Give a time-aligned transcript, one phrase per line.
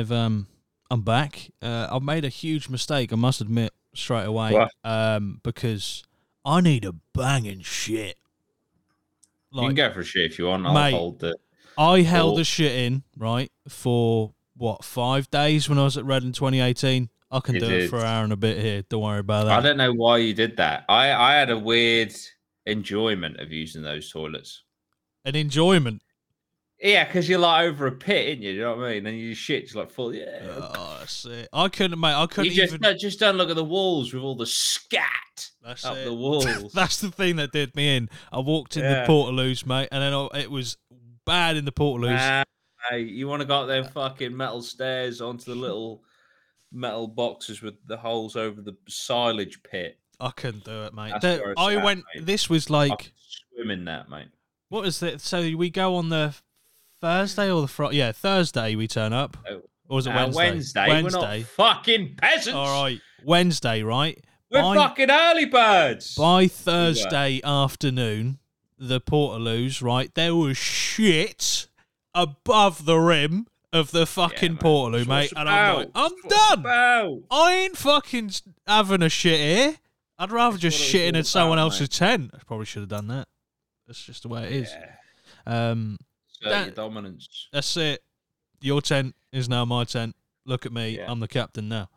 [0.00, 0.46] I've um,
[0.90, 1.50] I'm back.
[1.60, 3.12] Uh, I've made a huge mistake.
[3.12, 4.52] I must admit straight away.
[4.52, 4.70] What?
[4.82, 6.04] Um, because
[6.44, 8.16] I need a banging shit.
[9.52, 10.66] you can go for a shit if you want.
[10.66, 10.94] I'll Mate.
[10.94, 11.36] hold the.
[11.76, 16.22] I held the shit in right for what five days when I was at Red
[16.22, 17.10] in 2018.
[17.30, 18.82] I can You do it for an hour and a bit here.
[18.82, 19.58] Don't worry about that.
[19.58, 20.84] I don't know why you did that.
[20.88, 22.12] I I had a weird
[22.66, 24.62] enjoyment of using those toilets.
[25.24, 26.02] An enjoyment.
[26.82, 28.52] Yeah, because you're like over a pit, ain't you?
[28.52, 29.06] You know what I mean?
[29.06, 30.14] And you shit, just like full.
[30.14, 30.40] Yeah.
[30.48, 31.48] Oh, that's it.
[31.52, 32.14] I couldn't, mate.
[32.14, 32.80] I couldn't you just even.
[32.80, 36.04] no, just don't look at the walls with all the scat That's up it.
[36.06, 36.72] the walls.
[36.72, 38.08] That's the thing that did me in.
[38.32, 39.02] I walked in Yeah.
[39.04, 40.78] the Portaloos, mate, and then I, it was
[41.26, 42.44] bad in the Portaloos.
[42.88, 46.02] Hey, you want to go up them fucking metal stairs onto the little
[46.72, 49.98] metal boxes with the holes over the silage pit.
[50.18, 51.12] I couldn't do it, mate.
[51.22, 52.04] I at, went.
[52.14, 52.24] mate.
[52.24, 53.12] This was like
[53.54, 54.28] swimming that, mate.
[54.70, 55.20] what was it?
[55.20, 56.34] So we go on the
[57.00, 57.96] Thursday or the Friday?
[57.96, 59.36] Yeah, Thursday we turn up.
[59.48, 60.86] Oh, Or was it Uh, Wednesday?
[60.88, 61.02] Wednesday.
[61.02, 62.54] We're not fucking peasants.
[62.54, 64.22] All right, Wednesday, right?
[64.50, 66.14] We're By- fucking early birds.
[66.14, 68.38] By Thursday afternoon,
[68.78, 70.14] the Portaloos, right?
[70.14, 71.68] There was shit
[72.14, 74.60] above the rim of the fucking mate.
[74.60, 75.32] Portaloo, mate.
[75.36, 76.04] And I'm like, about.
[76.12, 76.58] I'm That's done.
[76.60, 77.18] about.
[77.30, 78.30] I ain't fucking
[78.66, 79.76] having a shit here.
[80.18, 81.92] I'd rather just what shit in at someone about, else's mate.
[81.92, 82.30] tent.
[82.34, 83.26] I probably should have done that.
[83.86, 84.70] That's just the way it is.
[85.46, 85.70] Yeah.
[85.70, 85.98] Um,
[86.48, 87.48] That- your dominance.
[87.52, 88.02] that's it.
[88.60, 90.14] Your tent is now my tent.
[90.44, 90.90] Look at me.
[90.96, 91.02] Yeah.
[91.02, 91.10] Mm-hmm.
[91.12, 91.88] I'm the captain now.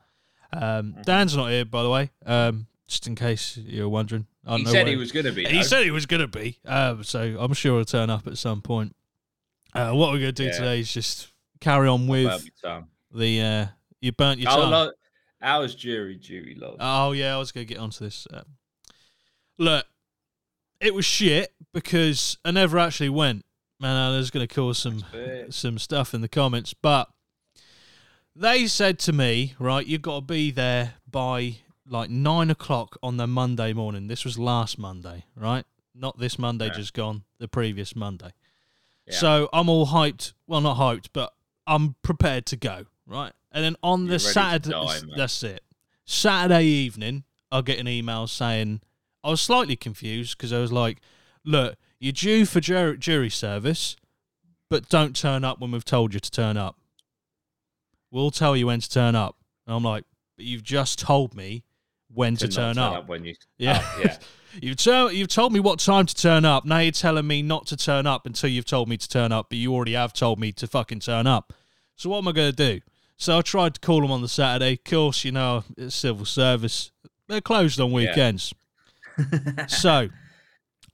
[0.53, 2.11] Um, Dan's not here, by the way.
[2.25, 4.27] Um, just in case you're wondering.
[4.45, 5.45] I He said he was going to be.
[5.45, 5.61] He though.
[5.63, 6.59] said he was going to be.
[7.03, 8.95] So I'm sure he'll turn up at some point.
[9.73, 10.51] Uh, what we're going to do Yeah.
[10.51, 12.47] today is just carry on with
[13.11, 13.65] the uh,
[14.01, 14.69] you burnt your tongue.
[14.71, 14.91] lo-
[15.41, 16.77] Ours jury duty, love.
[16.79, 18.27] Oh yeah, I was gonna get onto this.
[18.31, 18.43] Um,
[19.57, 19.85] look,
[20.79, 23.43] it was shit because I never actually went.
[23.83, 25.03] Man, uh, I was gonna cause some
[25.49, 27.09] some stuff in the comments, but
[28.33, 33.17] they said to me, right, you've got to be there by like nine o'clock on
[33.17, 34.07] the Monday morning.
[34.07, 35.65] This was last Monday, right?
[35.93, 36.71] Not this Monday Yeah.
[36.71, 38.31] just gone, the previous Monday.
[39.05, 39.17] Yeah.
[39.17, 40.31] So I'm all hyped.
[40.47, 41.33] Well, not hyped, but
[41.67, 43.33] I'm prepared to go, right?
[43.51, 45.61] And then on You're the Saturday, die, that's it.
[46.05, 48.79] Saturday evening, I'll get an email saying
[49.25, 51.01] I was slightly confused because I was like,
[51.43, 53.95] "Look, you're due for jury, jury service,
[54.69, 56.77] but don't turn up when we've told you to turn up.
[58.11, 60.03] We'll tell you when to turn up." And I'm like,
[60.35, 61.63] "But you've just told me
[62.13, 63.07] when to, not turn, up.
[63.07, 63.35] when you.
[63.57, 63.81] Yeah.
[63.81, 64.17] Oh, yeah.
[64.61, 66.63] You've, tell, you've told me what time to turn up.
[66.63, 69.47] Now you're telling me not to turn up until you've told me to turn up,
[69.49, 71.53] but you already have told me to fucking turn up.
[71.95, 72.81] So what am I going to do?
[73.17, 74.73] So I tried to call them on the Saturday.
[74.73, 76.91] Of course, you know, it's civil service.
[77.27, 78.53] They're closed on weekends.
[79.67, 80.09] so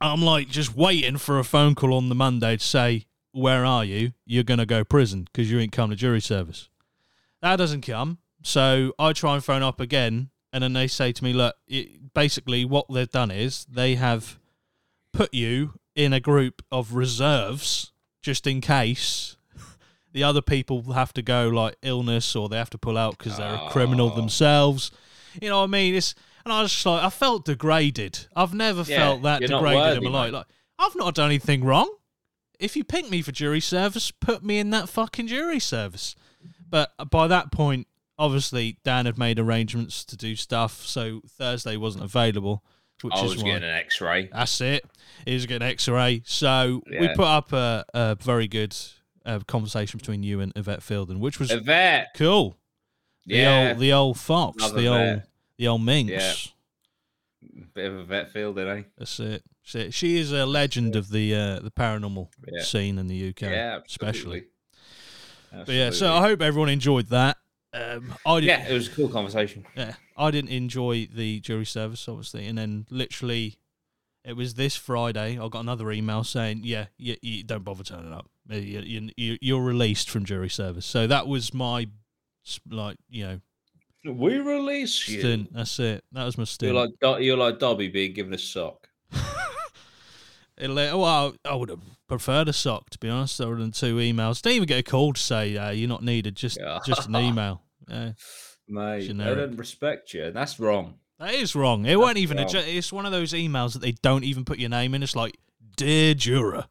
[0.01, 3.83] I'm like just waiting for a phone call on the Monday to say, Where are
[3.83, 4.13] you?
[4.25, 6.69] You're going to go prison because you ain't come to jury service.
[7.41, 8.19] That doesn't come.
[8.43, 10.29] So I try and phone up again.
[10.51, 14.39] And then they say to me, Look, it, basically, what they've done is they have
[15.13, 19.35] put you in a group of reserves just in case
[20.13, 23.37] the other people have to go like illness or they have to pull out because
[23.37, 24.15] they're a criminal Oh.
[24.15, 24.91] themselves.
[25.41, 25.93] You know what I mean?
[25.95, 26.15] It's
[26.45, 28.27] and I was just like, I felt degraded.
[28.35, 30.31] I've never Yeah, felt that degraded in my life.
[30.33, 30.45] Like,
[30.77, 31.93] I've not done anything wrong.
[32.59, 36.15] If you pick me for jury service, put me in that fucking jury service.
[36.69, 42.03] But by that point, obviously, Dan had made arrangements to do stuff, so Thursday wasn't
[42.03, 42.63] available.
[43.01, 43.51] Which I is was why.
[43.51, 44.29] getting an X-ray.
[44.33, 44.83] That's it.
[45.25, 46.23] He was getting an X-ray.
[46.25, 48.75] So we put up a, a very good
[49.25, 52.09] uh, conversation between you and Yvette Fielding, which was Yvette.
[52.15, 52.57] cool.
[53.25, 53.69] The Yeah.
[53.69, 55.21] old, the old fox, Love the old.
[55.59, 56.11] The old minx.
[56.11, 56.33] Yeah.
[57.75, 58.83] Bit of a vet field, eh?
[58.97, 59.43] That's it.
[59.61, 62.63] She, she is a legend of the uh, the paranormal Yeah.
[62.63, 64.45] scene in the UK, Yeah, especially.
[65.53, 65.65] absolutely.
[65.65, 67.37] But yeah, so I hope everyone enjoyed that.
[67.73, 68.49] Um, I didn't.
[68.49, 69.65] yeah, it was a cool conversation.
[69.75, 73.57] Yeah, I didn't enjoy the jury service, obviously, and then literally,
[74.25, 75.37] it was this Friday.
[75.39, 78.27] I got another email saying, "Yeah, you, you don't bother turning up.
[78.49, 81.87] You, you, you're released from jury service." So that was my,
[82.69, 83.39] like, you know,
[84.05, 85.19] We release you.
[85.19, 85.53] stint.
[85.53, 86.03] That's it.
[86.13, 86.73] That was my stint.
[86.73, 86.81] You're
[87.11, 88.87] like you're like Dobby being given a sock.
[90.57, 91.79] It let- well, I would have
[92.09, 94.41] preferred a sock, to be honest, other than two emails.
[94.41, 96.35] Didn't even get a call to say uh, you're not needed.
[96.35, 96.79] Just, Yeah.
[96.85, 97.61] just an email.
[97.89, 98.11] Yeah.
[98.67, 99.35] Mate, Generic.
[99.35, 100.95] they don't respect you, and that's wrong.
[101.17, 101.85] That is wrong.
[101.87, 102.41] It wasn't even a.
[102.41, 102.49] wrong.
[102.51, 105.01] ju- It's one of those emails that they don't even put your name in.
[105.01, 105.37] It's like,
[105.75, 106.65] dear juror.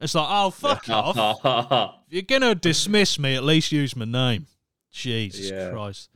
[0.00, 1.94] It's like, oh fuck off.
[2.08, 4.46] If you're gonna dismiss me, at least use my name.
[4.90, 5.70] Jesus Yeah.
[5.70, 6.08] Christ.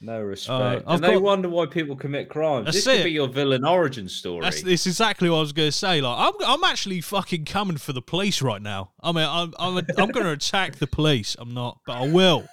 [0.00, 0.86] No respect.
[0.86, 2.64] Uh, and they got- wonder why people commit crimes.
[2.66, 3.04] That's this could it.
[3.04, 4.40] be your villain origin story.
[4.42, 6.00] That's this is exactly what I was gonna say.
[6.00, 8.92] Like, I'm I'm actually fucking coming for the police right now.
[9.02, 11.36] I mean, I'm I'm I'm gonna attack the police.
[11.38, 12.46] I'm not, but I will.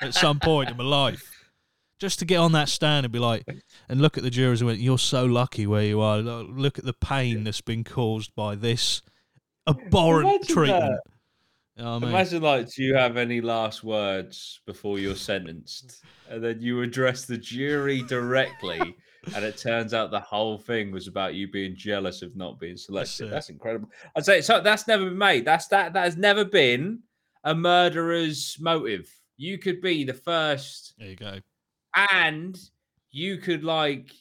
[0.00, 1.30] at some point in my life.
[2.00, 3.44] Just to get on that stand and be like,
[3.88, 6.18] and look at the jurors and went, "You're so lucky where you are.
[6.18, 9.00] Look, look at the pain that's been caused by this
[9.68, 11.00] abhorrent Imagine treatment." that.
[11.76, 12.08] Oh, you know what I mean?
[12.10, 16.04] Imagine, like, do you have any last words before you're sentenced?
[16.30, 18.96] And then you address the jury directly,
[19.34, 22.76] and it turns out the whole thing was about you being jealous of not being
[22.76, 23.26] selected.
[23.26, 23.30] it.
[23.30, 23.90] That's, incredible.
[24.16, 24.60] I'd say so.
[24.60, 25.44] That's never been made.
[25.44, 25.92] That's that.
[25.94, 27.00] That has never been
[27.42, 29.12] a murderer's motive.
[29.36, 31.40] You could be the first, there you go.
[32.12, 32.56] and
[33.10, 34.12] you could like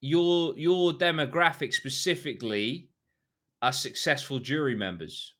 [0.00, 2.88] your your demographic specifically
[3.60, 5.34] are successful jury members.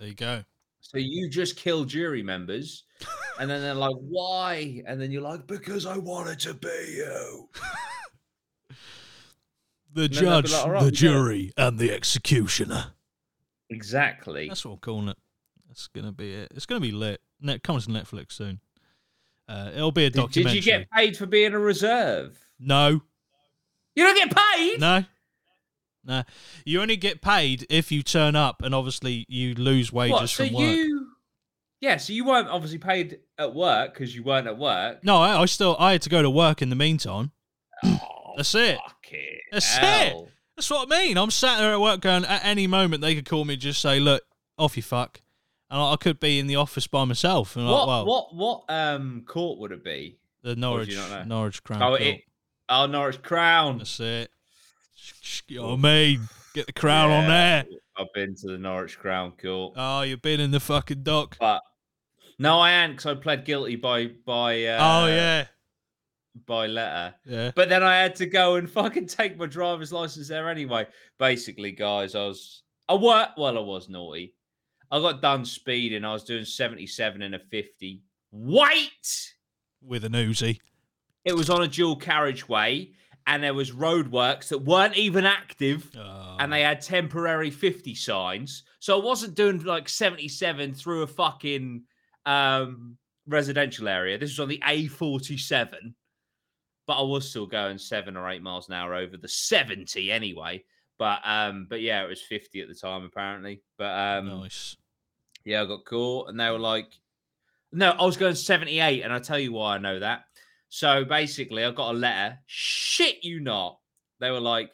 [0.00, 0.42] There you go.
[0.80, 2.84] So you just kill jury members,
[3.38, 7.48] and then they're like, "Why?" And then you're like, "Because I wanted to be you."
[9.92, 12.92] The then judge, like, "All right, the jury, and the executioner.
[13.70, 14.46] Exactly.
[14.46, 15.16] That's what I'm calling it.
[15.66, 16.52] That's gonna be it.
[16.54, 17.20] It's gonna be lit.
[17.40, 18.60] Net comes to Netflix soon.
[19.48, 22.38] Uh, it'll be a Did, did you get paid for being a reserve?
[22.60, 23.00] no,
[23.96, 24.78] You don't get paid.
[24.78, 25.04] no,
[26.04, 26.22] no.
[26.64, 30.28] You only get paid if you turn up, and obviously you lose wages what?
[30.30, 30.64] So from work.
[30.76, 31.06] you?
[31.80, 31.96] Yeah.
[31.98, 35.02] So you weren't obviously paid at work because you weren't at work.
[35.04, 37.32] No, I, I still I had to go to work in the meantime.
[37.84, 38.78] Oh, That's it.
[38.78, 40.16] fucking That's it.
[40.56, 41.16] That's what I mean.
[41.16, 43.80] I'm sat there at work going, at any moment they could call me and just
[43.80, 44.22] say, look,
[44.58, 45.22] off you fuck.
[45.70, 47.56] And I I could be in the office by myself.
[47.56, 47.86] And What?
[47.86, 48.34] like, well, what?
[48.34, 48.64] What?
[48.68, 50.18] Um, court would it be?
[50.42, 51.24] the Norwich, you not know?
[51.24, 51.82] Norwich Crown.
[51.82, 52.00] Oh, Court.
[52.02, 52.22] it.
[52.68, 53.78] Oh, Norwich Crown.
[53.78, 54.30] That's it.
[55.48, 56.28] You know what I mean?
[56.54, 57.64] Get the crown on there.
[57.96, 59.74] I've been to the Norwich Crown Court.
[59.76, 61.36] Oh, you've been in the fucking dock.
[61.38, 61.62] But
[62.38, 65.46] no, I ain't because I pled guilty by by uh, oh yeah,
[66.46, 67.14] by letter.
[67.26, 67.50] yeah.
[67.54, 70.86] But then I had to go and fucking take my driver's license there anyway.
[71.18, 74.34] Basically, guys, I was I worked well, I was naughty.
[74.90, 76.04] I got done speeding.
[76.04, 78.02] I was doing seventy seven and a fifty.
[78.32, 79.34] Wait,
[79.82, 80.58] With an Uzi.
[81.24, 82.92] it was on a dual carriageway,
[83.30, 85.88] and there was roadworks that weren't even active.
[85.96, 88.64] Oh, and they had temporary 50 signs.
[88.80, 91.84] So I wasn't doing like 77 through a fucking
[92.26, 92.98] um,
[93.28, 94.18] residential area.
[94.18, 95.94] This was on the A47,
[96.88, 100.64] but I was still going seven or eight miles an hour over the 70 anyway.
[100.98, 103.62] But um, but yeah, it was 50 at the time apparently.
[103.78, 104.76] But um, nice.
[105.44, 106.92] yeah, I got caught, and they were like,
[107.72, 110.24] "No, I was going 78," and I tell you why I know that.
[110.70, 112.38] So basically, I got a letter.
[112.46, 113.78] Shit, you not.
[114.20, 114.70] They were like,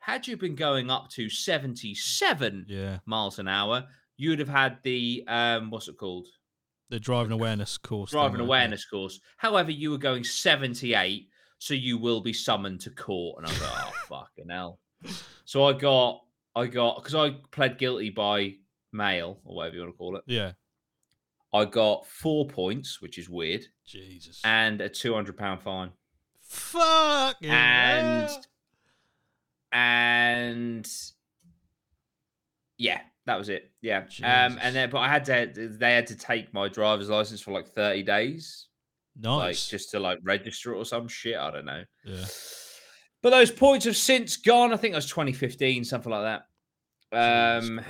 [0.00, 4.78] "Had you been going up to 77 Yeah, miles an hour, you would have had
[4.82, 6.26] the um, what's it called,
[6.90, 8.10] the driving awareness course.
[8.10, 8.44] driving right?
[8.44, 9.20] awareness course.
[9.36, 11.28] However, you were going 78,
[11.58, 14.80] so you will be summoned to court." And I was like, "Oh fucking hell!"
[15.44, 16.22] So I got,
[16.56, 18.54] I got, because I pled guilty by
[18.92, 20.24] mail or whatever you want to call it.
[20.26, 20.52] Yeah.
[21.54, 24.40] I got four points, which is weird, Jesus.
[24.44, 25.92] and a two hundred pound fine.
[26.40, 27.36] Fuck.
[27.44, 28.28] And
[29.72, 30.88] and
[32.76, 33.70] yeah, that was it.
[33.82, 34.04] Yeah.
[34.22, 37.52] Um, and then but I had to they had to take my driver's license for
[37.52, 38.66] like thirty days,
[39.22, 39.68] like nice.
[39.68, 41.36] just to like register it or some shit.
[41.36, 41.84] I don't know.
[42.04, 42.24] yeah.
[43.22, 44.72] But those points have since gone.
[44.72, 46.42] I think it was 2015, something like
[47.12, 47.62] that.
[47.62, 47.80] Jesus Um.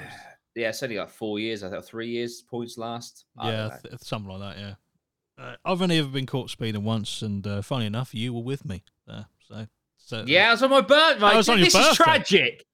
[0.55, 1.63] Yeah, it's only like four years.
[1.65, 3.25] I think three years points last.
[3.39, 4.61] I Yeah, th- something like that.
[4.61, 4.75] Yeah.
[5.37, 8.65] Uh, I've only ever been caught speeding once, and uh, funny enough, you were with
[8.65, 9.27] me there.
[9.49, 9.67] So,
[9.99, 11.21] so Yeah, it was on my birthday.
[11.21, 12.05] That was on your this is birthday.
[12.05, 12.65] tragic,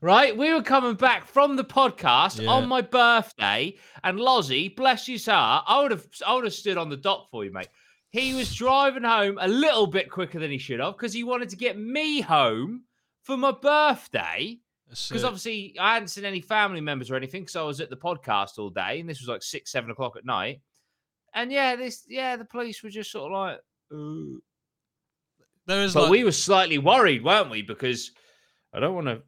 [0.00, 0.36] right?
[0.36, 2.50] We were coming back from the podcast Yeah.
[2.50, 3.74] on my birthday,
[4.04, 7.30] and Lozzie, bless his heart, I would have, I would have stood on the dock
[7.32, 7.68] for you, mate.
[8.10, 11.48] He was driving home a little bit quicker than he should have because he wanted
[11.48, 12.84] to get me home
[13.24, 14.58] for my birthday.
[15.08, 17.96] Because obviously I hadn't seen any family members or anything, because I was at the
[17.96, 20.60] podcast all day, and this was like six, seven o'clock at night.
[21.34, 23.60] And yeah, this, yeah, the police were just sort of like,
[23.92, 24.42] "Ooh."
[25.66, 27.62] there is but like, we were slightly worried, weren't we?
[27.62, 28.12] Because
[28.72, 29.22] I don't want to,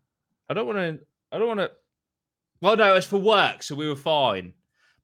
[0.48, 0.98] I don't want to,
[1.32, 1.70] I don't want to.
[2.60, 4.54] Well, no, it's for work, so we were fine.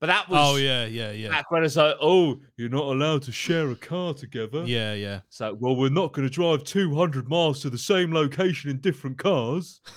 [0.00, 3.22] But that was oh yeah, yeah, yeah, back when it's like, oh, you're not allowed
[3.22, 4.64] to share a car together.
[4.64, 5.20] yeah, yeah.
[5.28, 9.16] So, well, we're not going to drive 200 miles to the same location in different
[9.16, 9.80] cars.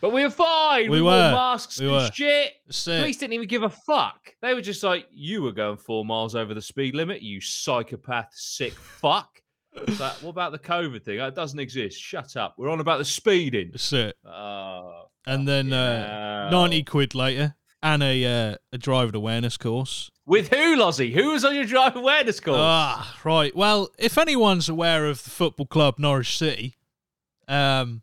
[0.00, 0.84] but we were fine.
[0.90, 2.10] We We, wore masks we and were.
[2.12, 2.52] shit.
[2.68, 2.84] It.
[2.84, 4.32] Police didn't even give a fuck.
[4.42, 8.28] They were just like, you were going four miles over the speed limit, you psychopath,
[8.32, 9.28] sick fuck.
[9.86, 11.20] Like, what about the COVID thing?
[11.20, 12.00] It doesn't exist.
[12.00, 12.54] Shut up.
[12.58, 13.68] We're on about the speeding.
[13.70, 14.16] That's it.
[14.26, 20.10] Oh, And then uh, ninety quid later, and a uh, a driving awareness course.
[20.26, 21.12] With who, Lozzie?
[21.12, 22.56] Who was on your driver awareness course?
[22.58, 23.54] Ah, right.
[23.54, 26.74] Well, if anyone's aware of the football club Norwich City,
[27.46, 28.02] um,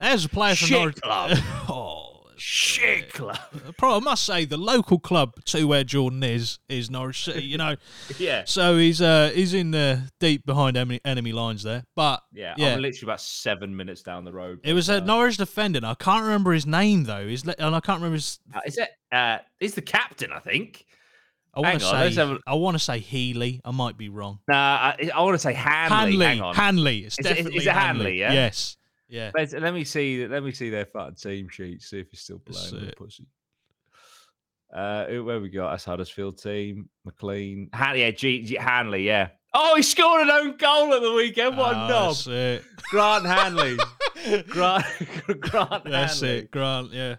[0.00, 1.00] there's a player from Norwich.
[1.00, 1.38] club.
[1.68, 2.04] oh,
[2.40, 3.36] Shit club.
[3.78, 7.42] Probably, I must say, the local club to where Jordan is is Norwich City.
[7.42, 7.74] You know,
[8.18, 8.42] Yeah.
[8.46, 11.82] so he's uh he's in the deep behind enemy, enemy lines there.
[11.96, 12.54] But Yeah.
[12.56, 12.74] Yeah.
[12.74, 14.60] I'm literally about seven minutes down the road.
[14.62, 15.80] it was a Uh, Norwich defender.
[15.82, 17.26] I can't remember his name though.
[17.44, 18.38] Le- and I can't remember his.
[18.54, 18.88] uh, Is it?
[19.10, 20.86] Uh, he's the captain, I think.
[21.54, 23.60] I want to say a- I want to say Healy.
[23.64, 24.38] I might be wrong.
[24.46, 24.54] Nah,
[24.96, 25.96] I, I want to say Hanley.
[26.12, 26.24] Hanley.
[26.26, 26.54] Hang on.
[26.54, 26.98] Hanley.
[27.00, 28.32] It's Is it- is definitely it Hanley, yeah?
[28.32, 28.76] Yes.
[29.08, 29.30] Yeah.
[29.34, 30.26] Let's, let me see.
[30.26, 31.82] Let me see their fucking team sheet.
[31.82, 32.86] See if he's still playing.
[32.86, 32.96] with.
[32.96, 33.26] Pussy.
[34.74, 35.70] Uh, who- where we got?
[35.70, 36.88] That's Huddersfield team.
[37.04, 37.70] McLean.
[37.72, 39.04] Han- yeah, G, G, Hanley.
[39.06, 39.28] Yeah.
[39.54, 41.56] Oh, he scored an own goal at the weekend.
[41.56, 42.08] What a Ah, knob.
[42.10, 42.64] That's it.
[42.90, 43.76] Grant Hanley.
[44.48, 44.84] Grant.
[45.40, 46.36] Grant That's Hanley.
[46.36, 46.92] it, Grant.
[46.92, 47.16] Yeah.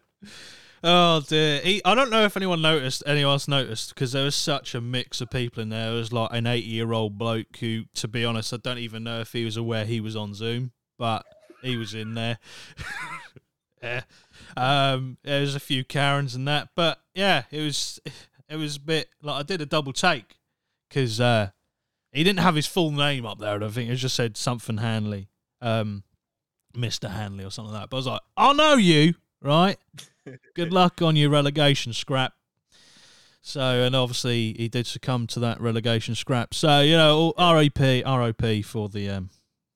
[0.83, 1.59] Oh dear.
[1.61, 3.01] He, I don't know if anyone noticed.
[3.07, 3.95] Anyone else noticed?
[3.95, 5.87] Because there was such a mix of people in there.
[5.89, 9.33] There was like an eighty-year-old bloke who, to be honest, I don't even know if
[9.33, 11.25] he was aware he was on Zoom, but
[11.61, 12.39] he was in there.
[13.83, 14.01] yeah.
[14.57, 15.17] Um.
[15.23, 17.99] There was a few Karens and that, but yeah, it was.
[18.49, 20.37] It was a bit like I did a double take
[20.87, 21.51] because uh,
[22.11, 23.53] he didn't have his full name up there.
[23.53, 25.29] I don't think it just said something Hanley.
[25.61, 26.03] Um.
[26.75, 27.09] Mr.
[27.09, 27.89] Hanley or something like that.
[27.89, 29.77] But I was like, I know you, right?
[30.55, 32.33] Good luck on your relegation scrap.
[33.41, 36.53] So, and obviously he did succumb to that relegation scrap.
[36.53, 39.29] So, you know, RAP, ROP for the um,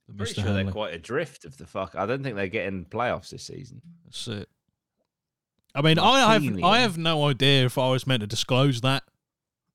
[0.07, 0.36] the Pretty Mr.
[0.36, 0.63] sure Hanley.
[0.63, 1.95] they're quite adrift of the fuck.
[1.95, 3.81] I don't think they're getting playoffs this season.
[4.05, 4.50] That's it.
[5.75, 9.03] I mean, I have I have no idea if I was meant to disclose that,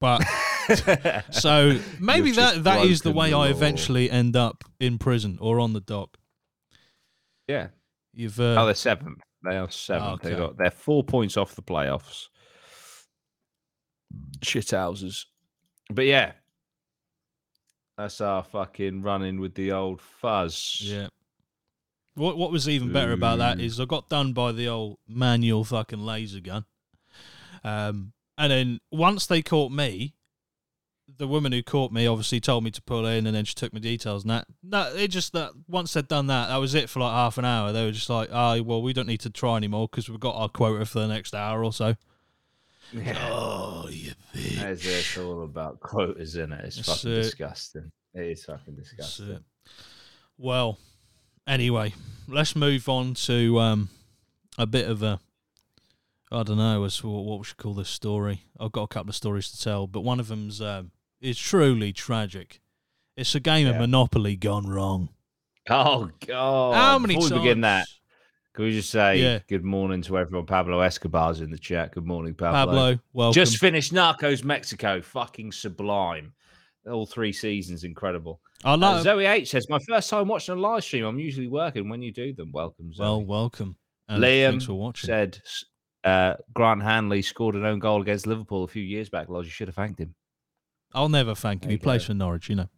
[0.00, 0.23] but
[1.30, 5.73] so maybe that that is the way I eventually end up in prison or on
[5.73, 6.16] the dock.
[7.49, 7.68] yeah.
[8.14, 9.20] You've Oh, uh, they're seventh.
[9.44, 10.23] They are seventh.
[10.23, 10.38] They okay.
[10.38, 12.28] got they're four points off the playoffs.
[14.40, 15.26] Shithouses.
[15.90, 16.32] But yeah.
[17.99, 20.78] That's our fucking running with the old fuzz.
[20.81, 21.09] Yeah.
[22.14, 25.64] What what was even better about that is I got done by the old manual
[25.64, 26.64] fucking laser gun.
[27.64, 30.14] Um and then once they caught me,
[31.17, 33.73] the woman who caught me obviously told me to pull in and then she took
[33.73, 34.47] my details and that.
[34.62, 37.45] No, it just that once they'd done that, that was it for like half an
[37.45, 37.73] hour.
[37.73, 40.37] They were just like, oh, well, we don't need to try anymore because we've got
[40.37, 41.97] our quota for the next hour or so.
[42.93, 43.28] Yeah.
[43.28, 44.07] Oh, you
[44.38, 44.61] bitch.
[44.62, 44.88] That's it.
[44.90, 46.64] It's all about quotas, isn't it?
[46.64, 47.23] It's That's fucking it.
[47.23, 47.90] disgusting.
[48.14, 49.45] It is fucking disgusting.
[50.37, 50.78] Well,
[51.47, 51.95] anyway,
[52.26, 53.88] let's move on to um,
[54.57, 55.21] a bit of a.
[56.30, 58.42] I don't know as what, what we should call this story.
[58.61, 60.90] I've got a couple of stories to tell, but one of them's um,
[61.21, 62.61] is truly tragic.
[63.16, 65.09] It's a game of Monopoly gone wrong.
[65.71, 66.75] Oh god!
[66.75, 67.40] How many Before times?
[67.40, 67.88] we begin that,
[68.58, 69.38] can we just say Yeah.
[69.46, 70.44] good morning to everyone?
[70.44, 71.92] Pablo Escobar's in the chat.
[71.92, 72.66] Good morning, Pablo.
[72.66, 73.32] Pablo, welcome.
[73.34, 75.00] Just finished Narcos Mexico.
[75.00, 76.32] Fucking sublime.
[76.90, 78.40] All three seasons, incredible.
[78.64, 79.02] I Uh, love.
[79.04, 81.04] Zoe H says, "My first time watching a live stream.
[81.04, 81.88] I'm usually working.
[81.88, 83.04] When you do them, welcome." Zoe.
[83.04, 83.76] well, welcome.
[84.08, 85.06] And Liam thanks for watching.
[85.06, 85.40] said
[86.02, 89.28] uh, Grant Hanley scored an own goal against Liverpool a few years back.
[89.28, 90.16] Lodge, you should have thanked him.
[90.95, 91.71] I'll never thank him.
[91.71, 92.68] He plays for Norwich, you know.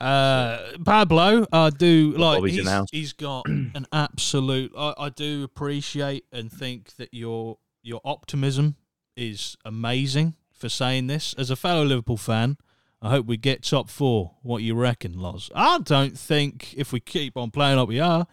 [0.00, 2.44] Uh, Pablo, I do like.
[2.44, 4.72] He's, he's got an absolute.
[4.76, 8.76] I, I do appreciate and think that your your optimism
[9.16, 11.34] is amazing for saying this.
[11.34, 12.56] As a fellow Liverpool fan,
[13.00, 14.32] I hope we get top four.
[14.42, 15.50] What you reckon, Loz?
[15.54, 18.26] I don't think if we keep on playing like we are,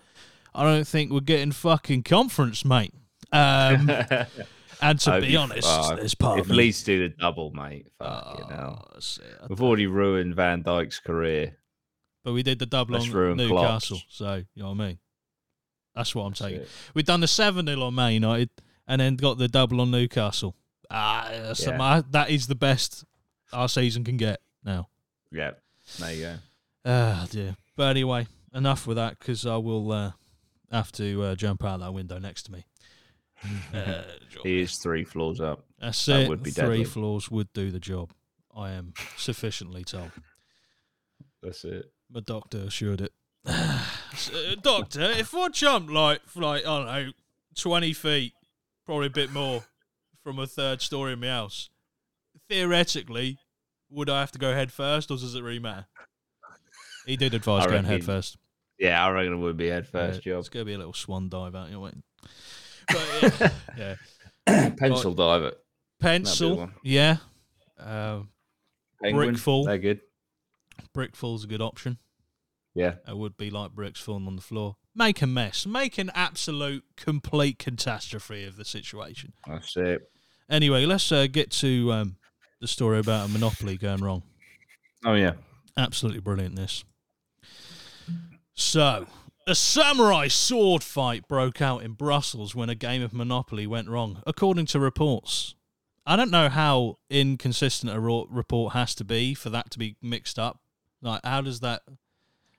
[0.54, 2.94] I don't think we're getting fucking conference, mate.
[3.32, 3.92] Um,
[4.82, 6.58] and to be honest, uh, there's part if of me.
[6.58, 8.88] Leeds do the double, mate, Oh, hell.
[8.94, 9.38] that's it.
[9.44, 11.58] I We've already ruined Van Dijk's career.
[12.24, 14.06] But we did the double Let's on ruin Newcastle, Klopp's.
[14.10, 15.00] so you know what I mean.
[15.96, 16.62] That's what I'm taking.
[16.62, 16.70] it.
[16.94, 18.50] We've done the seven 0 on Man United,
[18.88, 20.56] and then got the double on Newcastle.
[20.92, 21.78] Ah, that's Yeah.
[21.78, 23.06] my- that is the best
[23.54, 24.90] our season can get now.
[25.32, 25.52] Yeah,
[26.00, 26.36] there you go.
[26.86, 27.56] Ah, dear.
[27.76, 30.12] But anyway, enough with that because I will uh,
[30.72, 32.66] have to uh, jump out that window next to me.
[33.74, 34.04] Uh,
[34.44, 35.66] he is three floors up.
[35.80, 36.30] That's that it.
[36.30, 36.84] would be Three deadly.
[36.84, 38.12] floors would do the job.
[38.56, 40.12] I am sufficiently told.
[41.42, 41.92] That's it.
[42.12, 43.14] My doctor assured it.
[43.46, 47.12] S- uh, doctor, if I jump like, for like, I don't know,
[47.56, 48.34] 20 feet,
[48.86, 49.64] probably a bit more,
[50.24, 51.70] from a third story in my house,
[52.50, 53.38] theoretically,
[53.90, 55.86] would I have to go head first or does it really matter?
[57.06, 58.38] He did advise I going head first.
[58.78, 60.40] Yeah, I reckon it would be head first Yeah, job.
[60.40, 61.92] It's going to be a little swan dive out your way.
[62.92, 63.96] But yeah,
[64.48, 64.70] yeah.
[64.78, 65.60] Pencil dive it.
[66.00, 67.18] Pencil, yeah.
[67.80, 68.22] Uh,
[69.02, 69.66] Penguin, Brickfall.
[69.66, 70.02] They're good.
[70.96, 71.98] Brickfall's a good option.
[72.76, 72.96] Yeah.
[73.08, 74.78] It would be like bricks falling on the floor.
[74.96, 75.66] Make a mess.
[75.66, 79.34] Make an absolute complete catastrophe of the situation.
[79.48, 80.10] That's it.
[80.50, 82.16] Anyway, let's uh, get to um,
[82.60, 84.24] the story about a monopoly going wrong.
[85.06, 85.34] Oh yeah.
[85.78, 86.84] Absolutely brilliant, this.
[88.54, 89.08] So,
[89.50, 94.22] A samurai sword fight broke out in Brussels when a game of Monopoly went wrong,
[94.28, 95.56] according to reports.
[96.06, 100.38] I don't know how inconsistent a report has to be for that to be mixed
[100.38, 100.60] up.
[101.02, 101.82] Like, how does that?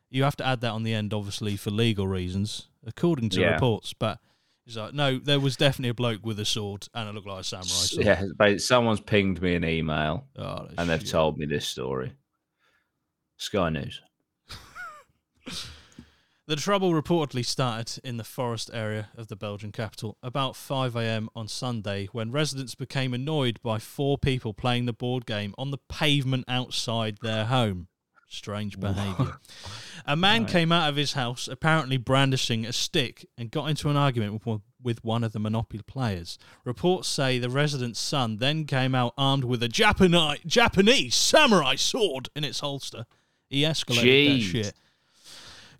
[0.08, 3.52] You have to add that on the end, obviously, for legal reasons, according to Yeah.
[3.52, 3.92] reports.
[3.92, 4.18] But
[4.66, 7.42] it's like, no, there was definitely a bloke with a sword, and it looked like
[7.42, 8.04] a samurai sword.
[8.04, 11.10] Yeah, but someone's pinged me an email Oh, and they've shit.
[11.10, 12.14] told me this story.
[13.36, 14.00] Sky News.
[16.50, 21.30] The trouble reportedly started in the forest area of the Belgian capital about 5 a.m.
[21.36, 25.78] on Sunday when residents became annoyed by four people playing the board game on the
[25.88, 27.86] pavement outside their home.
[28.26, 29.36] Strange behaviour.
[30.04, 30.50] A man Right.
[30.50, 34.42] came out of his house, apparently brandishing a stick, and got into an argument
[34.82, 36.36] with one, of the Monopoly players.
[36.64, 42.28] Reports say the resident's son then came out armed with a Japanese, Japanese samurai sword
[42.34, 43.06] in its holster.
[43.48, 44.74] He escalated that shit.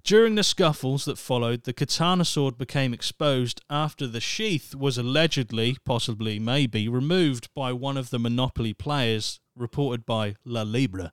[0.02, 5.76] During the scuffles that followed, the katana sword became exposed after the sheath was allegedly,
[5.84, 11.12] possibly, maybe, removed by one of the Monopoly players, reported by La Libre.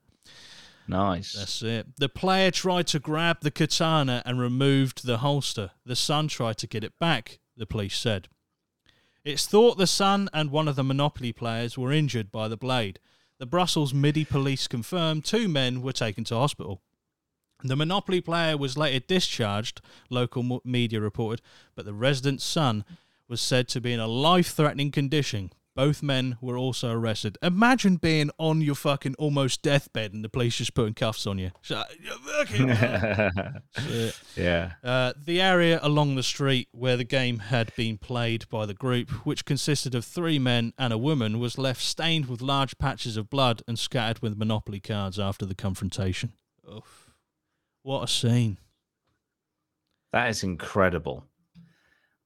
[0.87, 1.33] Nice.
[1.33, 1.97] That's it.
[1.97, 5.71] The player tried to grab the katana and removed the holster.
[5.85, 8.29] The son tried to get it back, the police said.
[9.25, 12.99] It's thought the son and one of the Monopoly players were injured by the blade.
[13.39, 16.81] The Brussels Midi police confirmed two men were taken to hospital.
[17.63, 21.43] The Monopoly player was later discharged, local media reported,
[21.75, 22.85] but the resident's son
[23.27, 25.51] was said to be in a life threatening condition.
[25.75, 27.37] Both men were also arrested.
[27.43, 31.51] Imagine being on your fucking almost deathbed and the police just putting cuffs on you.
[31.61, 31.83] So,
[34.35, 34.71] yeah.
[34.83, 39.11] uh, the area along the street where the game had been played by the group,
[39.23, 43.29] which consisted of three men and a woman, was left stained with large patches of
[43.29, 46.33] blood and scattered with Monopoly cards after the confrontation.
[46.67, 47.06] Oof.
[47.87, 48.57] What a scene.
[50.11, 51.23] That is incredible.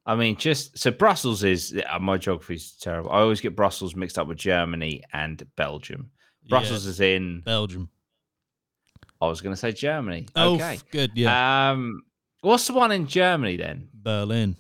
[0.08, 3.12] I mean, just so Brussels is my geography is terrible.
[3.12, 6.10] I always get Brussels mixed up with Germany and Belgium.
[6.50, 7.41] Brussels is in.
[7.41, 7.89] Belgium.
[9.21, 10.26] I was going to say Germany.
[10.36, 10.80] Oh, okay.
[10.89, 11.12] good.
[11.13, 11.69] Yeah.
[11.69, 12.06] Um,
[12.41, 13.88] what's the one in Germany then?
[13.93, 14.56] Berlin.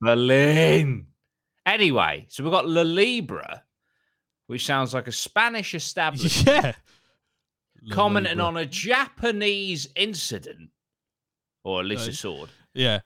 [0.00, 1.08] Berlin.
[1.66, 3.64] Anyway, so we've got La Libra,
[4.46, 6.72] which sounds like a Spanish establishment, Yeah.
[7.90, 10.70] Commenting on a Japanese incident,
[11.64, 13.00] or at least a sword, Yeah.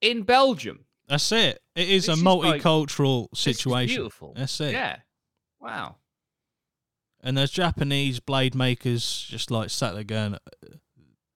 [0.00, 0.86] in Belgium.
[1.08, 1.60] That's it.
[1.74, 3.96] It is a is like- multicultural situation.
[3.96, 4.34] beautiful.
[4.36, 4.72] That's it.
[4.72, 5.00] Yeah.
[5.60, 5.96] Wow.
[7.22, 10.38] And there's Japanese blade makers just like sat there going, uh,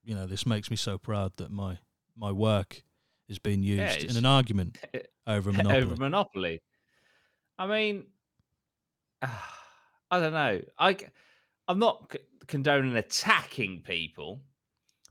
[0.02, 1.78] you know, this makes me so proud that my
[2.16, 2.83] my work
[3.28, 4.78] is being used Yeah, in it's- an argument
[5.26, 5.83] over Monopoly.
[5.83, 6.62] Over Monopoly.
[7.59, 8.07] I mean,
[9.22, 10.62] I don't know.
[10.78, 10.96] I
[11.68, 14.42] I'm not c- condoning attacking people,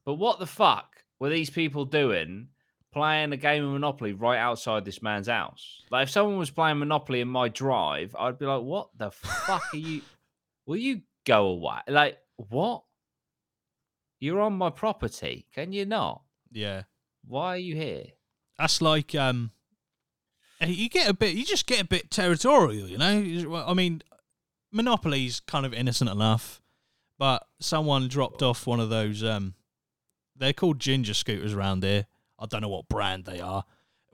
[0.05, 2.49] but what the fuck were these people doing
[2.91, 5.81] playing a game of Monopoly right outside this man's house?
[5.89, 9.63] Like, if someone was playing Monopoly in my drive, I'd be like, what the fuck
[9.73, 10.01] are you?
[10.65, 11.79] Will you go away?
[11.87, 12.83] Like, what?
[14.19, 15.47] You're on my property.
[15.53, 16.21] Can you not?
[16.51, 16.83] yeah,
[17.25, 18.05] Why are you here?
[18.57, 19.51] that's like um,
[20.61, 23.63] eh, you get a bit, you just get a bit territorial, you know.
[23.67, 24.01] I mean,
[24.71, 26.61] Monopoly's kind of innocent enough,
[27.23, 29.53] but someone dropped off one of those um,
[30.35, 32.05] they're called ginger scooters around here.
[32.37, 33.63] I don't know what brand they are,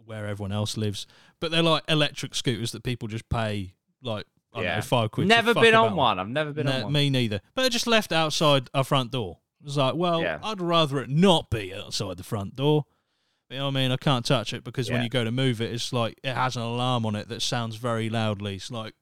[0.06, 1.08] where everyone else lives,
[1.40, 4.76] but they're like electric scooters that people just pay like I don't Yeah.
[4.76, 5.28] know, five quid.
[5.28, 6.20] Never been on one.
[6.20, 6.94] I've never been No, on one.
[6.94, 7.42] Me neither.
[7.56, 9.40] But they're just left outside our front door.
[9.66, 10.38] It's like, well, Yeah.
[10.44, 12.86] I'd rather it not be outside the front door.
[13.50, 13.92] You know what I mean?
[13.92, 16.56] I can't touch it because when you go to move it, it's like it has
[16.56, 18.58] an alarm on it that sounds very loudly.
[18.58, 18.94] It's like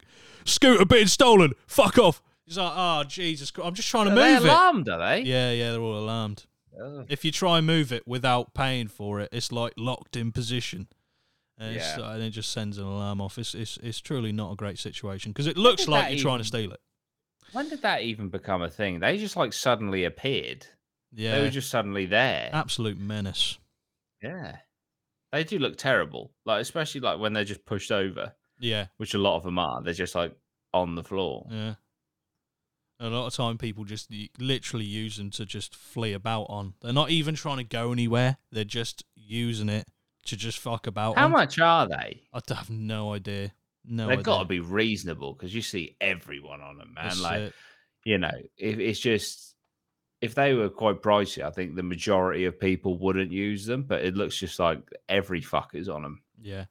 [0.45, 1.51] scooter being stolen.
[1.67, 2.21] Fuck off.
[2.47, 3.67] It's like, oh Jesus Christ!
[3.67, 4.49] I'm just trying to Are they move it.
[4.49, 5.21] alarmed, are they?
[5.21, 6.45] Yeah, yeah, they're all alarmed.
[7.09, 10.87] If you try and move it without paying for it, it's like locked in position.
[11.57, 12.03] And, it's, Yeah.
[12.05, 13.39] uh, and it just sends an alarm off.
[13.39, 16.43] It's, it's, it's truly not a great situation because it looks like you're trying to
[16.43, 16.79] steal it.
[17.51, 18.99] When did that even become a thing?
[18.99, 20.67] They just like suddenly appeared.
[21.11, 22.51] Yeah, They were just suddenly there.
[22.53, 23.57] absolute menace.
[24.21, 24.57] yeah.
[25.31, 26.31] They do look terrible.
[26.45, 29.81] Like especially like when they're just pushed over, Yeah, which a lot of them are.
[29.81, 30.33] They're just like
[30.75, 31.47] on the floor.
[31.49, 31.73] yeah.
[32.99, 36.73] A lot of time, people just literally use them to just flee about on.
[36.81, 38.37] They're not even trying to go anywhere.
[38.51, 39.87] They're just using it
[40.25, 41.15] to just fuck about.
[41.15, 41.31] How on.
[41.31, 42.23] much are they?
[42.33, 43.51] I have no idea.
[43.85, 47.05] No, They've got to be reasonable because you see everyone on them, man.
[47.05, 47.53] That's like it.
[48.03, 49.55] you know, if it's just
[50.19, 53.83] if they were quite pricey, I think the majority of people wouldn't use them.
[53.83, 56.21] But it looks just like every fucker's on them.
[56.41, 56.65] Yeah.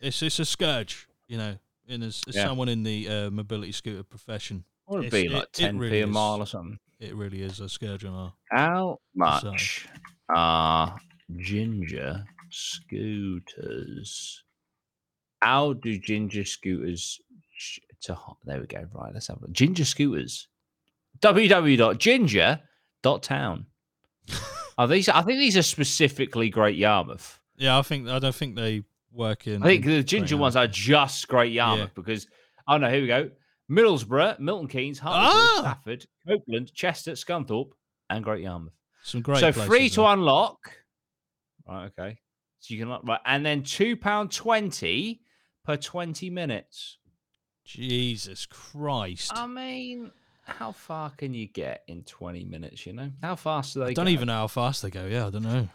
[0.00, 1.56] It's it's a scourge, you know.
[1.88, 2.46] And as, as Yeah.
[2.46, 6.00] someone in the uh, mobility scooter profession, Would it be like it ten p really
[6.00, 6.10] a is.
[6.12, 6.78] mile or something?
[7.00, 8.32] it really is a scourge our.
[8.50, 8.98] How
[9.40, 9.88] So- much
[10.28, 10.98] are
[11.36, 14.42] ginger scooters?
[15.40, 17.18] How do ginger scooters
[18.02, 18.84] to there we go.
[18.92, 19.52] Right, let's have a look.
[19.52, 20.48] Ginger scooters.
[21.20, 23.66] www.ginger.town.
[24.78, 27.38] Are these I think these are specifically Great Yarmouth.
[27.56, 29.62] Yeah, I think I don't think they work in.
[29.62, 31.94] I think the ginger ones are just Great Yarmouth Yeah.
[31.94, 32.26] because
[32.66, 33.30] oh no, here we go.
[33.72, 35.60] Middlesbrough, Milton Keynes, Hartlepool, Ah!
[35.60, 37.70] Stafford, Copeland, Chester, Scunthorpe,
[38.10, 38.74] and Great Yarmouth.
[39.02, 39.40] some great.
[39.40, 40.58] so places free to unlock.
[41.66, 42.18] Right, okay.
[42.60, 45.22] So you can unlock right, and then two pound twenty
[45.64, 46.98] per twenty minutes.
[47.64, 49.30] Jesus Christ!
[49.34, 50.10] I mean,
[50.44, 52.84] how far can you get in twenty minutes?
[52.86, 53.86] You know, how fast do they?
[53.86, 54.10] I don't go?
[54.12, 55.06] even know how fast they go.
[55.06, 55.68] Yeah, I don't know.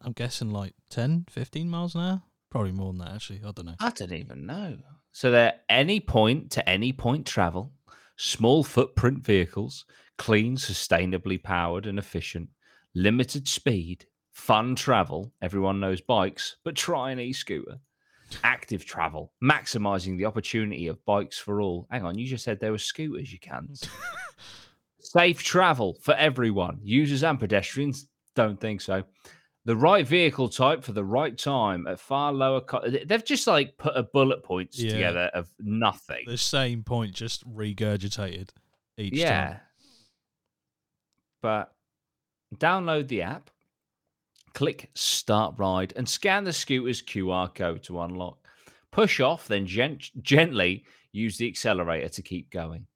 [0.00, 2.22] I'm guessing like 10, 15 miles an hour.
[2.50, 3.40] Probably more than that, actually.
[3.44, 3.74] I don't know.
[3.80, 4.76] I don't even know.
[5.12, 7.72] So they're any point to any point travel,
[8.16, 9.84] small footprint vehicles,
[10.16, 12.48] clean, sustainably powered and efficient,
[12.94, 15.32] limited speed, fun travel.
[15.42, 17.78] Everyone knows bikes, but try an e-scooter.
[18.44, 21.86] Active travel, maximizing the opportunity of bikes for all.
[21.90, 23.88] Hang on, you just said there were scooters, you can't.
[25.00, 28.06] Safe travel for everyone, users and pedestrians.
[28.34, 29.02] Don't think so.
[29.68, 32.86] The right vehicle type for the right time at far lower cost.
[33.06, 34.92] They've just like put a bullet points Yeah.
[34.92, 36.24] together of nothing.
[36.26, 38.48] The same point, just regurgitated
[38.96, 39.18] each time.
[39.20, 39.46] yeah.
[39.48, 39.60] time.
[41.42, 41.74] But
[42.56, 43.50] download the app,
[44.54, 48.38] click start ride, and scan the scooter's QR code to unlock.
[48.90, 52.86] Push off, then gent- gently use the accelerator to keep going.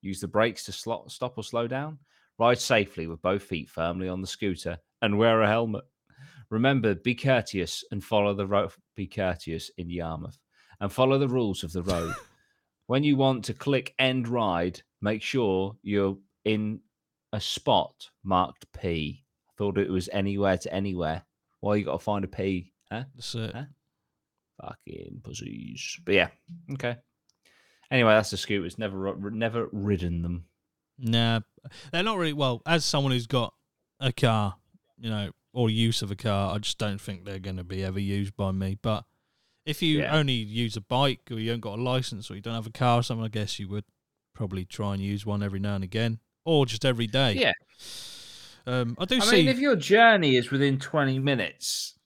[0.00, 1.98] Use the brakes to stop or slow down.
[2.38, 5.84] Ride safely with both feet firmly on the scooter and wear a helmet.
[6.52, 8.72] Remember, be courteous and follow the road.
[8.94, 10.36] Be courteous in Yarmouth
[10.80, 12.14] and follow the rules of the road.
[12.88, 16.80] when you want to click end ride, make sure you're in
[17.32, 19.24] a spot marked P.
[19.48, 21.24] I thought it was anywhere to anywhere.
[21.60, 22.74] Why you got to find a P?
[22.90, 23.04] Huh?
[23.14, 23.54] That's it.
[23.54, 23.64] Huh?
[24.60, 26.00] Fucking pussies.
[26.04, 26.28] But yeah,
[26.74, 26.98] okay.
[27.90, 28.76] Anyway, that's the scooters.
[28.76, 30.44] Never, never ridden them.
[30.98, 31.40] Nah,
[31.92, 32.34] they're not really.
[32.34, 33.54] Well, as someone who's got
[34.00, 34.56] a car,
[34.98, 37.84] you know, or use of a car, I just don't think they're going to be
[37.84, 38.78] ever used by me.
[38.80, 39.04] But
[39.66, 40.16] if you Yeah.
[40.16, 42.70] only use a bike or you haven't got a license or you don't have a
[42.70, 43.84] car or something, I guess you would
[44.34, 47.34] probably try and use one every now and again or just every day.
[47.34, 47.52] Yeah.
[48.66, 49.36] Um, I do I see.
[49.36, 51.98] mean, if your journey is within twenty minutes,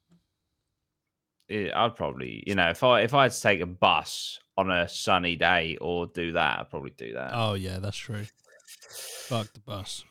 [1.50, 4.70] eh, I'd probably, you know, if I if I had to take a bus on
[4.70, 7.30] a sunny day or do that, I'd probably do that.
[7.34, 8.24] oh yeah, that's true.
[9.28, 10.02] Fuck the bus.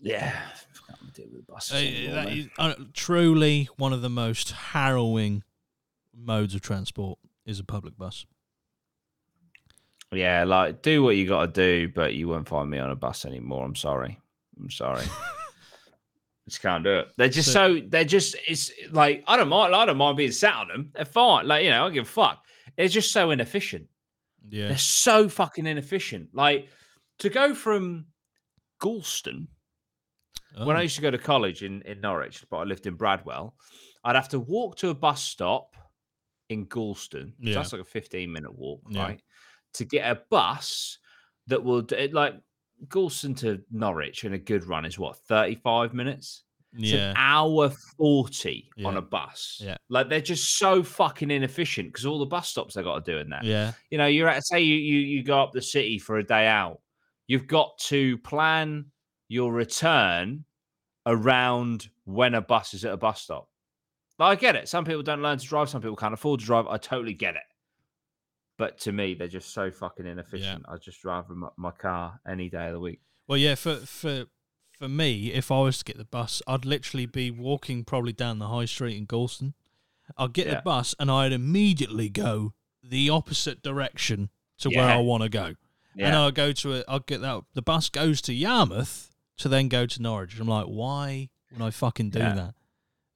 [0.00, 0.36] yeah,
[0.86, 5.42] can't deal with buses Uh, anymore, is uh, truly one of the most harrowing
[6.16, 8.26] modes of transport is a public bus.
[10.12, 12.94] Yeah, like do what you got to do, but you won't find me on a
[12.96, 13.64] bus anymore.
[13.64, 14.18] I'm sorry.
[14.60, 15.04] I'm sorry.
[16.48, 17.08] just can't do it.
[17.16, 19.74] They're just So- so they're just it's like I don't mind.
[19.74, 20.90] I don't mind being sat on them.
[20.94, 21.48] They're fine.
[21.48, 22.44] Like you know, I don't give a fuck.
[22.76, 23.88] They're just so inefficient.
[24.48, 24.68] Yeah.
[24.68, 26.28] They're so fucking inefficient.
[26.32, 26.68] Like
[27.18, 28.06] to go from
[28.80, 29.48] Gorleston
[30.56, 32.96] when Oh, I used to go to college in, in Norwich, but I lived in
[32.96, 33.54] Bradwell,
[34.04, 35.74] I'd have to walk to a bus stop
[36.50, 37.28] in Gorleston.
[37.30, 37.54] so Yeah.
[37.54, 39.02] That's like a 15 minute walk, Yeah.
[39.02, 39.22] right?
[39.74, 40.98] To get a bus
[41.48, 42.34] that will, d- like
[42.88, 46.44] Gorleston to Norwich in a good run is what, 35 minutes?
[46.76, 47.10] It's yeah.
[47.10, 49.60] an hour 40 on a bus.
[49.62, 49.76] Yeah.
[49.88, 53.18] Like they're just so fucking inefficient because all the bus stops they got to do
[53.18, 53.72] in there Yeah.
[53.90, 56.46] you know, you're at say you, you you go up the city for a day
[56.48, 56.80] out.
[57.28, 58.86] You've got to plan
[59.28, 60.44] your return
[61.06, 63.48] around when a bus is at a bus stop.
[64.16, 64.68] But I get it.
[64.68, 65.68] Some people don't learn to drive.
[65.68, 66.66] Some people can't afford to drive.
[66.68, 67.42] I totally get it.
[68.56, 70.64] But to me, they're just so fucking inefficient.
[70.68, 73.00] I'd just rather my, my car any day of the week.
[73.26, 73.56] Well, yeah.
[73.56, 74.26] For for
[74.78, 78.38] for me, if I was to get the bus, I'd literally be walking probably down
[78.38, 79.54] the high street in Gorleston.
[80.16, 80.56] I'd get Yeah.
[80.56, 85.54] the bus and I'd immediately go the opposite direction to where I want to go.
[85.96, 86.84] And I'll go to it.
[86.86, 87.42] I'll get that.
[87.54, 90.38] The bus goes to Yarmouth to then go to Norwich.
[90.38, 92.34] I'm like, why would I fucking do Yeah.
[92.34, 92.54] that?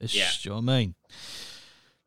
[0.00, 0.26] It's Yeah.
[0.26, 0.94] just, you know what I mean?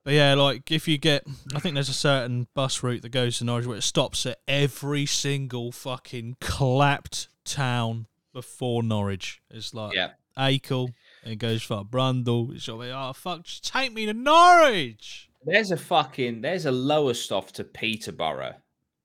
[0.03, 3.37] But yeah, like if you get, I think there's a certain bus route that goes
[3.37, 9.41] to Norwich where it stops at every single fucking clapped town before Norwich.
[9.51, 10.11] It's like yeah.
[10.37, 10.93] Acle,
[11.23, 12.55] and it goes for Brundall.
[12.55, 15.29] It's all like, oh fuck, just take me to Norwich.
[15.45, 18.55] There's a fucking there's a Lowestoft to Peterborough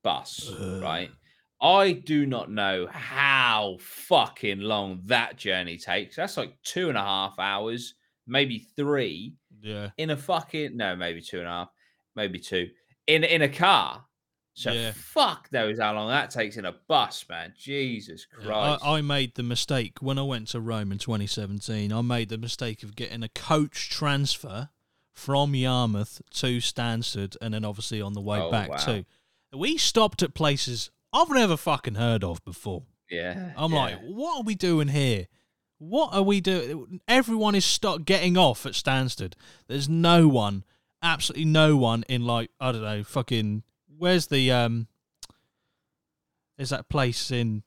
[0.03, 0.81] bus, Ugh.
[0.83, 1.11] right?
[1.61, 6.17] I do not know how fucking long that journey takes.
[6.17, 7.95] That's like two and a half hours,
[8.27, 11.69] maybe three Yeah, in a fucking no, maybe two and a half,
[12.15, 12.69] maybe two
[13.07, 14.05] in in a car.
[14.55, 14.93] So Yeah.
[14.93, 17.53] fuck knows how long that takes in a bus, man.
[17.59, 18.85] Jesus Yeah, Christ.
[18.85, 21.93] I, I made the mistake when I went to Rome in 2017.
[21.93, 24.71] I made the mistake of getting a coach transfer
[25.13, 28.77] from Yarmouth to Stansted, and then obviously on the way Oh, back wow.
[28.77, 29.05] too.
[29.53, 32.83] We stopped at places I've never fucking heard of before.
[33.11, 33.53] yeah.
[33.57, 33.79] I'm yeah.
[33.79, 35.27] like, what are we doing here?
[35.79, 37.01] What are we doing?
[37.09, 39.35] Everyone is stuck getting off at Stansted.
[39.69, 40.65] There's no one,
[41.03, 43.63] absolutely no one in like I don't know, fucking.
[43.99, 44.89] Where's the um?
[46.57, 47.63] There's that place in,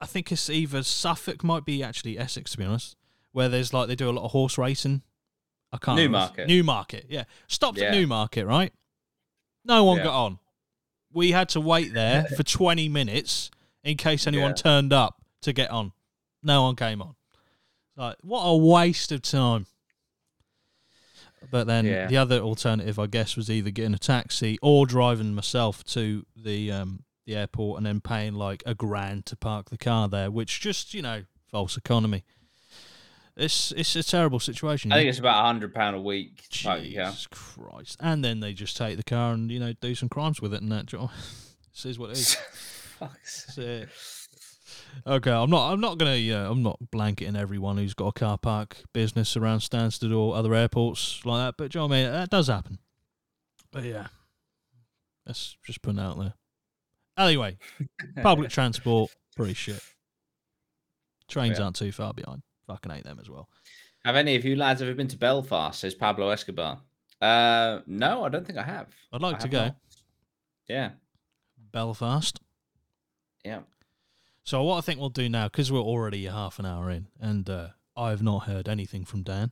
[0.00, 2.96] I think it's either Suffolk, might be actually Essex to be honest,
[3.32, 5.02] where there's like they do a lot of horse racing.
[5.72, 5.96] I can't.
[5.96, 6.18] remember.
[6.18, 6.48] Newmarket.
[6.48, 7.24] Newmarket, yeah.
[7.46, 8.00] Stopped at Yeah.
[8.00, 8.72] Newmarket, right?
[9.64, 10.04] No one Yeah.
[10.04, 10.38] got on.
[11.12, 13.50] We had to wait there for 20 minutes
[13.82, 14.54] in case anyone Yeah.
[14.54, 15.92] turned up to get on.
[16.42, 17.14] No one came on.
[17.96, 19.66] Like, what a waste of time.
[21.50, 22.06] But then Yeah.
[22.06, 26.70] the other alternative, I guess, was either getting a taxi or driving myself to the
[26.70, 30.60] um, the airport and then paying like a grand to park the car there, which
[30.60, 32.24] just you know false economy.
[33.36, 34.92] It's it's a terrible situation.
[34.92, 36.44] I think it's about a hundred pound a week.
[36.64, 37.12] Like, Jesus yeah.
[37.30, 37.96] Christ!
[38.00, 40.62] And then they just take the car and you know do some crimes with it
[40.62, 40.92] and that.
[40.92, 41.08] you?
[41.72, 42.34] This is what it is.
[42.98, 44.26] Fuck's That's.
[45.06, 45.72] Okay, I'm not.
[45.72, 46.16] I'm not gonna.
[46.16, 50.54] Yeah, I'm not blanketing everyone who's got a car park business around Stansted or other
[50.54, 51.54] airports like that.
[51.56, 52.12] But you know what I mean?
[52.12, 52.78] That does happen.
[53.70, 54.08] But yeah,
[55.26, 56.34] let's just put it out there.
[57.16, 57.58] Anyway,
[58.22, 59.80] public transport pretty shit.
[61.28, 61.66] Trains Yeah.
[61.66, 62.42] aren't too far behind.
[62.70, 63.48] Fucking hate them as well.
[64.04, 65.80] Have any of you lads ever been to Belfast?
[65.80, 66.78] Says Pablo Escobar.
[67.20, 68.86] Uh, no, I don't think I have.
[69.12, 69.76] I'd like I to go not.
[70.68, 70.90] Yeah,
[71.72, 72.38] Belfast.
[73.44, 73.60] yeah.
[74.44, 77.50] So what I think we'll do now, because we're already half an hour in, and
[77.50, 79.50] uh, I have not heard anything from Dan.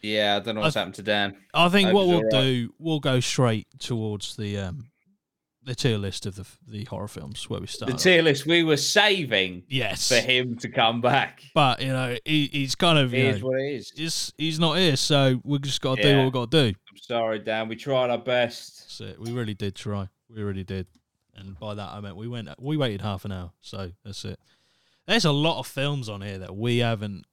[0.00, 1.36] Yeah, I don't know what's I- happened to Dan.
[1.52, 2.30] I think Hope what we'll right.
[2.32, 4.86] do, we'll go straight towards the um,
[5.64, 7.90] the tier list of the the horror films where we start.
[7.90, 11.42] The tier list we were saving yes, for him to come back.
[11.54, 13.92] but you know he, he's kind of It is know, what it is.
[13.94, 16.78] he's he's not here, so we just got to do what we got to do.
[16.90, 17.68] I'm sorry, Dan.
[17.68, 18.80] We tried our best.
[18.80, 19.20] That's it.
[19.20, 20.08] We really did try.
[20.28, 20.86] We really did,
[21.34, 23.52] and by that I meant we went we waited half an hour.
[23.60, 24.38] So that's it.
[25.06, 27.26] There's a lot of films on here that we haven't,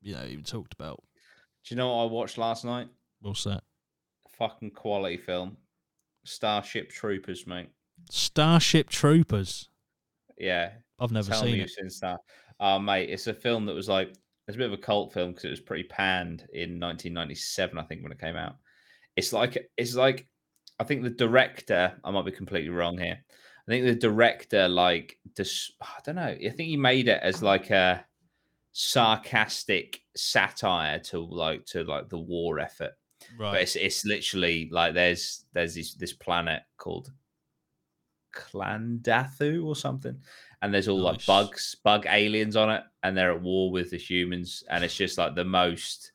[0.00, 1.02] you know, even talked about.
[1.64, 2.88] Do you know what I watched last night?
[3.20, 3.62] What's that?
[4.38, 5.58] Fucking quality film.
[6.24, 7.70] Starship Troopers, mate.
[8.10, 9.68] Starship Troopers.
[10.38, 11.58] Yeah, I've never Tell seen it.
[11.58, 12.18] you've seen Star.
[12.60, 14.14] Oh, mate, it's a film that was like
[14.48, 17.82] it's a bit of a cult film because it was pretty panned in 1997, I
[17.82, 18.56] think, when it came out.
[19.16, 20.26] It's like it's like
[20.78, 21.92] I think the director.
[22.04, 23.18] I might be completely wrong here.
[23.66, 26.22] I think the director, like, dis, I don't know.
[26.22, 28.04] I think he made it as like a
[28.72, 32.92] sarcastic satire to like to like the war effort.
[33.38, 33.62] But Right.
[33.62, 37.12] it's it's literally like there's there's this this planet called
[38.32, 40.20] Klendathu or something,
[40.60, 43.98] and there's all like bugs, bug aliens on it, and they're at war with the
[43.98, 46.12] humans, and it's just like the most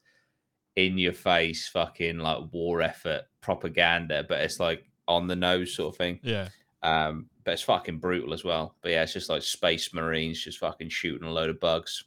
[0.75, 5.93] in your face fucking like war effort propaganda, but it's like on the nose sort
[5.93, 6.19] of thing.
[6.23, 6.49] Yeah.
[6.83, 8.75] Um, but it's fucking brutal as well.
[8.81, 12.03] But yeah, it's just like space marines just fucking shooting a load of bugs.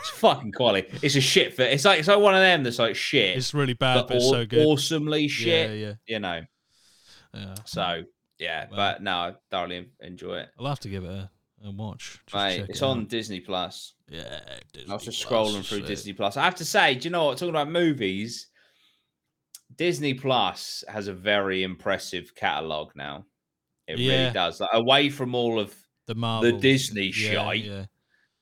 [0.00, 0.88] It's fucking quality.
[1.02, 3.54] It's a shit for it's like it's like one of them that's like shit, It's
[3.54, 4.66] really bad, but but so good.
[4.66, 5.70] awesomely shit.
[5.70, 6.40] Yeah, yeah, You know.
[7.34, 7.54] yeah.
[7.64, 8.02] So
[8.38, 10.48] yeah, Well- but no, I thoroughly enjoy it.
[10.58, 11.30] I'll have to give it a,
[11.64, 12.18] a watch.
[12.34, 13.06] Mate, it's it on.
[13.06, 13.94] Disney Plus.
[14.08, 14.40] Yeah.
[14.88, 15.86] I was just Plus, scrolling through shit.
[15.86, 16.36] Disney Plus.
[16.36, 17.36] I have to say, do you know what?
[17.38, 18.48] Talking about movies,
[19.76, 23.24] Disney Plus has a very impressive catalog now.
[23.86, 24.12] It Yeah.
[24.22, 24.60] really does.
[24.60, 25.74] Like, away from all of
[26.06, 26.58] The Marvel.
[26.58, 27.64] Disney yeah, shite.
[27.64, 27.84] Yeah.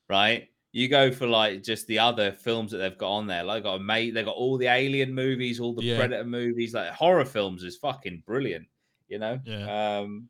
[0.09, 0.49] right?
[0.73, 3.43] You go for like just the other films that they've got on there.
[3.43, 5.97] Like got a mate, they got all the Alien movies, all the Yeah.
[5.97, 8.67] Predator movies, like horror films is fucking brilliant.
[9.09, 9.41] You know.
[9.45, 9.99] Yeah.
[10.01, 10.29] Um,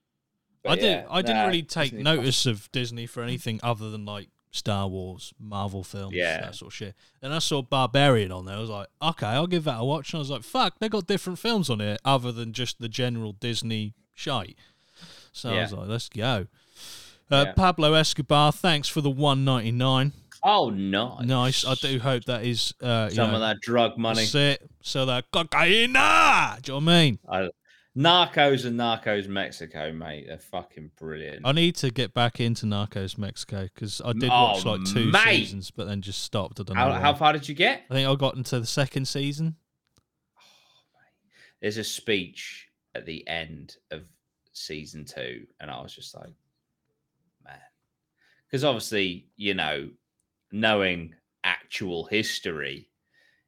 [0.64, 0.84] I but did.
[0.84, 4.86] yeah, I didn't really take Disney notice of Disney for anything other than like Star
[4.88, 6.40] Wars, Marvel films, Yeah.
[6.42, 6.94] that sort of shit.
[7.20, 8.56] And I saw Barbarian on there.
[8.56, 10.12] I was like, okay, I'll give that a watch.
[10.12, 12.88] And I was like, fuck, they got different films on here other than just the
[12.88, 14.56] general Disney shite.
[15.32, 16.46] So I was like, let's go.
[17.30, 17.52] Uh, Yeah.
[17.52, 20.12] Pablo Escobar, thanks for the one ninety nine.
[20.42, 21.24] Oh, nice.
[21.24, 21.66] Nice.
[21.66, 24.20] I do hope that is uh, you Some know, of that drug money.
[24.20, 24.70] that's it.
[24.82, 25.70] So that cocaine.
[25.70, 27.18] Do you know what I mean?
[27.28, 27.48] I,
[27.96, 30.26] Narcos and Narcos Mexico, mate.
[30.28, 31.40] They're fucking brilliant.
[31.44, 35.10] I need to get back into Narcos Mexico because I did Oh, watch like two
[35.10, 35.38] mate.
[35.46, 36.60] seasons, but then just stopped.
[36.60, 36.82] I don't know.
[36.82, 37.00] How, why.
[37.00, 37.82] how far did you get?
[37.90, 39.56] I think I got into the second season.
[41.60, 44.02] There's a speech at the end of
[44.52, 46.32] season two, and I was just like,
[47.44, 47.58] man,
[48.46, 49.88] because obviously, you know,
[50.52, 52.88] knowing actual history,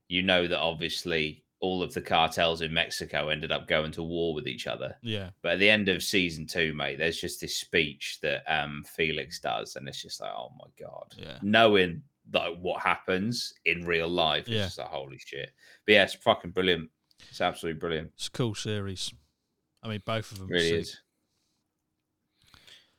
[0.08, 4.32] you know that obviously all of the cartels in Mexico ended up going to war
[4.34, 4.96] with each other.
[5.02, 5.28] Yeah.
[5.42, 9.40] But at the end of season two, mate, there's just this speech that um, Felix
[9.40, 11.38] does, and it's just like, oh my god, Yeah.
[11.42, 14.64] knowing like what happens in real life, it's Yeah.
[14.64, 15.50] just like holy shit.
[15.86, 16.88] But yeah, it's fucking brilliant.
[17.28, 18.12] It's absolutely brilliant.
[18.14, 19.12] It's a cool series.
[19.82, 20.48] I mean, both of them.
[20.48, 20.98] really is.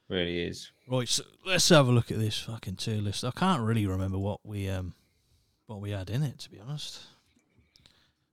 [0.10, 0.72] Really is.
[0.91, 3.23] Right, so let's have a look at this fucking tier list.
[3.23, 4.93] I can't really remember what we um
[5.67, 6.99] what we had in it to be honest.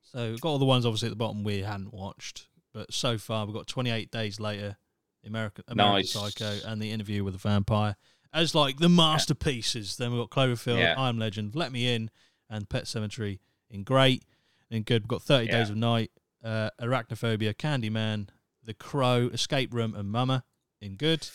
[0.02, 3.16] So we've got all the ones obviously at the bottom we hadn't watched, but so
[3.16, 4.76] far we've got 28 Days Later,
[5.24, 6.10] American American Nice.
[6.12, 7.94] Psycho, and The Interview with a Vampire
[8.34, 9.96] as like the masterpieces.
[9.96, 10.94] Then we've got Cloverfield, Yeah.
[10.98, 12.10] I Am Legend, Let Me In,
[12.50, 13.38] and Pet Sematary
[13.70, 14.24] in great.
[14.70, 16.10] In good, we've got 30 Days of Night,
[16.44, 18.28] uh, Arachnophobia, Candyman,
[18.64, 20.44] The Crow, Escape Room, and Mama
[20.80, 21.26] in good.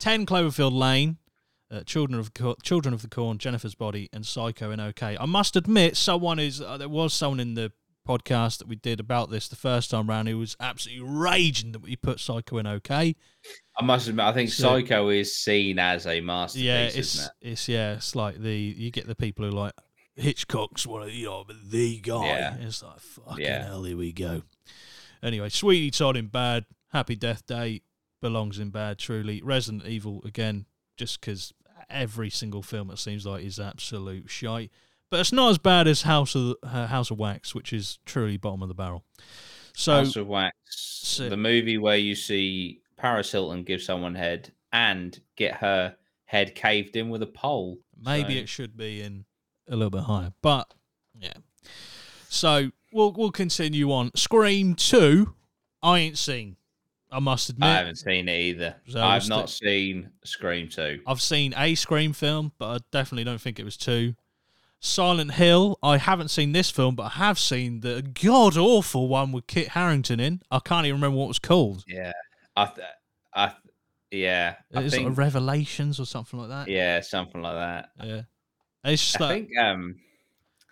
[0.00, 1.18] 10 Cloverfield Lane,
[1.70, 5.16] uh, Children of Co- Children of the Corn, Jennifer's Body, and Psycho in OK.
[5.20, 7.70] I must admit, someone is uh, there was someone in the
[8.08, 11.82] podcast that we did about this the first time round who was absolutely raging that
[11.82, 13.14] we put Psycho in OK.
[13.78, 17.24] I must admit, I think So- Psycho is seen as a masterpiece, yeah, isn't it's
[17.26, 17.30] it?
[17.42, 19.72] it's yeah, it's like the you get the people who like
[20.16, 22.26] Hitchcock's one of you know the guy.
[22.26, 22.56] Yeah.
[22.60, 23.66] It's like fucking Yeah.
[23.66, 24.42] hell, here we go.
[25.22, 27.82] Anyway, Sweeney Todd in bad, Happy Death Day
[28.20, 28.98] belongs in bad.
[28.98, 31.52] Truly, Resident Evil again, just because
[31.88, 34.70] every single film it seems like is absolute shite.
[35.10, 38.36] But it's not as bad as House of uh, House of Wax, which is truly
[38.36, 39.04] bottom of the barrel.
[39.74, 44.52] So House of Wax, so- the movie where you see Paris Hilton give someone head
[44.72, 47.78] and get her head caved in with a pole.
[48.00, 49.24] Maybe So- it should be in
[49.68, 50.72] a little bit higher, but
[51.18, 51.32] yeah.
[52.28, 54.10] So we'll we'll continue on.
[54.14, 55.34] Scream two,
[55.82, 56.56] I ain't seen.
[57.12, 58.76] I must admit, I haven't seen it either.
[58.88, 61.00] So I've not seen Scream 2.
[61.06, 64.14] I've seen a Scream film, but I definitely don't think it was two.
[64.82, 69.30] Silent Hill, I haven't seen this film, but I have seen the god awful one
[69.32, 70.40] with Kit Harington in.
[70.50, 71.84] I can't even remember what it was called.
[71.86, 72.12] Yeah.
[72.56, 72.86] I, th-
[73.34, 73.58] I th-
[74.10, 74.54] yeah.
[74.74, 76.68] I Is it think, Revelations or something like that?
[76.68, 77.90] yeah, something like that.
[78.02, 78.22] Yeah.
[78.84, 79.96] It's just I like think um,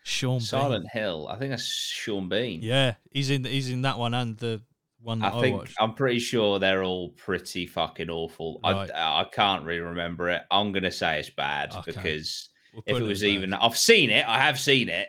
[0.04, 0.46] Sean Bean.
[0.46, 2.60] Silent Hill, I think that's Sean Bean.
[2.62, 4.62] Yeah, he's in he's in that one and the
[5.00, 5.76] one I, I think watched.
[5.80, 8.60] I'm pretty sure they're all pretty fucking awful.
[8.64, 8.90] Right.
[8.94, 10.42] I I can't really remember it.
[10.50, 11.92] I'm gonna say it's bad Okay.
[11.92, 13.28] because We'll if it as was bad.
[13.28, 14.26] even, I've seen it.
[14.28, 15.08] I have seen it,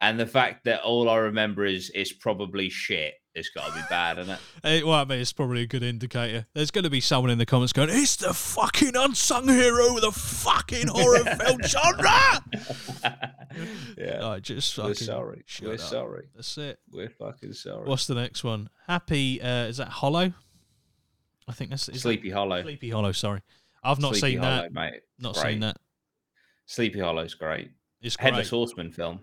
[0.00, 3.14] and the fact that all I remember is it's probably shit.
[3.38, 4.86] It's got to be bad, isn't it?
[4.86, 6.46] Well, I mean, it's probably a good indicator.
[6.54, 10.00] There's going to be someone in the comments going, "It's the fucking unsung hero of
[10.00, 12.42] the fucking horror film genre."
[13.98, 15.44] yeah, Like, just we're sorry.
[15.62, 15.80] We're up.
[15.80, 16.28] sorry.
[16.34, 16.78] That's it.
[16.90, 17.86] We're fucking sorry.
[17.86, 18.70] What's the next one?
[18.86, 19.40] Happy?
[19.42, 20.32] Uh, is that Hollow?
[21.48, 22.62] I think that's is that- Sleepy Hollow?
[22.62, 23.12] Sleepy Hollow.
[23.12, 23.40] Sorry,
[23.84, 24.72] I've not Sleepy seen Hollow, that.
[24.72, 25.00] mate.
[25.18, 25.52] Not Great.
[25.52, 25.76] seen that.
[26.66, 27.70] Sleepy Hollow's great.
[28.02, 28.24] It's great.
[28.24, 29.20] Headless Horseman film.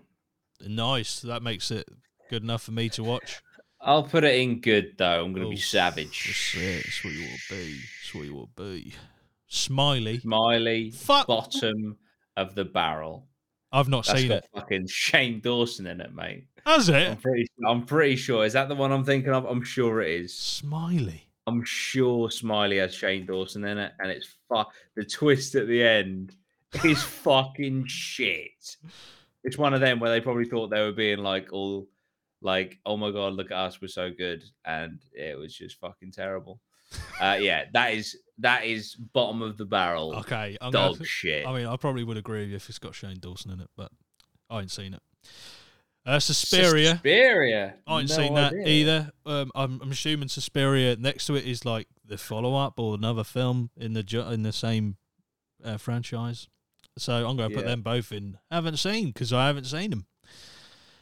[0.66, 1.20] Nice.
[1.20, 1.86] That makes it
[2.30, 3.42] good enough for me to watch.
[3.84, 5.24] I'll put it in good though.
[5.24, 6.26] I'm gonna be oh, savage.
[6.26, 6.84] That's it.
[6.84, 7.74] That's what you will be.
[7.74, 8.94] That's what you will be.
[9.46, 10.18] Smiley.
[10.20, 11.26] Smiley, Fuck.
[11.26, 11.96] bottom
[12.36, 13.26] of the barrel.
[13.70, 14.48] I've not That's seen got it.
[14.54, 16.46] fucking Shane Dawson in it, mate.
[16.64, 17.20] Has I'm it?
[17.22, 17.46] pretty.
[17.66, 18.44] I'm pretty sure.
[18.44, 19.44] Is that the one I'm thinking of?
[19.44, 20.34] I'm sure it is.
[20.36, 21.24] Smiley.
[21.46, 24.64] I'm sure Smiley has Shane Dawson in it, and it's fu-
[24.96, 26.34] the twist at the end
[26.84, 28.76] is fucking shit.
[29.42, 31.86] It's one of them where they probably thought they were being like all
[32.44, 36.12] like, "Oh my god, look at us, we're so good," and it was just fucking
[36.12, 36.60] terrible.
[37.20, 40.56] Uh, yeah, that is that is bottom of the barrel Okay.
[40.60, 41.46] I'm dog shit.
[41.46, 43.70] I mean, I probably would agree with you if it's got Shane Dawson in it,
[43.76, 43.90] but
[44.50, 45.02] I ain't seen it.
[46.06, 46.90] Uh, Suspiria.
[46.90, 47.76] Suspiria.
[47.86, 49.10] I ain't No seen that either.
[49.24, 53.24] Um, I'm, I'm assuming Suspiria next to it is like the follow up or another
[53.24, 54.96] film in the ju- in the same
[55.64, 56.48] uh, franchise.
[56.98, 58.38] So I'm going to put them both in.
[58.50, 60.06] Haven't seen because I haven't seen them.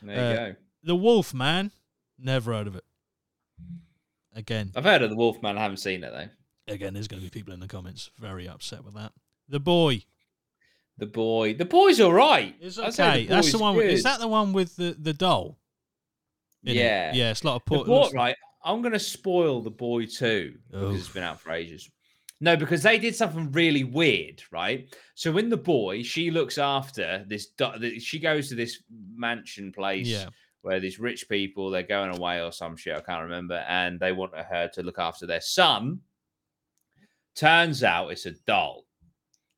[0.02, 0.55] There you uh, go.
[0.83, 1.71] The Wolf Man.
[2.18, 2.85] Never heard of it.
[4.35, 5.59] Again, I've heard of the Wolfman.
[5.59, 6.72] I haven't seen it though.
[6.72, 9.12] again, there's going to be people in the comments very upset with that.
[9.49, 10.05] The Boy.
[10.99, 11.55] The boy.
[11.55, 12.55] The boy's all right.
[12.61, 13.26] It's okay.
[13.26, 13.74] That's the one.
[13.76, 15.59] With, is that the one with the the doll?
[16.62, 16.80] in it?
[16.80, 17.12] Yeah.
[17.14, 17.30] Yeah.
[17.30, 17.87] It's a The port.
[17.87, 18.37] boy, right?
[18.64, 21.14] I'm gonna spoil the boy too because it's Oof.
[21.14, 21.91] been out for ages.
[22.41, 24.95] No, because they did something really weird, right?
[25.14, 27.49] So in the boy, she looks after this.
[28.01, 28.83] She goes to this
[29.16, 30.26] mansion place Yeah.
[30.63, 34.13] Where these rich people they're going away or some shit I can't remember, and they
[34.13, 36.01] want her to look after their son.
[37.35, 38.87] Turns out it's a doll,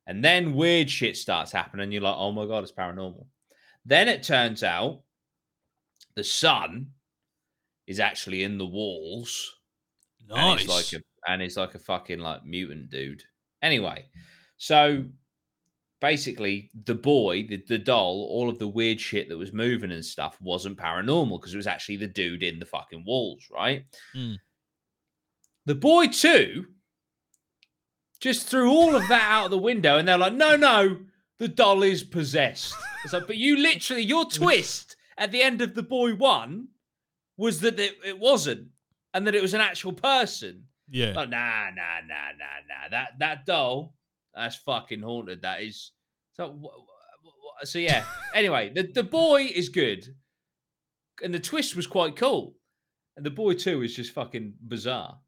[0.07, 1.93] and then weird shit starts happening.
[1.93, 3.27] You're like, oh my god, it's paranormal.
[3.85, 5.03] Then it turns out
[6.17, 6.89] the son
[7.87, 9.55] is actually in the walls
[10.29, 10.61] and Nice.
[10.61, 13.23] he's like a and he's like a fucking like mutant dude.
[13.63, 14.07] Anyway,
[14.57, 15.05] so
[16.05, 20.05] basically the boy, the, the doll, all of the weird shit that was moving and
[20.05, 23.87] stuff wasn't paranormal because it was actually the dude in the fucking walls, right?
[24.15, 24.37] Mm.
[25.65, 26.67] The boy too
[28.21, 30.99] just threw all of that out of the window, and they're like, "No, no,
[31.39, 35.75] the doll is possessed." It's like, but you literally, your twist at the end of
[35.75, 36.69] the boy one
[37.39, 38.69] was that it, it wasn't,
[39.15, 40.65] and that it was an actual person.
[40.91, 41.15] Yeah.
[41.17, 42.89] Like, nah, nah, nah, nah, nah.
[42.91, 43.95] That that doll,
[44.35, 45.43] that's fucking haunted.
[45.43, 45.93] That is.
[46.35, 46.61] So,
[47.63, 48.05] so yeah.
[48.35, 50.07] anyway, the the boy is good,
[51.23, 52.55] and the twist was quite cool,
[53.17, 55.19] and the boy too is just fucking bizarre.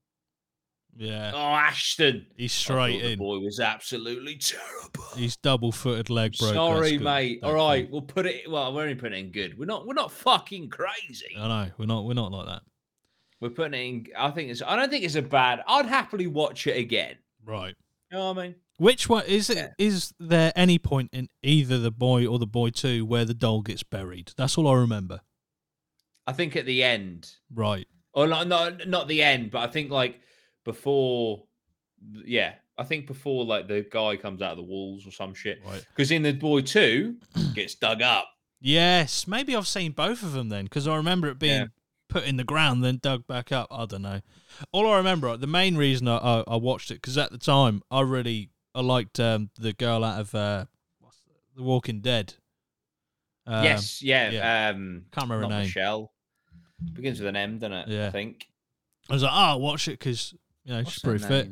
[0.98, 1.32] Yeah.
[1.34, 2.26] Oh, Ashton.
[2.36, 5.04] He's straight the boy was absolutely terrible.
[5.14, 6.54] He's double footed leg broke.
[6.54, 7.40] Sorry, mate.
[7.42, 8.50] All right, we'll put it.
[8.50, 9.58] Well, we're only putting it in good.
[9.58, 9.86] We're not.
[9.86, 11.36] We're not fucking crazy.
[11.38, 11.70] I know.
[11.78, 12.62] We're not we're not like that.
[13.40, 14.06] We're putting it in.
[14.16, 14.62] I think it's.
[14.62, 15.60] I don't think it's a bad.
[15.66, 17.16] I'd happily watch it again.
[17.44, 17.74] Right.
[18.10, 18.54] You know what I mean?
[18.78, 19.72] Which one is it?
[19.78, 20.26] Is Yeah.
[20.28, 23.82] there any point in either the boy or the boy two where the doll gets
[23.82, 24.32] buried?
[24.36, 25.20] That's all I remember.
[26.26, 27.86] I think at the end, Right.
[28.12, 30.20] or not, not, not the end, but I think like
[30.64, 31.44] before.
[32.26, 35.60] Yeah, I think before like the guy comes out of the walls or some shit.
[35.64, 35.84] Right.
[35.94, 37.16] Because in the boy two,
[37.54, 38.28] gets dug up.
[38.60, 41.66] Yes, maybe I've seen both of them then, because I remember it being Yeah.
[42.08, 43.68] put in the ground, then dug back up.
[43.70, 44.20] I don't know.
[44.72, 47.82] All I remember, the main reason I, I, I watched it, because at the time
[47.90, 50.66] I really I liked um, the girl out of uh,
[51.00, 51.16] what's
[51.56, 52.34] the, Walking Dead.
[53.46, 54.30] Um, yes, yeah.
[54.30, 54.68] yeah.
[54.70, 55.66] Um, Can't remember her name.
[55.66, 56.12] Michelle.
[56.92, 57.88] Begins with an M, doesn't it?
[57.88, 58.08] Yeah.
[58.08, 58.46] I think.
[59.08, 61.48] I was like, oh, I'll watch it because you know What's she's pretty fit.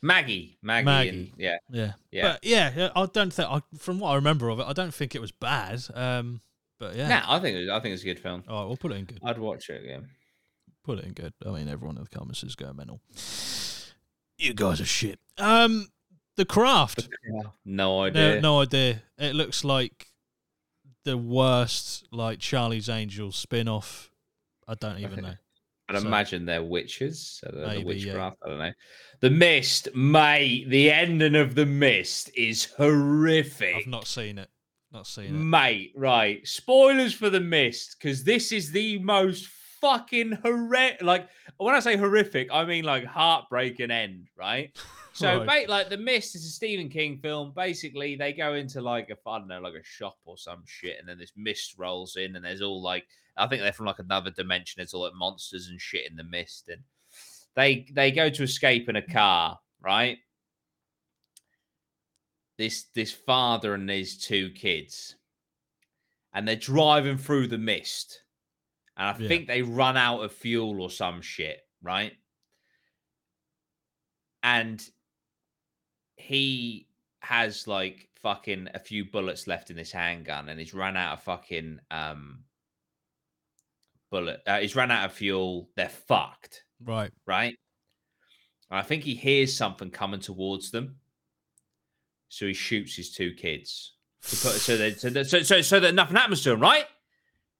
[0.00, 0.56] Maggie.
[0.62, 0.84] Maggie.
[0.84, 1.08] Maggie.
[1.10, 1.56] and- yeah.
[1.70, 2.22] Yeah, Yeah.
[2.32, 4.94] But yeah, yeah, I don't think I, from what I remember of it, I don't
[4.94, 5.82] think it was bad.
[5.92, 6.40] Um,
[6.78, 8.42] but yeah, Nah, I think it, I think it's a good film.
[8.48, 9.20] all right, we'll put it in good.
[9.22, 10.08] I'd watch it again.
[10.82, 11.34] Put it in good.
[11.44, 13.00] I mean, everyone in the comments is going mental.
[14.38, 15.18] You guys are shit.
[15.38, 15.88] Um,
[16.36, 17.08] the craft.
[17.28, 18.40] No No, idea.
[18.40, 19.02] no idea.
[19.18, 20.08] It looks like
[21.04, 24.10] the worst, like Charlie's Angels spin off.
[24.66, 25.34] I don't even know.
[25.88, 27.38] I'd so- imagine they're witches.
[27.40, 27.86] So they're the Maybe, yeah.
[28.12, 28.36] witchcraft.
[28.44, 28.72] I don't know.
[29.20, 30.68] The Mist, mate.
[30.70, 33.76] The ending of the Mist is horrific.
[33.76, 34.48] I've not seen it.
[34.92, 35.32] Not seen it.
[35.32, 36.46] Mate, right.
[36.46, 39.48] Spoilers for the mist, because this is the most
[39.80, 41.02] fucking horrific.
[41.02, 41.28] Like,
[41.58, 44.70] when I say horrific, I mean like heartbreaking end, right?
[45.14, 45.66] So, Right.
[45.66, 47.52] ba- like, the mist is a Stephen King film.
[47.54, 50.98] Basically, they go into like a, I don't know, like a shop or some shit,
[50.98, 53.06] and then this mist rolls in, and there's all like,
[53.36, 54.82] I think they're from like another dimension.
[54.82, 56.82] It's all like monsters and shit in the mist, and
[57.54, 60.18] they they go to escape in a car, right?
[62.56, 65.16] this this father and his two kids
[66.32, 68.22] and they're driving through the mist
[68.96, 69.26] and i Yeah.
[69.26, 72.16] think they run out of fuel or some shit right
[74.44, 74.88] and
[76.26, 76.86] he
[77.20, 81.22] has like fucking a few bullets left in this handgun and he's run out of
[81.22, 82.44] fucking um
[84.10, 87.10] bullet uh, he's run out of fuel they're fucked Right.
[87.26, 87.54] right?
[88.70, 90.96] And I think he hears something coming towards them,
[92.28, 95.80] so he shoots his two kids to put so that so that, so, so, so
[95.80, 96.84] that nothing happens to him, right?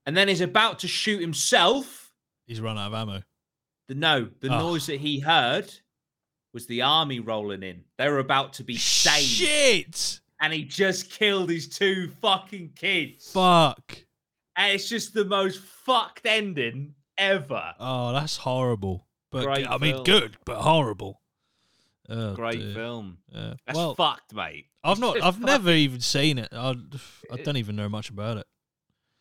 [0.06, 2.12] And then he's about to shoot himself.
[2.46, 3.22] He's run out of ammo.
[3.88, 4.58] The no, the Oh.
[4.58, 5.72] noise that he heard
[6.54, 7.82] was the army rolling in.
[7.98, 10.20] They were about to be saved, Shit!
[10.40, 13.32] and he just killed his two fucking kids.
[13.32, 13.98] Fuck.
[14.56, 17.74] And it's just the most fucked ending ever.
[17.78, 19.06] Oh, that's horrible.
[19.30, 20.04] But Great I mean, film.
[20.04, 21.20] good, but horrible.
[22.08, 22.74] Oh, Great dear.
[22.74, 23.18] film.
[23.32, 23.54] Yeah.
[23.66, 24.66] That's well, fucked, mate.
[24.84, 25.20] I've not.
[25.20, 26.48] I've never even seen it.
[26.52, 26.76] I,
[27.32, 28.46] I don't even know much about it.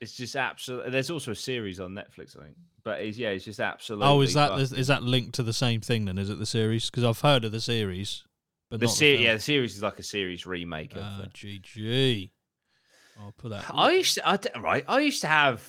[0.04, 0.91] It's just absolutely.
[0.91, 2.58] There's also a series on Netflix, I think.
[2.84, 4.06] But it's, yeah, it's just absolutely.
[4.06, 6.18] Oh, is that is, that linked to the same thing then?
[6.18, 6.89] Is it the series?
[6.89, 8.26] Because I've heard of the series,
[8.70, 9.20] but the series?
[9.20, 11.04] the Yeah, the series is like a series remake of.
[11.04, 11.26] Ah.
[11.34, 12.32] GG.
[13.18, 13.64] I'll put that.
[13.74, 14.84] I used to, I d- right.
[14.89, 15.66] I used to have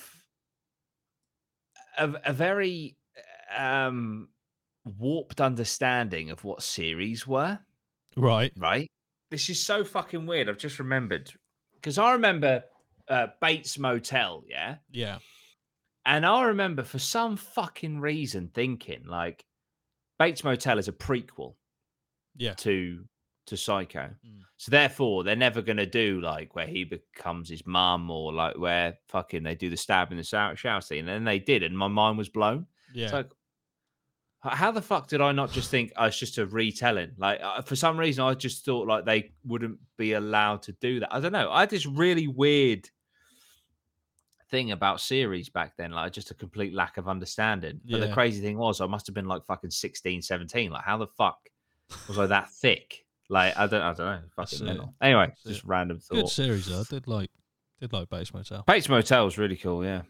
[1.97, 2.97] a, a very
[3.57, 4.27] um
[4.83, 7.57] warped understanding of what series were.
[8.17, 8.51] right.
[8.57, 8.91] Right.
[9.31, 10.49] This is so fucking weird.
[10.49, 11.31] I've just remembered
[11.75, 12.65] because I remember
[13.07, 14.43] uh, Bates Motel.
[14.47, 14.75] Yeah.
[14.91, 15.19] Yeah.
[16.05, 19.43] And I remember for some fucking reason thinking like
[20.19, 21.55] Bates Motel is a prequel
[22.35, 22.53] Yeah.
[22.55, 23.05] to
[23.47, 24.09] to Psycho.
[24.25, 24.41] Mm.
[24.57, 28.97] So therefore they're never gonna do like where he becomes his mum or like where
[29.09, 30.99] fucking they do the stab in the shower, shower scene.
[30.99, 32.67] And then they did, and my mind was blown.
[32.93, 33.05] Yeah.
[33.05, 33.31] It's like
[34.41, 37.11] how the fuck did I not just think oh, it's just a retelling?
[37.17, 40.99] Like uh, for some reason, I just thought like they wouldn't be allowed to do
[40.99, 41.13] that.
[41.13, 41.49] I don't know.
[41.51, 42.89] I had this really weird
[44.55, 47.81] thing about series back then, like just a complete lack of understanding.
[47.89, 50.71] But the crazy thing was, I must have been like fucking 16, 17.
[50.71, 51.37] Like, how the fuck
[52.07, 54.19] was I that thick Like I don't, I don't know.
[54.35, 54.93] Fucking mental.
[55.01, 55.67] Anyway, That's just it.
[55.67, 56.31] random Good thought.
[56.31, 56.79] series though.
[56.79, 57.29] I did like
[57.81, 58.63] did like Bates Motel.
[58.65, 59.83] Bates Motel was really cool.
[59.83, 60.03] Yeah.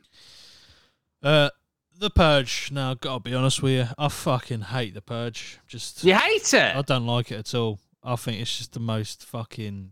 [1.24, 1.50] Uh,
[1.98, 2.70] The Purge.
[2.72, 5.60] Now, gotta be honest with you, I fucking hate The Purge.
[5.68, 6.76] Just You hate it?
[6.76, 7.80] I don't like it at all.
[8.04, 9.92] I think it's just the most fucking.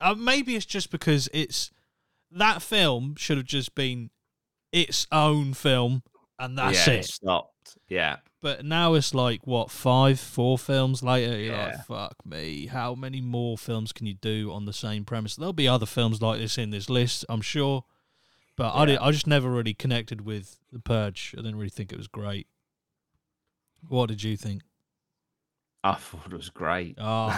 [0.00, 1.70] Uh, maybe it's just because it's
[2.34, 4.10] that film should have just been
[4.72, 6.02] its own film,
[6.38, 7.04] and that's yeah, it.
[7.04, 7.76] Stopped.
[7.88, 8.16] Yeah.
[8.42, 11.38] But now it's like what five, four films later.
[11.38, 11.66] You're Yeah.
[11.66, 12.66] like, fuck me.
[12.66, 15.36] How many more films can you do on the same premise?
[15.36, 17.84] There'll be other films like this in this list, I'm sure.
[18.56, 21.34] But I, did, I just never really connected with The Purge.
[21.34, 22.46] I didn't really think it was great.
[23.88, 24.62] What did you think?
[25.82, 26.96] I thought it was great.
[27.00, 27.28] Oh,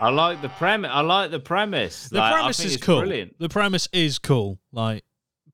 [0.00, 0.90] I like the premise.
[0.92, 2.08] I like the premise.
[2.08, 3.00] the Like, I premise is cool.
[3.00, 3.38] Brilliant.
[3.38, 4.58] The premise is cool.
[4.72, 5.04] Like,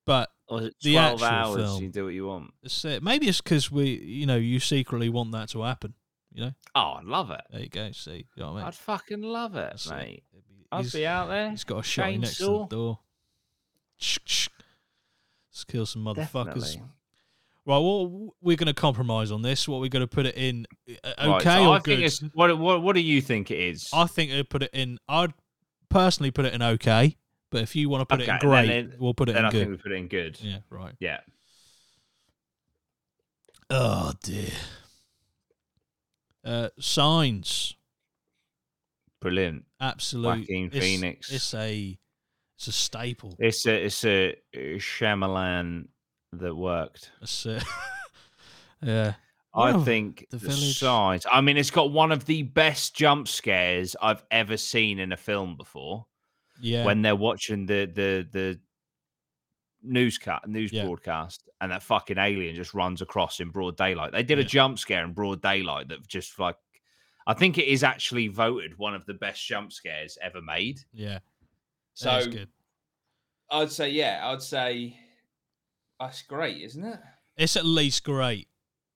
[0.05, 1.63] but it The twelve actual hours?
[1.71, 1.83] film.
[1.83, 2.53] You do what you want.
[2.63, 5.95] it's, uh, maybe it's because we, you know, you secretly want that to happen.
[6.33, 7.41] You know, Oh, I'd love it.
[7.51, 7.91] there you go.
[7.93, 8.67] See, you know what I mean?
[8.69, 10.23] I'd fucking love it, That's mate.
[10.33, 11.51] It'd I'd he's- be out there.
[11.51, 12.99] He's got a shot next to the door.
[13.97, 14.49] Shh, shh.
[15.51, 16.55] Let's kill some motherfuckers.
[16.55, 16.83] Definitely.
[17.69, 19.67] Right, well, we're going to compromise on this.
[19.67, 20.67] What we're going to put it in?
[21.03, 21.85] uh, Okay Right, so or I good?
[21.85, 22.81] think it's what, what?
[22.83, 23.89] What do you think it is?
[23.93, 24.99] I think I'd put it in.
[25.09, 25.35] I'd
[25.89, 27.17] personally put it in okay,
[27.51, 29.33] but if you want to put it in Okay, then great, it- we'll put it
[29.33, 29.59] then in I good.
[29.59, 30.39] think we put it in good.
[30.41, 30.95] Yeah, right.
[31.01, 31.19] Yeah.
[33.69, 34.51] Oh dear.
[36.45, 37.75] Uh, signs,
[39.21, 39.65] Brilliant.
[39.81, 40.29] absolute.
[40.41, 41.33] Joaquin it's- Phoenix.
[41.33, 41.99] It's a,
[42.57, 43.35] it's a staple.
[43.41, 45.89] It's a it's a, a Shyamalan
[46.41, 47.11] that worked.
[48.83, 49.15] Yeah.
[49.55, 51.25] I Well, think The the, size.
[51.33, 55.17] I mean, it's got one of the best jump scares I've ever seen in a
[55.17, 56.07] film before.
[56.61, 56.85] Yeah.
[56.85, 58.61] When they're watching the the the
[59.83, 60.85] newscast news Yeah.
[60.85, 64.13] broadcast, and that fucking alien just runs across in broad daylight.
[64.13, 66.57] They did a jump scare in broad daylight that just like.
[67.29, 70.81] I think it is actually voted one of the best jump scares ever made.
[70.93, 71.19] yeah.
[71.95, 72.49] So That's good.
[73.51, 74.97] I'd say, yeah, I'd say
[76.01, 77.01] that's great, isn't it?
[77.37, 78.49] It's at least great.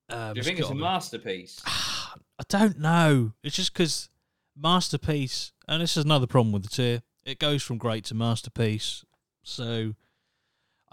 [0.09, 1.61] Um, Do you think it's a be- masterpiece?
[1.67, 3.33] I don't know.
[3.45, 4.09] It's just because
[4.57, 7.03] masterpiece, and this is another problem with the tier.
[7.25, 9.05] It goes from great to masterpiece.
[9.43, 9.95] So,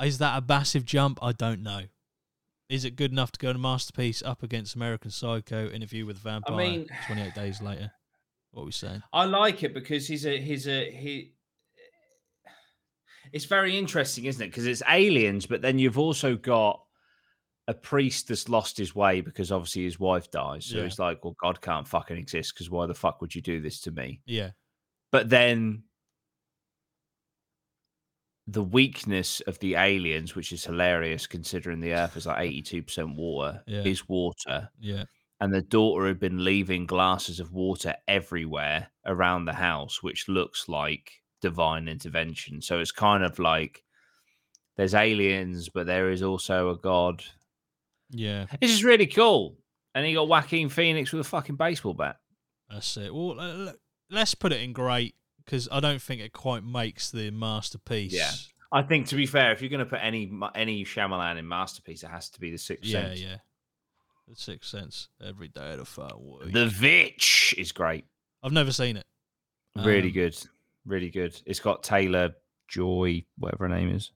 [0.01, 1.19] is that a massive jump?
[1.21, 1.83] I don't know.
[2.69, 6.19] Is it good enough to go to masterpiece up against American Psycho, Interview with a
[6.19, 7.91] Vampire, mean- 28 Days Later?
[8.51, 9.03] What are we saying?
[9.13, 11.33] I like it because he's a he's a he.
[13.33, 14.47] It's very interesting, isn't it?
[14.47, 16.81] Because it's aliens, but then you've also got
[17.67, 20.65] a priest that's lost his way because obviously his wife dies.
[20.65, 20.83] So Yeah.
[20.85, 23.81] it's like, well, God can't fucking exist because why the fuck would you do this
[23.81, 24.21] to me?
[24.25, 24.51] Yeah,
[25.11, 25.83] But then
[28.47, 33.15] the weakness of the aliens, which is hilarious considering the Earth is like eighty-two percent
[33.15, 33.83] water, Yeah.
[33.83, 34.69] is water.
[34.79, 35.03] yeah,
[35.41, 40.69] and the daughter had been leaving glasses of water everywhere around the house, which looks
[40.69, 42.61] like divine intervention.
[42.61, 43.83] So it's kind of like
[44.75, 47.23] there's aliens, but there is also a god.
[48.09, 48.45] yeah.
[48.61, 49.57] This is really cool.
[49.95, 52.17] And he got Joaquin Phoenix with a fucking baseball bat.
[52.69, 53.13] That's it.
[53.13, 53.71] Well, uh,
[54.11, 58.13] let's put it in great because I don't think it quite makes the masterpiece.
[58.13, 58.29] Yeah,
[58.71, 62.03] I think, to be fair, if you're going to put any any Shyamalan in masterpiece,
[62.03, 63.19] it has to be the Sixth yeah, Sense.
[63.21, 63.27] yeah.
[63.29, 63.37] Yeah.
[64.27, 65.07] The Sixth Sense.
[65.25, 66.53] Every day of the week.
[66.53, 68.05] The Vitch is great.
[68.43, 69.05] I've never seen it.
[69.75, 70.37] Really Um, good.
[70.87, 71.39] Really good.
[71.45, 72.31] It's got Taylor
[72.67, 74.11] Joy, whatever her name is.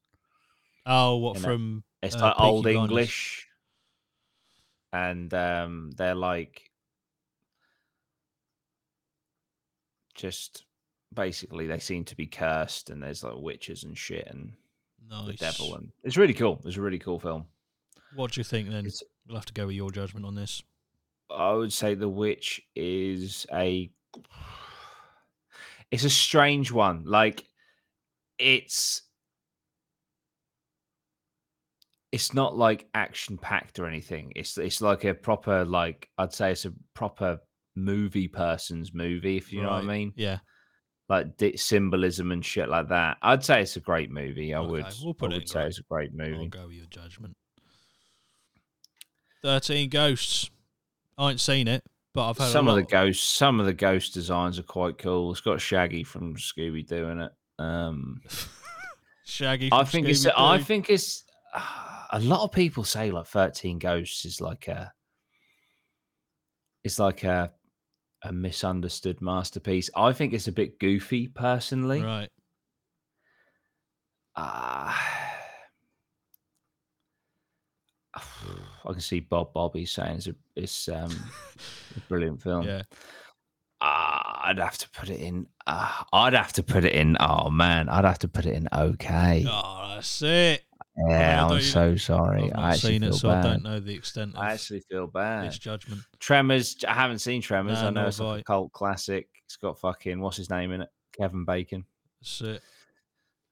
[0.85, 1.83] Oh, what from?
[2.01, 2.81] It's uh, like old Blinders.
[2.89, 3.47] English,
[4.91, 6.71] and um, they're like
[10.15, 10.65] just
[11.13, 14.53] basically they seem to be cursed, and there's like witches and shit and
[15.09, 15.27] Nice.
[15.27, 16.61] the devil, and it's really cool.
[16.65, 17.45] It's a really cool film.
[18.15, 18.85] What do you think then?
[18.85, 20.63] It's, We'll have to go with your judgment on this.
[21.29, 23.89] I would say The Witch is a
[25.91, 27.03] it's a strange one.
[27.05, 27.43] Like
[28.39, 29.01] it's
[32.11, 34.33] it's not like action packed or anything.
[34.35, 37.39] It's it's like a proper like I'd say it's a proper
[37.75, 40.13] movie person's movie if you know what I mean.
[40.15, 40.39] Yeah.
[41.07, 43.17] Like di- symbolism and shit like that.
[43.21, 44.53] I'd say it's a great movie.
[44.53, 44.85] I Okay, would.
[45.03, 45.67] we'll put I would in say great.
[45.67, 46.47] it's a great I'll movie.
[46.47, 47.35] go with your judgment.
[49.41, 50.49] Thirteen Ghosts.
[51.17, 51.83] I ain't seen it,
[52.13, 55.31] but I've heard Some of the ghosts, some of the ghost designs are quite cool.
[55.31, 57.31] It's got Shaggy from Scooby Doo in it.
[57.57, 58.21] Um,
[59.25, 59.69] Shaggy.
[59.71, 60.25] I think it's.
[60.25, 61.23] I think it's.
[62.11, 64.91] a lot of people say like Thirteen Ghosts is like a.
[66.83, 67.51] It's like a,
[68.23, 69.89] a misunderstood masterpiece.
[69.95, 72.01] I think it's a bit goofy, personally.
[72.01, 72.29] Right.
[74.35, 74.99] Ah.
[78.85, 81.11] I can see Bob Bobby saying it's a, it's um,
[81.95, 82.63] a brilliant film.
[82.63, 82.83] Yeah.
[83.81, 85.47] Ah, I'd have to put it in.
[85.65, 87.17] Uh, I'd have to put it in.
[87.19, 88.67] Oh man, I'd have to put it in.
[88.71, 89.45] Okay.
[89.49, 90.63] Oh, that's it.
[91.07, 92.43] yeah, I'm so sorry.
[92.43, 93.45] I've not I actually seen it, so bad.
[93.45, 95.47] I don't know the extent of I actually feel bad.
[95.47, 96.01] this judgment.
[96.19, 96.77] Tremors.
[96.87, 97.81] I haven't seen Tremors.
[97.81, 99.27] Nah, I know it's like a cult classic.
[99.45, 100.89] It's got fucking what's his name in it?
[101.17, 101.85] Kevin Bacon.
[102.21, 102.61] That's it.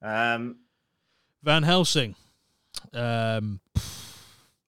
[0.01, 0.57] Um,
[1.43, 2.15] Van Helsing.
[2.93, 3.61] Um,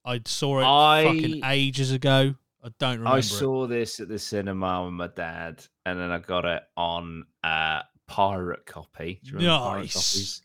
[0.04, 2.34] I saw it fucking ages ago.
[2.64, 3.16] I don't remember.
[3.16, 3.22] I it.
[3.24, 7.82] saw this at the cinema with my dad, and then I got it on uh,
[8.06, 9.20] pirate copy.
[9.22, 9.92] Do you remember pirate Nice.
[9.94, 10.42] copies?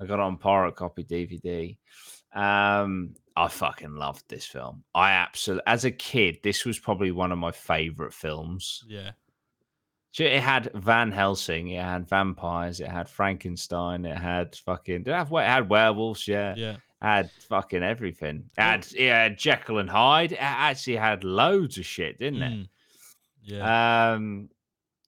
[0.00, 1.76] I got it on pirate copy DVD.
[2.34, 4.84] Um, I fucking loved this film.
[4.94, 8.84] I absolutely, as a kid, this was probably one of my favorite films.
[8.86, 9.12] Yeah.
[10.18, 15.14] It had Van Helsing, it had vampires, it had Frankenstein, it had fucking, did it
[15.14, 16.54] have, it had werewolves, yeah.
[16.56, 16.76] Yeah.
[17.02, 18.44] Had fucking everything.
[18.56, 20.32] It had, had Jekyll and Hyde.
[20.32, 22.52] It actually had loads of shit, didn't it?
[22.52, 22.68] Mm.
[23.42, 24.12] Yeah.
[24.12, 24.48] Um,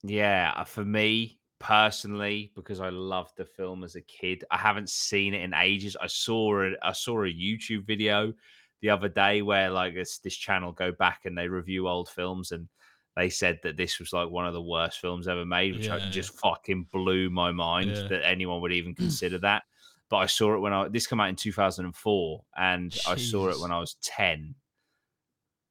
[0.03, 4.91] yeah, uh, for me personally, because I loved the film as a kid, I haven't
[4.91, 5.97] seen it in ages.
[6.01, 6.74] I saw it.
[6.82, 8.32] I saw a YouTube video
[8.80, 12.53] the other day where like this this channel go back and they review old films
[12.53, 12.68] and
[13.16, 15.97] they said that this was like one of the worst films ever made, which Yeah,
[15.97, 16.11] yeah.
[16.11, 18.07] just fucking blew my mind Yeah.
[18.09, 19.64] that anyone would even consider that.
[20.11, 23.61] But I saw it when I this came out in 2004 and I saw it
[23.61, 24.54] when I was 10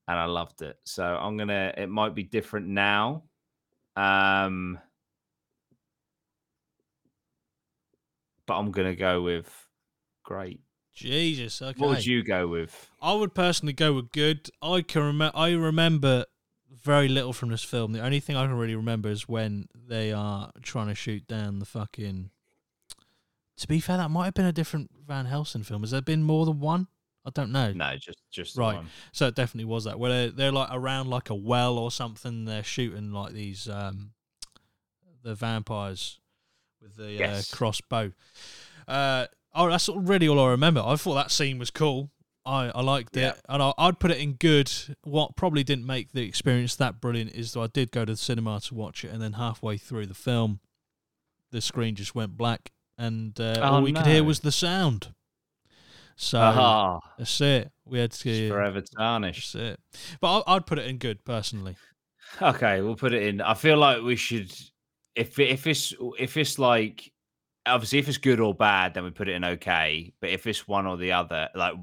[0.07, 0.77] and I loved it.
[0.85, 1.73] So I'm gonna.
[1.77, 3.23] It might be different now.
[3.95, 4.79] Um,
[8.45, 9.51] but I'm gonna go with
[10.23, 10.61] great.
[10.93, 11.61] Jesus.
[11.61, 11.79] Okay.
[11.79, 12.89] What would you go with?
[13.01, 14.49] I would personally go with good.
[14.61, 15.38] I can remember.
[15.38, 16.25] I remember
[16.71, 17.91] very little from this film.
[17.91, 21.59] The only thing I can really remember is when they are trying to shoot down
[21.59, 22.31] the fucking.
[23.57, 25.81] To be fair, that might have been a different Van Helsing film.
[25.81, 26.87] Has there been more than one?
[27.25, 27.73] I don't know.
[27.73, 28.75] No, just just the Right.
[28.75, 28.87] one.
[29.11, 29.99] So it definitely was that.
[29.99, 32.45] Where they're, they're like around like a well or something.
[32.45, 34.11] They're shooting like these um,
[35.23, 36.19] the vampires
[36.81, 37.51] with the Yes.
[37.51, 38.13] uh, crossbow.
[38.87, 40.81] Uh, oh, that's really all I remember.
[40.85, 42.11] I thought that scene was cool.
[42.45, 43.31] I, I liked Yeah.
[43.31, 44.71] it, and I, I'd put it in good.
[45.03, 48.17] What probably didn't make the experience that brilliant is that I did go to the
[48.17, 50.61] cinema to watch it, and then halfway through the film,
[51.51, 55.13] the screen just went black, and uh, all Oh, we could hear was the sound.
[56.15, 57.71] So Ah, that's it.
[57.85, 58.49] We had it's to.
[58.49, 59.53] forever tarnished.
[59.53, 59.79] That's it.
[60.19, 61.75] But I, I'd put it in good personally.
[62.41, 63.39] Okay, we'll put it in.
[63.41, 64.51] I feel like we should.
[65.15, 67.11] If if it's if it's like
[67.65, 70.11] obviously if it's good or bad, then we put it in okay.
[70.19, 71.73] But if it's one or the other, like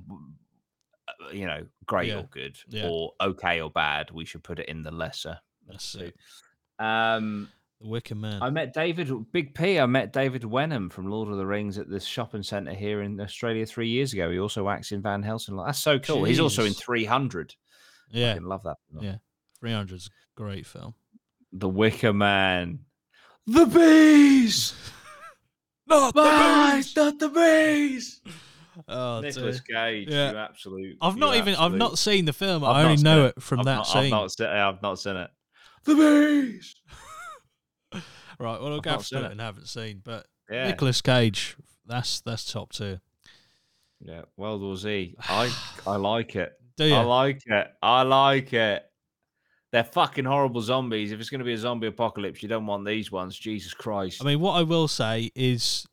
[1.09, 2.89] uh, you know, great Yeah, or good, yeah.
[2.89, 5.39] or okay or bad, we should put it in the lesser.
[5.67, 6.15] That's Let's it.
[6.17, 6.85] see.
[6.85, 7.49] Um,
[7.85, 8.43] Wicker Man.
[8.43, 9.79] I met David Big P.
[9.79, 13.21] I met David Wenham from Lord of the Rings at this shopping centre here in
[13.21, 14.31] Australia three years ago.
[14.31, 15.57] He also acts in Van Helsing.
[15.57, 16.25] That's so cool.
[16.25, 17.55] He's also in 300.
[18.11, 18.77] yeah, I love that.
[18.91, 19.05] film.
[19.05, 19.17] Yeah.
[19.63, 20.11] 300's a
[20.41, 20.95] great film.
[21.53, 22.81] The Wicker Man.
[23.47, 24.75] The bees.
[25.87, 28.21] Not the Bees, not the bees.
[28.89, 29.61] Oh, Nicolas.
[29.61, 30.09] Cage.
[30.09, 30.33] Yeah.
[30.33, 30.97] You absolute.
[31.01, 31.55] I've not even.
[31.55, 32.65] I've not seen the film.
[32.65, 33.35] I've I only know it.
[33.37, 34.05] it from I've that not, scene.
[34.07, 35.31] I've not, I've not seen it.
[35.85, 36.75] The bees.
[38.41, 38.61] Right.
[38.61, 39.31] Well, I'll I've go for it it.
[39.33, 40.01] and haven't seen.
[40.03, 40.67] But Yeah.
[40.67, 41.57] Nicolas Cage.
[41.87, 43.01] That's that's top tier.
[44.01, 44.23] Yeah.
[44.37, 45.15] World War Z.
[45.21, 45.53] I
[45.87, 46.53] I like it.
[46.77, 46.95] Do you?
[46.95, 47.67] I like it.
[47.81, 48.85] I like it.
[49.71, 51.13] They're fucking horrible zombies.
[51.13, 53.39] If it's going to be a zombie apocalypse, you don't want these ones.
[53.39, 54.21] Jesus Christ.
[54.23, 55.87] I mean, what I will say is,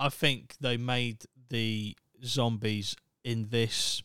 [0.00, 2.94] I think they made the zombies
[3.24, 4.02] in this,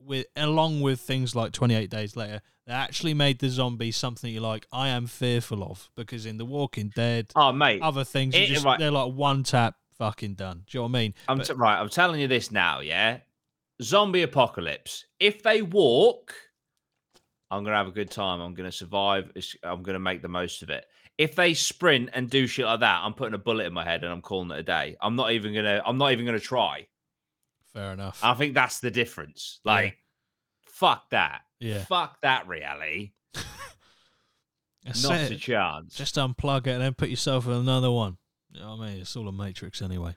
[0.00, 4.32] with along with things like Twenty Eight Days Later, they actually made the zombie something
[4.32, 7.82] you're like, I am fearful of, because in The Walking Dead, oh, mate.
[7.82, 8.78] other things, it- just, right.
[8.78, 10.62] they're like one tap, fucking done.
[10.66, 11.14] Do you know what I mean?
[11.28, 11.78] I'm But- t- right.
[11.80, 12.80] I'm telling you this now.
[12.80, 13.18] Yeah.
[13.82, 15.06] Zombie apocalypse.
[15.18, 16.34] If they walk,
[17.50, 18.40] I'm gonna have a good time.
[18.40, 19.32] I'm gonna survive.
[19.62, 20.84] I'm gonna make the most of it.
[21.18, 24.04] If they sprint and do shit like that, I'm putting a bullet in my head
[24.04, 24.96] and I'm calling it a day.
[25.00, 25.82] I'm not even gonna.
[25.84, 26.86] I'm not even gonna try.
[27.72, 28.20] Fair enough.
[28.22, 29.60] I think that's the difference.
[29.64, 29.72] Yeah.
[29.72, 29.98] Like,
[30.66, 31.42] fuck that.
[31.60, 33.12] yeah, Fuck that reality.
[35.02, 35.94] Not a chance.
[35.94, 38.16] Just unplug it and then put yourself in another one.
[38.50, 39.00] You know what I mean?
[39.02, 40.14] It's all a matrix anyway.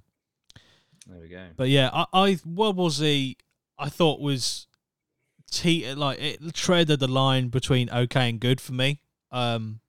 [1.07, 1.45] there we go.
[1.55, 3.37] But yeah, I, I World War Z,
[3.77, 4.67] I thought was
[5.51, 9.01] te- like it treaded the line between okay and good for me.
[9.31, 9.81] Um,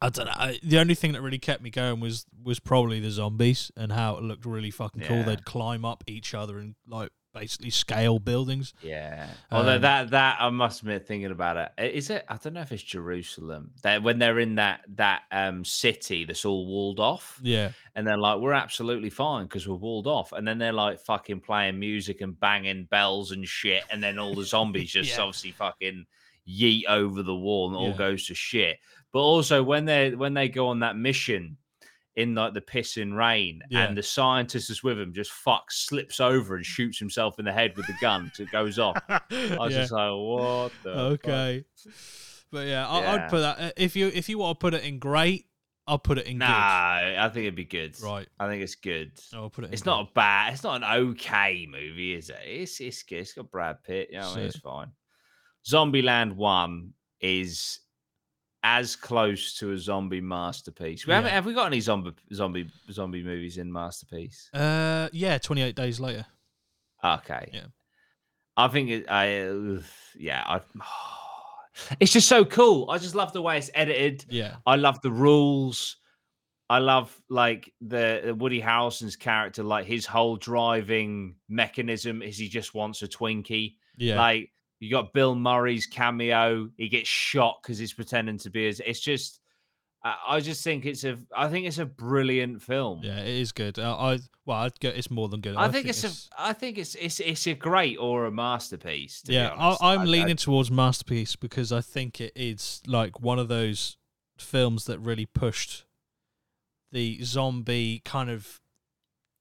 [0.00, 0.32] I don't know.
[0.34, 3.92] I, the only thing that really kept me going was was probably the zombies and
[3.92, 5.22] how it looked really fucking cool.
[5.24, 8.72] They'd climb up each other and like basically scale buildings.
[8.82, 9.28] Yeah.
[9.52, 12.24] Although Um, that that I must admit, thinking about it, is it?
[12.28, 13.72] I don't know if it's Jerusalem.
[13.82, 18.16] That when they're in that that um city that's all walled off, Yeah, and they're
[18.18, 22.20] like, "We're absolutely fine because we're walled off," and then they're like fucking playing music
[22.20, 25.22] and banging bells and shit, and then all the zombies just Yeah.
[25.24, 26.06] obviously fucking
[26.48, 28.78] yeet over the wall and it all goes to shit.
[29.16, 31.56] But also when they when they go on that mission
[32.16, 33.84] in like the pissing rain, Yeah.
[33.86, 37.52] and the scientist is with him, just fuck slips over and shoots himself in the
[37.52, 38.30] head with the gun.
[38.34, 38.98] so it goes off.
[39.08, 39.30] I was
[39.72, 39.78] Yeah.
[39.80, 40.92] just like, what the?
[40.92, 41.28] fuck?
[41.28, 41.64] okay.
[42.52, 43.12] But yeah, I, Yeah.
[43.24, 43.72] I'd put that.
[43.78, 45.46] If you if you want to put it in great,
[45.86, 47.94] I'll put it in Nah, I think it'd be good.
[47.94, 48.02] good.
[48.04, 48.28] Right.
[48.38, 49.12] I think it's good.
[49.34, 49.72] Oh, I'll put it.
[49.72, 49.90] It's good.
[49.92, 50.52] not a bad.
[50.52, 52.36] It's not an okay movie, is it?
[52.44, 53.20] It's it's good.
[53.20, 54.10] It's got Brad Pitt.
[54.12, 54.88] You know, I mean, it's fine.
[55.66, 57.80] Zombieland One is
[58.68, 61.06] as close to a zombie masterpiece.
[61.06, 61.28] We haven't.
[61.28, 61.34] Yeah.
[61.36, 64.50] Have we got any zombie zombie zombie movies in masterpiece?
[64.52, 66.26] Uh, yeah, twenty eight days later.
[67.04, 67.48] Okay.
[67.52, 67.66] Yeah.
[68.56, 69.10] I think it.
[69.10, 69.80] I uh,
[70.18, 70.42] yeah.
[70.44, 70.60] I.
[72.00, 72.90] It's just so cool.
[72.90, 74.24] I just love the way it's edited.
[74.30, 75.98] Yeah, I love the rules.
[76.70, 82.48] I love like the, the Woody Harrelson's character, like his whole driving mechanism is he
[82.48, 83.74] just wants a Twinkie.
[83.98, 88.68] yeah, Like you got Bill Murray's cameo, he gets shot because he's pretending to be.
[88.68, 89.40] As, it's just,
[90.04, 93.00] I, I just think it's a, I think it's a brilliant film.
[93.02, 93.20] yeah.
[93.20, 93.78] It is good.
[93.78, 94.90] Uh, I well, I'd go.
[94.90, 95.56] It's more than good.
[95.56, 99.22] I, think, it's, a, I think it's, it's, it's a great or a masterpiece.
[99.22, 99.50] To yeah.
[99.50, 99.56] be.
[99.58, 103.48] I, I'm I- I- leaning towards masterpiece because I think it is like one of
[103.48, 103.96] those
[104.38, 105.84] films that really pushed
[106.92, 108.60] the zombie kind of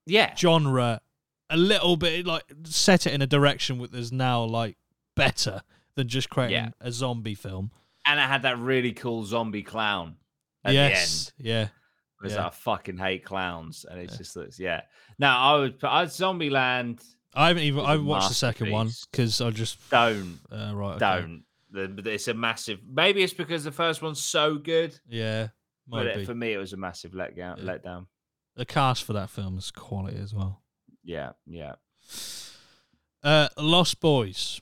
[0.06, 1.02] yeah, genre
[1.50, 4.78] a little bit, like set it in a direction that is now like
[5.16, 5.62] better
[5.96, 6.70] than just creating Yeah.
[6.82, 7.72] a zombie film.
[8.08, 10.18] and it had that really cool zombie clown
[10.64, 11.48] at yes, the end.
[11.48, 11.68] yeah,
[12.20, 12.48] because Yeah.
[12.48, 14.18] I fucking hate clowns, and it Yeah.
[14.18, 14.82] just looks yeah.
[15.18, 17.04] Now I would put I'd Zombieland.
[17.34, 17.84] I haven't even.
[17.86, 21.00] I haven't watched the second one because I just Don't uh, right.
[21.00, 21.44] don't.
[21.72, 22.80] But it's a massive.
[22.90, 25.50] Maybe it's because the first one's so good, Yeah,
[25.88, 26.26] but might it, be.
[26.26, 27.58] for me it was a massive letdown.
[27.58, 27.64] Yeah.
[27.78, 28.06] Letdown.
[28.56, 30.62] The cast for that film is quality as well.
[31.04, 31.76] Yeah, yeah.
[33.24, 34.62] Uh, Lost Boys.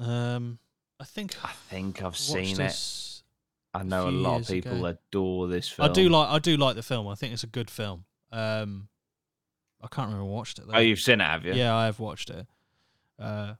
[0.00, 0.58] Um,
[1.00, 2.56] I think I think I've seen it.
[2.58, 3.22] this.
[3.74, 4.98] I know a few lot of years people ago.
[5.10, 5.88] adore this film.
[5.88, 6.28] I do like.
[6.28, 7.08] I do like the film.
[7.08, 8.04] I think it's a good film.
[8.30, 8.88] Um,
[9.82, 10.66] I can't remember watched it.
[10.66, 10.74] Though.
[10.74, 11.54] Oh, you've seen it, have you?
[11.54, 12.46] Yeah, I have watched it.
[13.18, 13.54] Uh,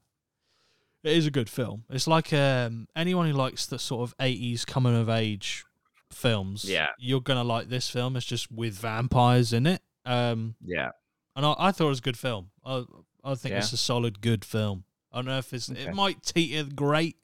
[1.03, 1.85] it is a good film.
[1.91, 5.65] It's like um, anyone who likes the sort of eighties coming of age
[6.11, 6.65] films.
[6.65, 6.89] Yeah.
[6.99, 8.17] you're gonna like this film.
[8.17, 9.81] It's just with vampires in it.
[10.05, 10.91] Um, Yeah.
[11.35, 12.51] and I, I thought it was a good film.
[12.65, 12.85] I
[13.25, 13.59] I think Yeah.
[13.59, 14.85] it's a solid good film.
[15.13, 15.83] I don't know if it's Okay.
[15.83, 17.17] it might teeter great,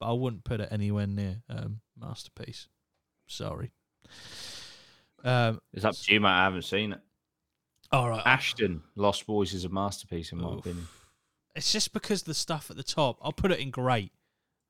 [0.00, 2.68] but I wouldn't put it anywhere near um, masterpiece.
[3.26, 3.70] Sorry.
[5.24, 6.28] Um, It's up to you, mate.
[6.30, 7.00] I haven't seen it.
[7.92, 8.22] all right.
[8.26, 10.60] Ashton, Lost Boys is a masterpiece in my Oof.
[10.60, 10.86] opinion.
[11.54, 13.18] It's just because the stuff at the top.
[13.22, 14.12] I'll put it in great.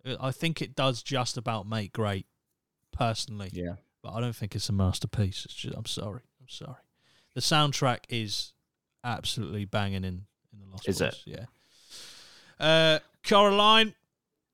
[0.05, 2.27] Uh, I think it does just about make great,
[2.93, 3.51] personally.
[3.53, 3.75] Yeah.
[4.03, 5.45] But I don't think it's a masterpiece.
[5.45, 6.21] It's just, I'm sorry.
[6.41, 6.77] I'm sorry.
[7.35, 8.53] The soundtrack is
[9.03, 11.11] absolutely banging in in the Lost Is it?
[11.11, 11.23] Boys.
[11.27, 11.45] Yeah.
[12.59, 13.95] Uh, Coraline.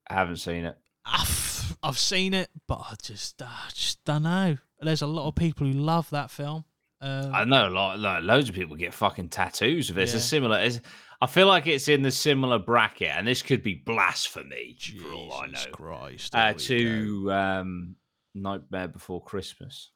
[0.08, 0.76] I haven't seen it.
[1.04, 4.56] I've, I've seen it, but I just, I just don't know.
[4.80, 6.64] There's a lot of people who love that film.
[7.00, 10.02] Um, I know a lot, like, loads of people get fucking tattoos of it.
[10.02, 10.18] It's Yeah.
[10.18, 10.60] a similar.
[10.60, 10.80] It's,
[11.20, 15.32] I feel like it's in the similar bracket, and this could be blasphemy for all
[15.32, 15.72] I Jesus know.
[15.72, 16.34] Christ.
[16.34, 16.90] Uh, here we go.
[17.26, 17.96] to um,
[18.34, 19.90] Nightmare Before Christmas.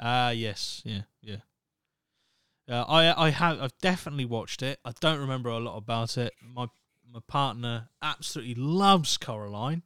[0.00, 1.36] Ah, yes, yeah, yeah.
[2.68, 4.78] Uh, I I have I've definitely watched it.
[4.84, 6.32] I don't remember a lot about it.
[6.42, 6.66] My
[7.12, 9.82] my partner absolutely loves Coraline.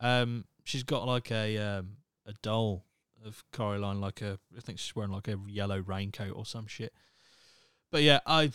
[0.00, 1.96] Um, she's got like a um
[2.26, 2.84] a doll
[3.24, 6.92] of Coraline, like a I think she's wearing like a yellow raincoat or some shit.
[7.90, 8.50] But yeah, I,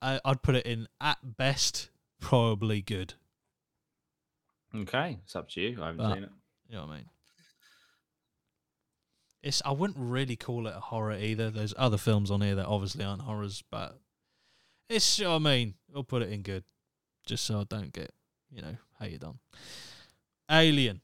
[0.00, 1.90] I I'd put it in at best
[2.20, 3.14] probably good.
[4.74, 5.82] Okay, it's up to you.
[5.82, 6.30] I haven't But- seen it.
[6.68, 7.04] You know what I mean?
[9.42, 11.50] It's I wouldn't really call it a horror either.
[11.50, 13.98] There's other films on here that obviously aren't horrors, but
[14.88, 15.74] it's you know what I mean.
[15.94, 16.64] I'll put it in good,
[17.28, 18.10] just so I don't get
[18.50, 19.38] you know hated on.
[20.50, 21.00] Alien.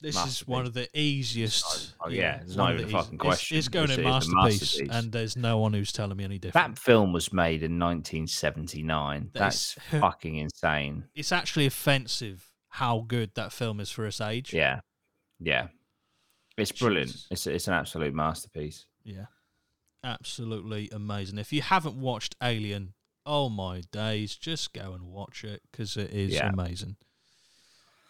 [0.00, 1.94] This is one of the easiest.
[2.00, 4.60] Oh, yeah, one not even a fucking easiest- it's- It's, going It's- in it's masterpiece,
[4.60, 4.90] masterpiece.
[4.94, 6.76] and there's no one who's telling me any different.
[6.76, 9.30] That film was made in 1979.
[9.32, 11.04] That That's fucking insane.
[11.14, 14.52] it's actually offensive how good that film is for its age.
[14.52, 14.80] Yeah,
[15.40, 15.68] yeah.
[16.58, 17.10] It's brilliant.
[17.10, 17.26] Jesus.
[17.30, 18.86] It's it's an absolute masterpiece.
[19.04, 19.26] Yeah.
[20.02, 21.38] Absolutely amazing.
[21.38, 22.93] If you haven't watched Alien,
[23.26, 26.48] oh my days, just go and watch it because it is Yeah.
[26.50, 26.96] amazing.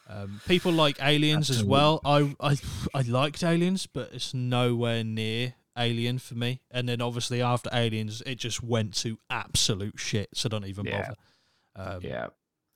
[0.07, 2.01] Um, people like Aliens as well.
[2.05, 2.57] I, I
[2.95, 6.61] I liked Aliens, but it's nowhere near Alien for me.
[6.71, 10.29] And then obviously after Aliens, it just went to absolute shit.
[10.35, 11.15] So don't even Yeah.
[11.75, 11.97] bother.
[11.97, 12.27] Um, Yeah,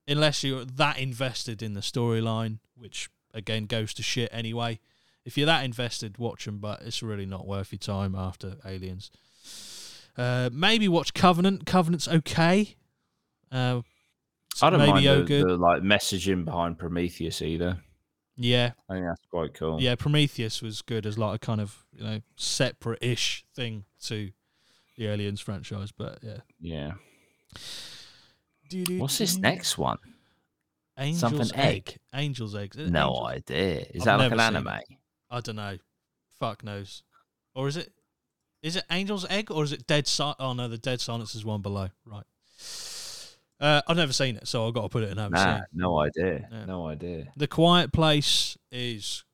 [0.06, 4.80] unless you're that invested in the storyline, which again goes to shit anyway.
[5.24, 9.10] If you're that invested, watch them, but it's really not worth your time after Aliens.
[10.18, 11.64] Uh, maybe watch Covenant.
[11.64, 12.74] Covenant's okay.
[13.52, 13.82] Uh,
[14.60, 17.78] I don't maybe mind the, the like messaging behind Prometheus either.
[18.36, 19.80] Yeah, I think that's quite cool.
[19.80, 19.94] yeah.
[19.94, 24.30] Prometheus was good as like a kind of you know separate-ish thing to
[24.96, 26.38] the Aliens franchise, but yeah.
[26.60, 26.92] Yeah.
[28.98, 29.98] What's this next one?
[30.96, 31.76] Angel's Something egg.
[31.94, 31.96] egg?
[32.12, 32.74] Angel's egg.
[32.76, 33.86] No Angel's- idea.
[33.94, 34.80] Is I've that like an anime?
[35.30, 35.78] I don't know.
[36.38, 37.02] Fuck knows.
[37.54, 37.92] Or is it?
[38.62, 40.36] Is it Angel's Egg or is it Dead Silence?
[40.40, 41.88] Oh no, the Dead Silence is one below.
[42.04, 42.24] Right.
[43.60, 45.16] Uh, I've never seen it, so I've got to put it in.
[45.16, 45.64] Nah, seen.
[45.72, 46.48] no idea.
[46.50, 46.64] Yeah.
[46.64, 47.32] No idea.
[47.36, 49.24] The Quiet Place is.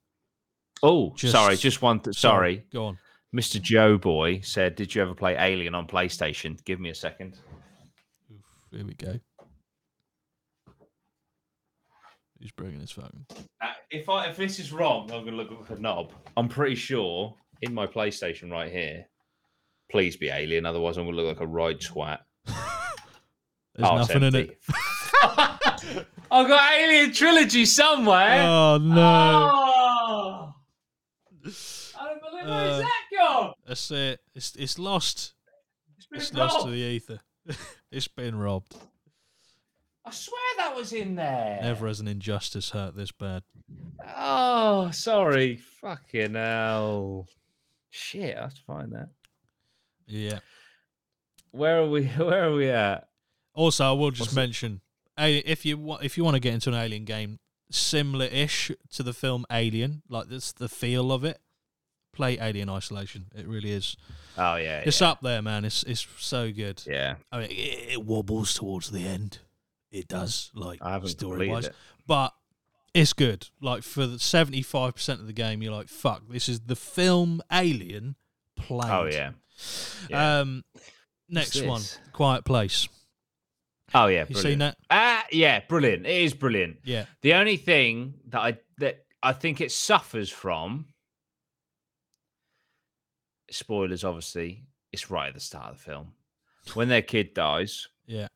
[0.82, 2.00] Oh, Just- sorry, just one.
[2.00, 2.64] Th- sorry.
[2.72, 2.98] Go on.
[3.34, 3.60] Mr.
[3.60, 7.36] Joe Boy said, "Did you ever play Alien on PlayStation?" Give me a second.
[8.32, 9.18] Oof, here we go.
[12.40, 13.26] Who's bringing his phone?
[13.60, 16.12] Uh, if I if this is wrong, I'm gonna look up a knob.
[16.36, 19.06] I'm pretty sure in my PlayStation right here.
[19.94, 22.18] Please be Alien, otherwise I'm gonna look like a right twat.
[22.46, 22.56] There's
[23.88, 24.58] Oh, nothing in it.
[25.22, 28.40] I've got Alien trilogy somewhere.
[28.42, 29.50] Oh no!
[29.54, 30.54] Oh!
[31.46, 33.52] I don't believe where's Uh, that gone?
[33.68, 34.18] That's it.
[34.34, 35.34] It's it's lost.
[35.96, 37.20] It's been It's lost to the ether.
[37.92, 38.74] it's been robbed.
[40.04, 41.60] I swear that was in there.
[41.62, 43.44] Never has an injustice hurt this bad.
[44.16, 45.58] Oh, sorry.
[45.80, 47.28] Fucking hell.
[47.90, 49.10] Shit, I have to find that.
[50.06, 50.40] Yeah.
[51.50, 52.04] Where are we?
[52.18, 53.08] Where are we at?
[53.54, 54.80] Also, I will just What's mention,
[55.18, 57.38] a- if you wa- if you want to get into an Alien game,
[57.70, 61.40] similar-ish to the film Alien, like that's the feel of it.
[62.12, 63.26] Play Alien Isolation.
[63.34, 63.96] It really is.
[64.38, 65.10] Oh yeah, It's yeah.
[65.10, 65.64] up there, man.
[65.64, 66.82] It's it's so good.
[66.86, 67.16] yeah.
[67.32, 69.38] I mean, it, it wobbles towards the end.
[69.90, 71.74] It does, like story wise, it.
[72.06, 72.32] but
[72.92, 73.48] it's good.
[73.60, 77.40] Like for the seventy-five percent of the game, you're like, "Fuck, this is the film
[77.52, 78.16] Alien
[78.58, 79.30] oh, played." Oh yeah.
[80.08, 80.40] Yeah.
[80.40, 80.64] Um,
[81.28, 81.82] next one.
[82.12, 82.88] Quiet Place.
[83.94, 84.24] oh yeah.
[84.28, 84.76] You seen that?
[84.90, 86.06] Ah, yeah, brilliant.
[86.06, 86.78] It is brilliant.
[86.84, 87.06] Yeah.
[87.22, 90.86] The only thing that I that I think it suffers from
[93.50, 96.12] spoilers, obviously, it's right at the start of the film.
[96.74, 98.28] When their kid dies, Yeah.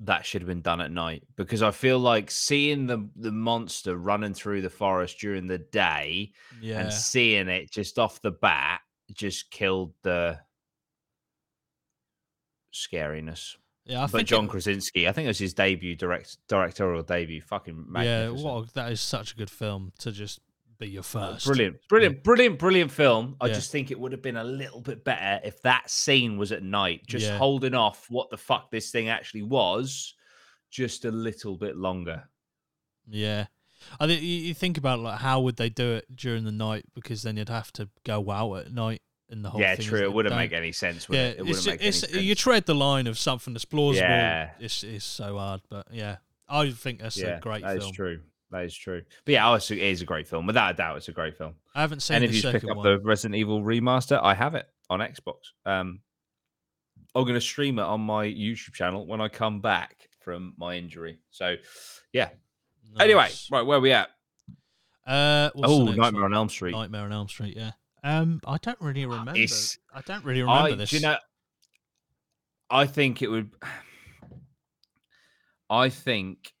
[0.00, 3.96] that should have been done at night because I feel like seeing the the monster
[3.96, 6.80] running through the forest during the day Yeah.
[6.80, 8.80] and seeing it just off the bat
[9.14, 10.38] just killed the
[12.72, 13.56] scariness.
[13.84, 17.02] Yeah, I but think John it- Krasinski, I think it was his debut direct directorial
[17.02, 17.40] debut.
[17.40, 20.40] Fucking yeah, a- that is such a good film to just
[20.78, 21.46] be your uh, first.
[21.46, 23.36] Brilliant, brilliant, brilliant, brilliant film.
[23.40, 23.54] I Yeah.
[23.54, 26.62] just think it would have been a little bit better if that scene was at
[26.64, 27.38] night, just Yeah.
[27.38, 30.14] holding off what the fuck this thing actually was,
[30.70, 32.28] just a little bit longer.
[33.08, 33.46] Yeah,
[34.00, 37.22] I think you, think about like how would they do it during the night because
[37.22, 40.02] then you'd have to go out at night and the whole yeah, thing true.
[40.02, 41.06] It wouldn't make any sense.
[41.10, 41.38] Yeah, it?
[41.38, 42.24] It it's, wouldn't make it's, any sense.
[42.24, 44.06] you tread the line of something that's plausible.
[44.06, 44.50] Yeah.
[44.60, 46.16] It's, it's so hard, but yeah,
[46.48, 47.78] I think that's yeah, a great film.
[47.78, 48.20] that is true.
[48.52, 49.02] That is true.
[49.24, 50.46] But yeah, it's- it is a great film.
[50.46, 51.54] Without a doubt, it's a great film.
[51.74, 52.24] I haven't seen it.
[52.24, 52.84] and if you pick up one.
[52.84, 55.36] the Resident Evil remaster, I have it on Xbox.
[55.64, 56.00] Um,
[57.14, 60.76] I'm going to stream it on my YouTube channel when I come back from my
[60.76, 61.18] injury.
[61.30, 61.56] So,
[62.12, 62.28] yeah.
[63.00, 64.10] Anyway, right, where are we at?
[65.06, 66.32] uh, Oh, Nightmare one?
[66.32, 66.72] on Elm Street.
[66.72, 67.56] Nightmare on Elm Street.
[67.56, 67.72] Yeah.
[68.02, 69.32] Um, I don't really remember.
[69.32, 70.90] It's- I don't really remember I, this.
[70.90, 71.16] Do you know?
[72.70, 73.50] I think it would.
[75.70, 76.52] I think.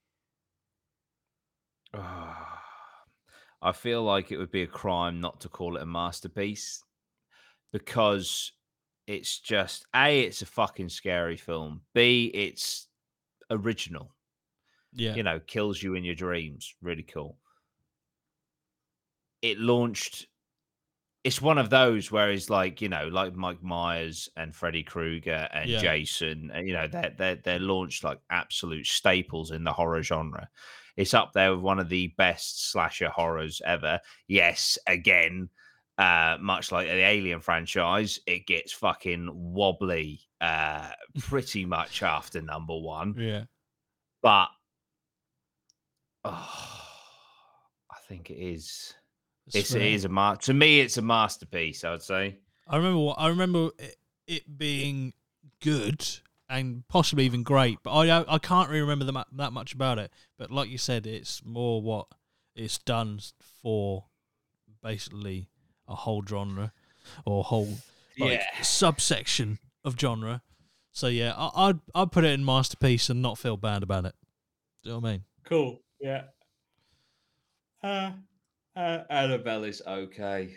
[3.62, 6.82] I feel like it would be a crime not to call it a masterpiece
[7.72, 8.52] because
[9.06, 10.20] it's just a.
[10.22, 11.82] It's a fucking scary film.
[11.94, 12.30] B.
[12.34, 12.88] It's
[13.50, 14.12] original.
[14.92, 15.14] Yeah.
[15.14, 16.74] You know, kills you in your dreams.
[16.82, 17.38] Really cool.
[19.42, 20.26] It launched
[21.24, 25.48] it's one of those where it's like you know, like Mike Myers and Freddy Krueger
[25.52, 25.80] and Yeah.
[25.80, 26.52] Jason.
[26.54, 30.48] uh, You know, they're they're they're launched like absolute staples in the horror genre.
[30.96, 34.00] It's up there with one of the best slasher horrors ever.
[34.28, 35.50] Yes, again,
[35.98, 42.78] uh, much like the Alien franchise, it gets fucking wobbly uh, pretty much after number
[42.78, 43.14] one.
[43.18, 43.44] yeah.
[44.22, 44.48] But
[46.26, 46.82] oh,
[47.90, 48.94] I think it is.
[49.46, 49.82] It's, it fair.
[49.82, 50.80] is a mar- to me.
[50.80, 51.84] It's a masterpiece.
[51.84, 52.36] I would say.
[52.68, 52.98] I remember.
[52.98, 53.96] What, I remember it,
[54.26, 55.12] it being
[55.62, 56.04] good
[56.48, 59.98] and possibly even great, but I I can't really remember the, mu- that much about
[59.98, 60.12] it.
[60.38, 62.06] But like you said, it's more what
[62.54, 63.20] it's done
[63.62, 64.04] for,
[64.82, 65.48] basically
[65.88, 66.72] a whole genre
[67.24, 67.78] or whole
[68.18, 68.62] like, Yeah.
[68.62, 70.42] subsection of genre.
[70.92, 74.14] So yeah, I, I'd I'd put it in masterpiece and not feel bad about it.
[74.82, 75.24] Do you know what I mean?
[75.44, 75.80] Cool.
[76.00, 76.22] Yeah.
[77.82, 78.12] Uh,
[78.74, 80.54] uh, Annabelle is okay.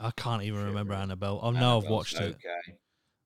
[0.00, 0.94] I can't even remember.
[0.94, 1.40] Annabelle.
[1.42, 2.36] I know I've watched it.
[2.36, 2.76] Okay.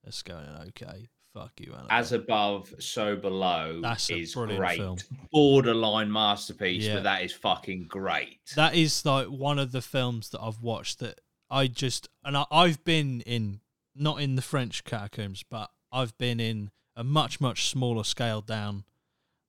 [0.05, 1.09] It's going okay.
[1.35, 1.89] Fuck you, Annabelle.
[1.91, 4.79] As above, so below That's a is brilliant great.
[4.79, 4.99] film.
[5.33, 6.95] Borderline masterpiece, Yeah.
[6.95, 8.39] but that is fucking great.
[8.57, 12.45] that is like one of the films that I've watched that I just and I,
[12.51, 13.61] I've been in
[13.95, 18.85] not in the French catacombs, but I've been in a much much smaller scale down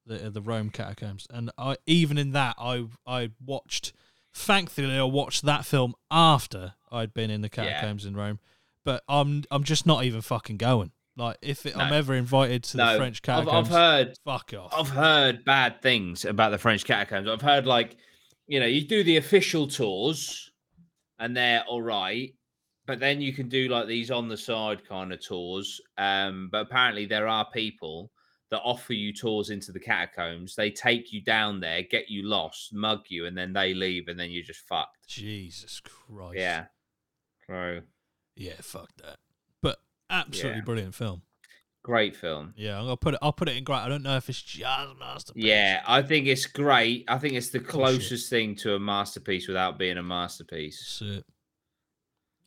[0.07, 3.93] the the Rome catacombs, and I even in that I I watched.
[4.33, 7.73] Thankfully, I watched that film after I'd been in the Yeah.
[7.73, 8.39] catacombs in Rome,
[8.83, 10.91] but I'm I'm just not even fucking going.
[11.15, 14.53] Like if it, I'm ever invited to the no, French I've, catacombs, I've heard fuck
[14.55, 14.73] off.
[14.77, 17.27] I've heard bad things about the French catacombs.
[17.27, 17.97] I've heard like,
[18.45, 20.51] you know, you do the official tours
[21.17, 22.31] and they're all right,
[22.85, 25.81] but then you can do like these on the side kind of tours.
[25.97, 28.11] Um, but apparently there are people
[28.49, 30.55] that offer you tours into the catacombs.
[30.55, 34.17] They take you down there, get you lost, mug you, and then they leave, and
[34.19, 35.07] then you're just fucked.
[35.07, 36.37] Jesus Christ.
[36.37, 36.65] Yeah.
[37.47, 37.81] So
[38.35, 39.17] Yeah, fuck that.
[39.61, 39.79] But
[40.09, 40.63] absolutely Yeah.
[40.65, 41.21] brilliant film.
[41.83, 42.53] great film.
[42.57, 43.19] Yeah, I'm gonna put it.
[43.21, 43.77] I'll put it in great.
[43.77, 45.41] I don't know if it's just masterpiece.
[45.45, 47.05] Yeah, I think it's great.
[47.07, 47.71] I think it's the Bullshit.
[47.73, 51.01] closest thing to a masterpiece without being a masterpiece.
[51.01, 51.25] It.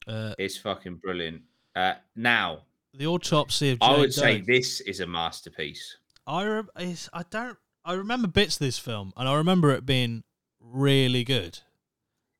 [0.06, 1.42] Uh, It's fucking brilliant.
[1.74, 5.96] Uh, now, the autopsy of Jane I would say this is a masterpiece.
[6.26, 7.58] I it's, I don't.
[7.84, 10.22] I remember bits of this film, and I remember it being
[10.60, 11.58] really good.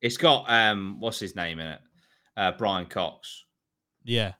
[0.01, 1.79] It's got um, what's his name in it?
[2.37, 3.45] Uh, Brian Cox.
[4.03, 4.33] Yeah.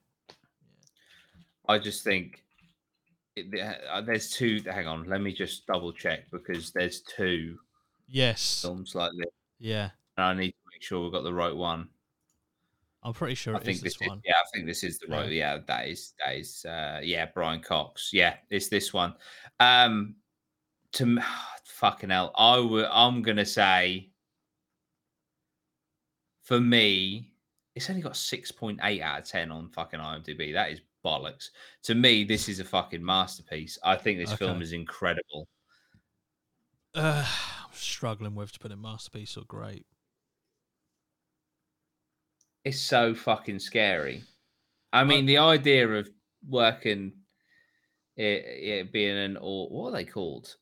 [1.68, 2.44] I just think
[3.36, 3.48] it,
[3.90, 4.62] uh, there's two.
[4.66, 7.58] Hang on, let me just double check because there's two
[8.08, 8.62] Yes.
[8.62, 9.90] films like this, Yeah.
[10.18, 11.88] and I need to make sure we've got the right one.
[13.04, 14.22] I'm pretty sure I it think is this, this is, one.
[14.24, 15.32] yeah, I think this is the right.
[15.32, 18.12] Yeah, that is that is uh yeah, Brian Cox.
[18.14, 19.16] Yeah, it's this one.
[19.60, 20.16] Um
[20.94, 21.24] to m-
[21.66, 24.12] fucking hell, I would I'm gonna say
[26.44, 27.32] for me,
[27.76, 30.54] it's only got 6.8 out of 10 on fucking IMDb.
[30.54, 31.50] That is bollocks.
[31.84, 33.78] To me, this is a fucking masterpiece.
[33.84, 35.48] I think this film is incredible.
[36.94, 39.86] Uh, I'm struggling with to put in masterpiece or great.
[42.64, 44.24] It's so fucking scary.
[44.94, 46.10] I mean, the idea of
[46.48, 47.14] working
[48.18, 50.56] it, it being an or what are they called?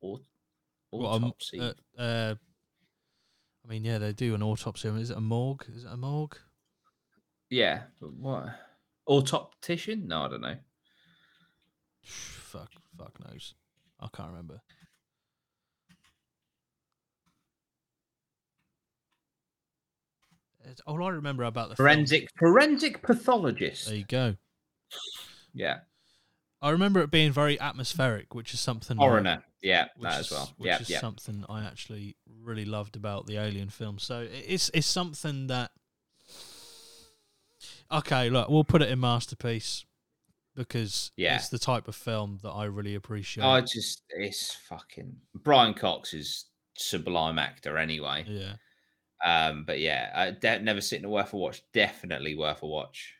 [0.00, 0.24] Aut-
[0.90, 1.60] What, um, autopsy.
[1.60, 2.34] uh, uh,
[3.64, 4.88] I mean, yeah, they do an autopsy.
[4.88, 5.66] Is it a morgue?
[5.74, 6.38] Is it a morgue?
[7.50, 8.44] yeah, but what?
[9.08, 10.06] Autoptician?
[10.06, 10.56] No, I don't know.
[12.02, 13.54] fuck, fuck knows.
[14.00, 14.62] I can't remember.
[20.70, 23.86] It's, all I remember about the film- Forensic forensic pathologist.
[23.86, 24.36] There you go.
[25.52, 25.80] Yeah,
[26.62, 30.54] I remember it being very atmospheric, which is something I- Yeah, that is, as well.
[30.58, 31.00] Which Yeah, is yeah.
[31.00, 33.98] something I actually really loved about the Alien film.
[33.98, 35.72] So it's it's something that.
[37.92, 39.84] Okay, look, we'll put it in masterpiece
[40.54, 41.36] because Yeah.
[41.36, 43.44] it's the type of film that I really appreciate.
[43.44, 46.46] I just it's fucking Brian Cox is
[46.76, 48.24] sublime actor anyway.
[48.28, 48.54] yeah,
[49.24, 51.62] Um, but yeah, uh, de- never it worth a watch.
[51.72, 53.14] Definitely worth a watch.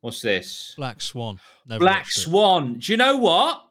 [0.00, 0.74] What's this?
[0.76, 1.40] Black Swan.
[1.66, 2.20] Never Black watched it.
[2.22, 2.74] Swan.
[2.78, 3.64] Do you know what?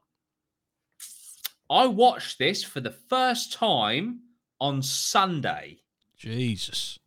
[1.69, 4.21] I watched this for the first time
[4.59, 5.79] on Sunday.
[6.17, 6.97] Jesus.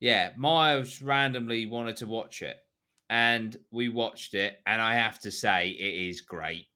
[0.00, 2.56] Yeah, Miles randomly wanted to watch it,
[3.08, 6.66] and we watched it, and I have to say, it is great.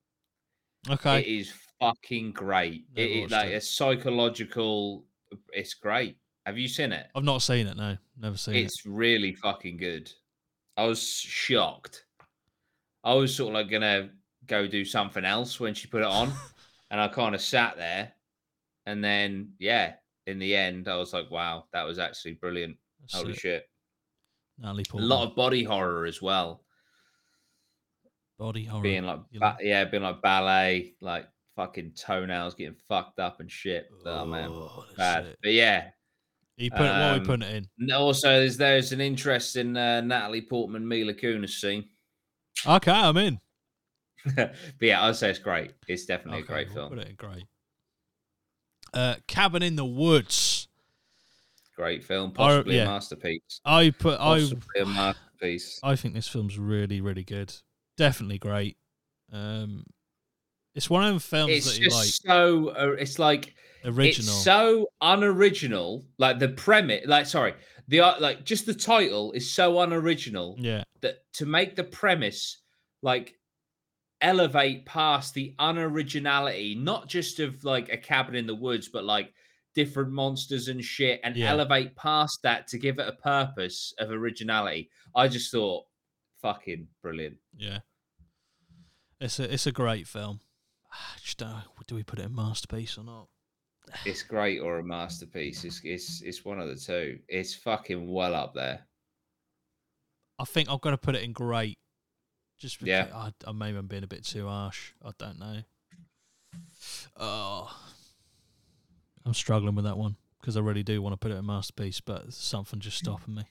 [0.89, 1.21] Okay.
[1.21, 2.85] It is fucking great.
[2.95, 3.55] Never It, it like it.
[3.57, 5.05] a psychological.
[5.53, 6.17] It's great.
[6.49, 7.09] Have you seen it?
[7.15, 7.77] I've not seen it.
[7.77, 8.61] No, never seen it.
[8.63, 10.11] It's really fucking good.
[10.79, 12.07] I was shocked.
[13.05, 14.09] I was sort of like gonna
[14.47, 16.33] go do something else when she put it on,
[16.91, 18.13] and I kind of sat there,
[18.87, 19.97] and then yeah,
[20.27, 22.79] in the end, I was like, wow, that was actually brilliant.
[23.05, 23.15] it.
[23.15, 23.39] Holy it.
[23.41, 23.69] shit!
[24.59, 26.65] Natalie A lot of body horror as well,
[28.39, 28.83] body horror.
[28.83, 33.51] being like ba- like- yeah, being like ballet, like fucking toenails getting fucked up and
[33.51, 33.91] shit.
[34.07, 35.27] Oh, man, Oh, that's bad.
[35.27, 35.39] it.
[35.43, 35.91] But yeah,
[36.59, 37.93] You put it, what are we Um, putting it in?
[37.93, 41.89] also there's there's an interesting uh, Natalie Portman Mila Kunis scene.
[42.67, 43.41] Okay, I'm in.
[44.35, 45.73] but yeah, I'd say it's great.
[45.87, 46.89] It's definitely Okay, a great we'll film.
[46.91, 47.45] Put it in great.
[48.93, 50.67] Uh, Cabin in the Woods.
[51.77, 52.83] Great film, possibly yeah.
[52.83, 53.61] a masterpiece.
[53.65, 55.79] I put Possibly a masterpiece.
[55.85, 57.55] I think this film's really really good.
[57.97, 58.77] Definitely great.
[59.33, 59.85] Um,
[60.75, 62.69] it's one of the films It's that you just like so.
[62.71, 63.55] Uh, it's like
[63.85, 64.35] original.
[64.35, 66.07] It's so unoriginal.
[66.19, 67.07] Like the premise.
[67.07, 67.55] Like sorry,
[67.89, 72.63] the uh, like just the title is so unoriginal yeah, that to make the premise
[73.03, 73.35] like
[74.21, 79.33] elevate past the unoriginality, not just of like a cabin in the woods, but like
[79.75, 81.51] different monsters and shit, and Yeah.
[81.51, 84.91] elevate past that to give it a purpose of originality.
[85.15, 85.85] I just thought,
[86.43, 87.37] fucking brilliant.
[87.57, 87.79] yeah.
[89.21, 90.41] It's a it's a great film.
[90.93, 93.29] I Just don't know, do we put it in masterpiece or not?
[94.05, 95.65] It's great or a masterpiece.
[95.65, 97.19] It's it's it's one of the two.
[97.29, 98.81] It's fucking well up there.
[100.39, 101.79] I think I've got to put it in great.
[102.59, 103.07] Just because Yeah.
[103.15, 104.93] I, I maybe I'm being a bit too harsh.
[105.05, 105.63] I don't know.
[107.17, 107.75] Oh,
[109.25, 112.01] I'm struggling with that one because I really do want to put it in masterpiece,
[112.01, 113.45] but something just stopping me.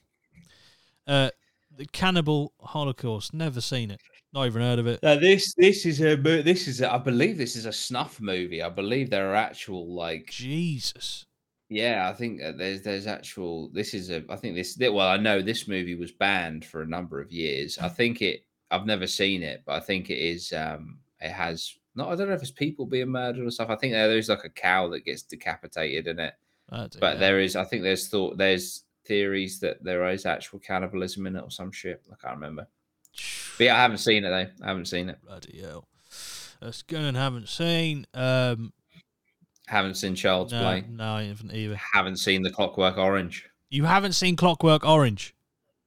[1.06, 1.30] Uh,
[1.74, 3.32] the Cannibal Holocaust.
[3.32, 4.00] Never seen it.
[4.32, 5.02] Not even heard of it.
[5.02, 8.62] Now this this is a this is a, I believe this is a snuff movie.
[8.62, 11.24] I believe there are actual like Jesus.
[11.70, 12.08] yeah.
[12.08, 15.66] I think there's there's actual this is a I think this well I know this
[15.66, 17.78] movie was banned for a number of years.
[17.78, 21.74] I think it I've never seen it, but I think it is um it has
[21.94, 23.70] not I don't know if it's people being murdered or stuff.
[23.70, 26.34] I think there's like a cow that gets decapitated in it.
[26.70, 27.20] But know.
[27.20, 31.42] there is I think there's thought there's theories that there is actual cannibalism in it
[31.42, 32.02] or some shit.
[32.12, 32.68] I can't remember.
[33.58, 34.64] But yeah, I haven't seen it though.
[34.64, 35.18] I haven't seen it.
[35.22, 35.86] Bloody hell.
[36.60, 38.06] That's good and haven't seen.
[38.14, 38.72] Um,
[39.68, 40.84] Haven't seen Child's no, Play.
[40.88, 41.78] no, I haven't either.
[41.92, 43.44] Haven't seen The Clockwork Orange.
[43.68, 45.34] You haven't seen Clockwork Orange.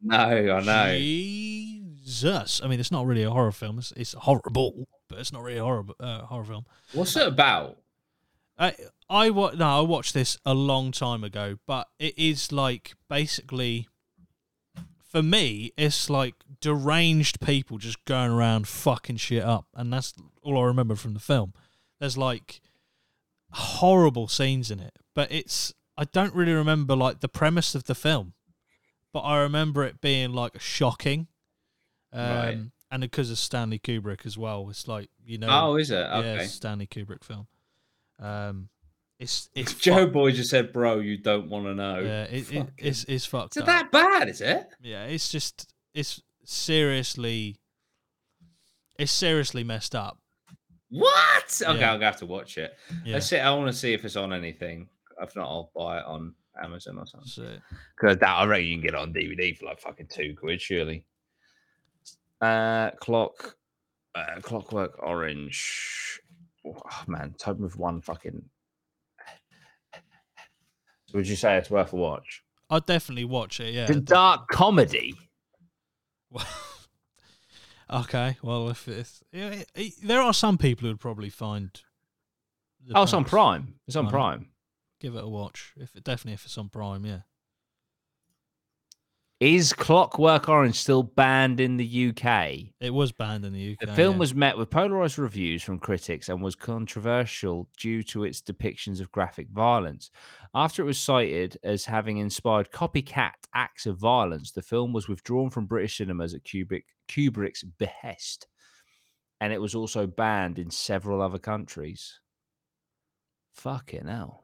[0.01, 0.97] No, I know.
[0.97, 2.61] Jesus.
[2.63, 3.79] I mean, it's not really a horror film.
[3.79, 6.65] It's, it's horrible, but it's not really a horror uh, horror film.
[6.93, 7.77] What's it about?
[8.57, 8.75] I
[9.09, 13.87] I wa- no, I watched this a long time ago, but it is like basically
[15.11, 20.57] for me, it's like deranged people just going around fucking shit up, and that's all
[20.59, 21.53] I remember from the film.
[21.99, 22.61] There's like
[23.51, 27.95] horrible scenes in it, but it's I don't really remember like the premise of the
[27.95, 28.33] film,
[29.13, 31.27] but I remember it being like shocking,
[32.13, 32.57] um, Right.
[32.89, 34.69] and because of Stanley Kubrick as well.
[34.69, 35.95] It's like you know, Oh, is it?
[35.99, 36.45] yeah, Okay.
[36.45, 37.47] a Stanley Kubrick film.
[38.19, 38.69] Um,
[39.21, 42.51] it's it's Joe fuck- Boy just said, "Bro, you don't want to know." yeah, it,
[42.51, 43.67] it, it's it's fucked Is it up.
[43.67, 44.27] that bad?
[44.29, 44.67] Is it?
[44.81, 47.57] Yeah, it's just it's seriously,
[48.97, 50.17] it's seriously messed up.
[50.89, 51.61] What?
[51.61, 51.91] Okay, Yeah.
[51.91, 52.73] I'm gonna have to watch it.
[53.05, 53.37] Yeah, Let's see.
[53.37, 54.89] I want to see if it's on anything.
[55.21, 57.27] If not, I'll buy it on Amazon or something.
[57.29, 57.57] so,
[57.95, 60.59] Because that I reckon you can get it on DVD for like fucking two quid,
[60.61, 61.05] surely.
[62.41, 63.55] Uh, clock,
[64.15, 66.19] uh, Clockwork Orange.
[66.65, 68.41] Oh man, type of one fucking.
[71.13, 72.43] Would you say it's worth a watch?
[72.69, 73.73] I'd definitely watch it.
[73.73, 73.87] Yeah.
[73.87, 75.15] It's a dark comedy.
[77.91, 78.37] okay.
[78.41, 81.69] Well, if it's yeah, it- it- there are some people who would probably find.
[82.95, 83.25] Oh, it's on.
[83.25, 83.75] Prime.
[83.87, 84.11] It's on Right.
[84.11, 84.49] Prime.
[84.99, 85.73] Give it a watch.
[85.77, 87.19] If it, definitely if it's on Prime, yeah.
[89.41, 92.73] Is Clockwork Orange still banned in the UK?
[92.79, 93.87] It was banned in the UK.
[93.87, 94.19] The film yeah.
[94.19, 99.11] was met with polarized reviews from critics and was controversial due to its depictions of
[99.11, 100.11] graphic violence.
[100.53, 105.49] After it was cited as having inspired copycat acts of violence, the film was withdrawn
[105.49, 108.45] from British cinemas at Kubrick, Kubrick's behest,
[109.39, 112.19] and it was also banned in several other countries.
[113.55, 114.40] Fucking hell.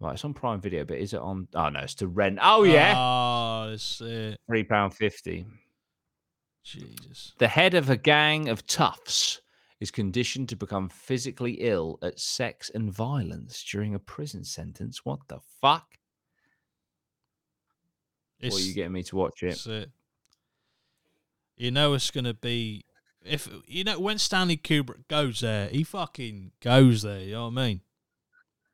[0.00, 1.46] Right, it's on Prime Video, but is it on?
[1.54, 2.38] Oh no, it's to rent.
[2.40, 4.38] Oh yeah, Oh, that's it.
[4.46, 5.44] three pound fifty.
[6.64, 7.34] Jesus.
[7.38, 9.40] The head of a gang of toughs
[9.78, 15.04] is conditioned to become physically ill at sex and violence during a prison sentence.
[15.04, 15.86] What the fuck?
[18.40, 19.48] It's, Or are you getting me to watch it?
[19.50, 19.90] That's it.
[21.56, 22.84] You know it's gonna be
[23.22, 27.20] if you know when Stanley Kubrick goes there, he fucking goes there.
[27.20, 27.80] You know what I mean?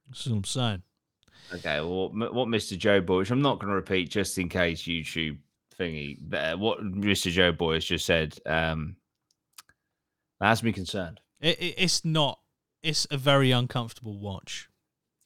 [0.09, 0.83] That's what I'm saying.
[1.55, 2.77] Okay, well, what, what Mr.
[2.77, 5.39] Joe Boy, which I'm not going to repeat just in case YouTube
[5.79, 7.31] thingy, but uh, what Mr.
[7.31, 8.97] Joe Boy has just said um,
[10.41, 11.21] that has me concerned.
[11.41, 12.41] It, it, it's not.
[12.83, 14.69] It's a very uncomfortable watch.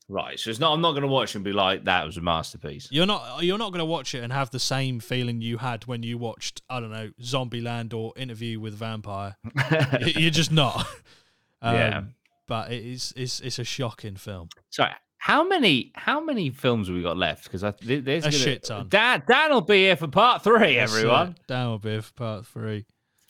[0.08, 0.72] Right, so it's not.
[0.72, 3.44] I'm not going to watch and be like, "That was a masterpiece." You're not.
[3.44, 6.18] You're not going to watch it and have the same feeling you had when you
[6.18, 6.62] watched.
[6.68, 9.36] I don't know, Zombieland or Interview with Vampire.
[10.00, 10.84] You're just not.
[11.62, 12.02] Um, Yeah.
[12.48, 13.12] But it is.
[13.16, 13.38] It's.
[13.38, 14.48] It's a shocking film.
[14.70, 14.90] Sorry,
[15.22, 17.44] how many how many films have we got left?
[17.44, 18.88] Because I th- there's A gonna, shit ton.
[18.88, 20.76] Dan Dan will be here for part three.
[20.76, 21.46] That's everyone, it.
[21.46, 22.86] Down will be for part three.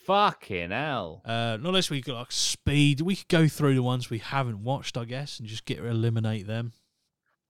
[0.07, 1.21] fucking hell.
[1.25, 3.01] Uh, not unless we got like speed.
[3.01, 6.47] We could go through the ones we haven't watched, I guess, and just get eliminate
[6.47, 6.73] them.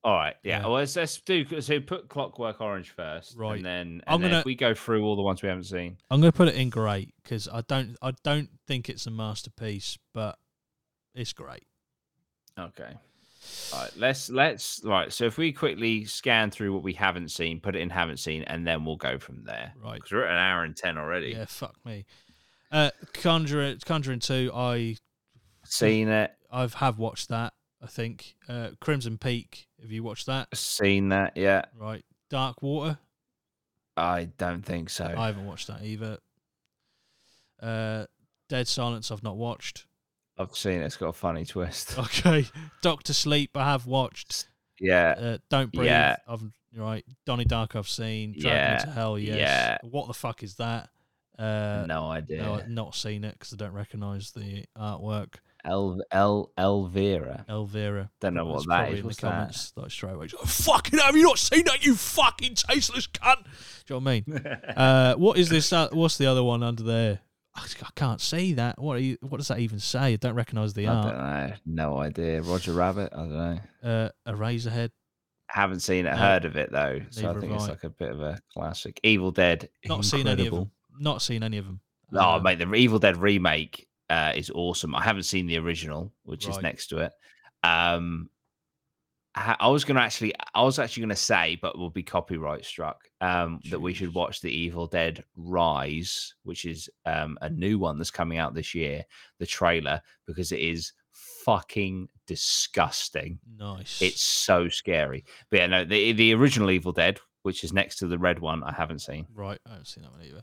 [0.03, 0.61] All right, yeah.
[0.61, 0.65] Yeah.
[0.65, 1.79] Well, let's, let's do so.
[1.79, 3.57] Put Clockwork Orange first, Right.
[3.57, 5.99] And then, and I'm then gonna- we go through all the ones we haven't seen.
[6.11, 7.99] I'm gonna put it in great because I don't.
[8.01, 10.39] I don't think it's a masterpiece, but
[11.15, 11.65] it's great.
[12.59, 12.95] Okay.
[13.73, 13.91] All right.
[13.97, 15.13] Let's let's right.
[15.13, 18.43] So if we quickly scan through what we haven't seen, put it in haven't seen,
[18.45, 19.73] and then we'll go from there.
[19.83, 19.95] Right.
[19.97, 21.31] Because we're at an hour and ten already.
[21.31, 21.47] Yeah.
[21.47, 22.07] Fuck me.
[22.71, 23.79] Uh, Conjuring.
[23.85, 24.51] Conjuring Two.
[24.55, 24.97] I.
[25.65, 26.33] Seen it.
[26.51, 27.53] I've have watched that.
[27.83, 28.35] I think.
[28.49, 29.69] Uh, Crimson Peak.
[29.81, 30.49] Have you watched that?
[30.57, 31.37] Seen that.
[31.37, 31.65] Yeah.
[31.79, 32.05] Right.
[32.29, 32.99] Dark Water.
[33.97, 35.13] I don't think so.
[35.17, 36.19] I haven't watched that either.
[37.61, 38.07] Uh,
[38.49, 39.87] Dead Silence, I've not watched.
[40.41, 40.87] I've seen it.
[40.87, 41.95] It's got a funny twist.
[41.99, 42.47] Okay.
[42.83, 44.49] Doctor Sleep, I have watched.
[44.81, 45.15] Yeah.
[45.19, 46.17] Uh, Don't Breathe, Yeah.
[46.27, 46.41] I've
[46.77, 47.05] right.
[47.27, 48.33] Donnie Dark, I've seen.
[48.33, 48.79] Drag Me Yeah.
[48.79, 49.37] to Hell, yes.
[49.37, 49.79] Yeah.
[49.83, 50.89] What the fuck is that?
[51.39, 52.43] Uh, no idea.
[52.43, 55.37] no, I've not seen it because I don't recognise the artwork.
[55.65, 57.45] El El Elvira.
[57.49, 58.11] Elvira.
[58.21, 58.89] Don't know what that is.
[58.89, 59.31] that in the What's that?
[59.31, 60.29] comments like straight away.
[60.39, 61.85] Oh, fucking have you not seen that?
[61.85, 63.45] You fucking tasteless cunt.
[63.87, 64.47] Do you know what I mean?
[64.77, 65.71] uh, what is this?
[65.73, 67.21] Uh, what's the other one under there?
[67.57, 67.67] I
[67.97, 68.81] can't see that.
[68.81, 70.13] What are you, What does that even say?
[70.13, 71.07] I don't recognise the I art.
[71.07, 71.53] don't know.
[71.93, 72.43] No idea.
[72.43, 73.13] Roger Rabbit.
[73.13, 73.59] I don't know.
[73.83, 74.91] Uh, Eraserhead.
[75.49, 76.11] Haven't seen it.
[76.13, 77.01] No, Heard of it though.
[77.11, 79.01] So I think it's like a bit of a classic.
[79.03, 79.69] Evil Dead.
[79.87, 80.71] Not seen any of them.
[81.01, 81.81] Not seen any of them.
[82.15, 84.95] Oh, Um, mate, the Evil Dead remake uh, is awesome.
[84.95, 87.13] I haven't seen the original, which is next to it.
[87.65, 88.31] Um,
[89.61, 93.09] I was gonna actually, I was actually gonna say, but we'll be copyright struck.
[93.21, 97.99] Um, that we should watch the Evil Dead Rise, which is um a new one
[97.99, 99.05] that's coming out this year.
[99.39, 103.39] The trailer because it is fucking disgusting.
[103.59, 104.01] Nice.
[104.03, 105.25] It's so scary.
[105.51, 108.63] But yeah, no, the the original Evil Dead, which is next to the red one,
[108.63, 109.27] I haven't seen.
[109.35, 109.59] right.
[109.67, 110.43] I haven't seen that one either.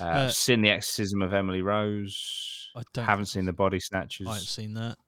[0.00, 2.68] Uh, Uh, seen the Exorcism of Emily Rose.
[2.76, 3.04] I don't.
[3.04, 4.26] Haven't seen the Body Snatchers.
[4.28, 4.98] I haven't seen that.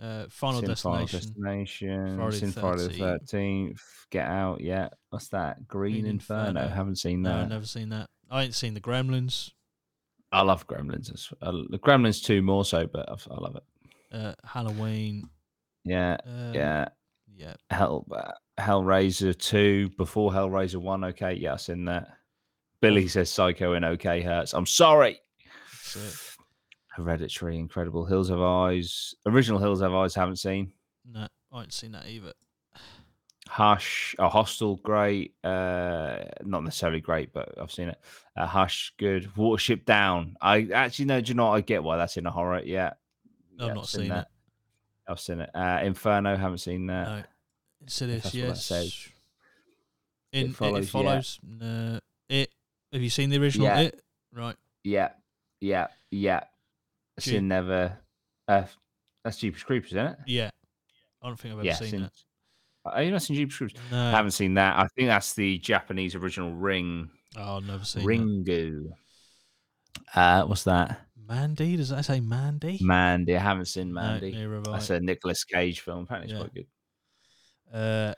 [0.00, 0.62] Uh, Final Final
[1.06, 1.20] Destination.
[1.20, 2.16] Destination.
[2.16, 3.80] Friday seen the Friday the 13th.
[4.10, 4.60] Get Out.
[4.60, 4.88] Yeah.
[5.10, 5.66] What's that?
[5.68, 6.48] Green, Green Inferno.
[6.48, 6.68] Inferno.
[6.68, 7.42] Haven't seen No, that.
[7.42, 8.10] I've never seen that.
[8.30, 9.52] I ain't seen the Gremlins.
[10.32, 11.32] I love Gremlins.
[11.40, 13.62] uh, the Gremlins two more so, but I, I love it.
[14.12, 15.28] Uh, Halloween.
[15.84, 16.16] Yeah.
[16.26, 16.88] Uh, yeah.
[17.36, 17.54] Yeah.
[17.70, 18.04] Hell.
[18.10, 21.04] Uh, Hellraiser two before Hellraiser one.
[21.04, 21.34] Okay.
[21.34, 22.08] Yeah, I've seen that.
[22.80, 24.52] Billy says Psycho and OK hurts.
[24.54, 25.20] I'm sorry.
[26.96, 27.00] It.
[27.02, 28.04] Hereditary, incredible.
[28.04, 29.14] Hills of Eyes.
[29.26, 30.72] Original Hills of Eyes haven't seen.
[31.10, 32.32] No, I haven't seen that either.
[33.48, 35.34] Hush, a Hostel, great.
[35.44, 37.98] Uh, not necessarily great, but I've seen it.
[38.36, 39.30] Uh, Hush, good.
[39.36, 40.36] Watership Down.
[40.40, 41.20] I actually know.
[41.20, 41.46] Do you know?
[41.50, 41.56] what?
[41.56, 42.62] I get why that's in a horror.
[42.64, 42.92] Yeah,
[43.60, 44.28] I've Yeah, not seen that.
[45.06, 45.50] I've seen it.
[45.54, 47.08] Uh, Inferno, haven't seen that.
[47.08, 47.22] No.
[47.82, 49.08] Insidious, that's what that yes.
[50.32, 51.38] In, it Follows, follows.
[51.42, 51.66] yeah.
[51.66, 52.00] No.
[52.30, 52.50] It.
[52.92, 53.66] Have you seen the original?
[53.66, 53.80] Yeah.
[53.80, 54.00] It.
[54.32, 54.56] Right.
[54.82, 55.10] Yeah,
[55.60, 56.44] yeah, yeah.
[57.20, 57.30] Gee.
[57.32, 57.98] Seen never.
[58.48, 58.64] Uh,
[59.22, 60.18] that's Jeepers Creepers, isn't it?
[60.26, 60.50] Yeah.
[61.22, 61.74] I don't think I've ever yeah.
[61.74, 62.12] seen seen- that.
[62.86, 63.80] Are you not seen Jeepers Creepers?
[63.90, 64.08] No.
[64.08, 64.76] I haven't seen that.
[64.78, 67.08] I think that's the Japanese original Ring.
[67.36, 68.08] oh, I've never seen that.
[68.08, 68.90] Ringu.
[70.14, 71.00] Uh, what's that?
[71.26, 71.76] Mandy?
[71.76, 72.78] Does that say Mandy?
[72.82, 73.36] Mandy.
[73.36, 74.32] I haven't seen Mandy.
[74.32, 74.72] neither have I.
[74.72, 76.02] That's a Nicolas Cage film.
[76.02, 76.46] Apparently, it's Yeah.
[76.46, 76.66] quite good.
[77.72, 78.14] Uh,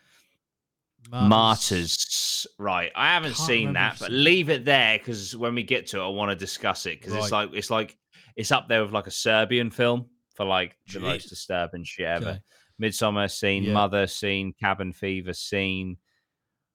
[1.10, 2.47] Martyrs.
[2.59, 2.90] Right.
[2.94, 6.01] I haven't Can't seen that, but seen leave it there because when we get to
[6.01, 7.97] it, I want to discuss it because it's like it's like
[8.37, 12.29] it's up there with like a Serbian film for like the most disturbing shit ever.
[12.29, 12.41] Okay.
[12.81, 13.73] Midsommar seen, Yeah.
[13.73, 15.97] Mother seen, Cabin Fever seen,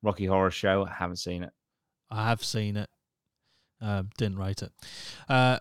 [0.01, 0.85] Rocky Horror Show.
[0.85, 1.51] I haven't seen it.
[2.09, 2.89] I have seen it.
[3.79, 4.71] Um, didn't rate it.
[5.29, 5.59] Uh,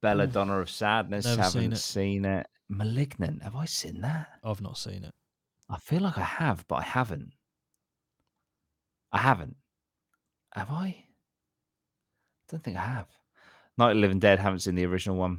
[0.00, 1.26] Belladonna of Sadness.
[1.26, 1.76] Haven't seen it.
[1.76, 2.46] seen it.
[2.68, 3.42] Malignant.
[3.42, 4.28] Have I seen that?
[4.44, 5.14] I've not seen it.
[5.68, 7.32] I feel like I have, but I haven't.
[9.12, 9.56] I haven't.
[10.54, 10.84] Have I?
[10.86, 11.04] I
[12.50, 13.08] don't think I have.
[13.78, 15.38] Night of the Living Dead, haven't seen the original one.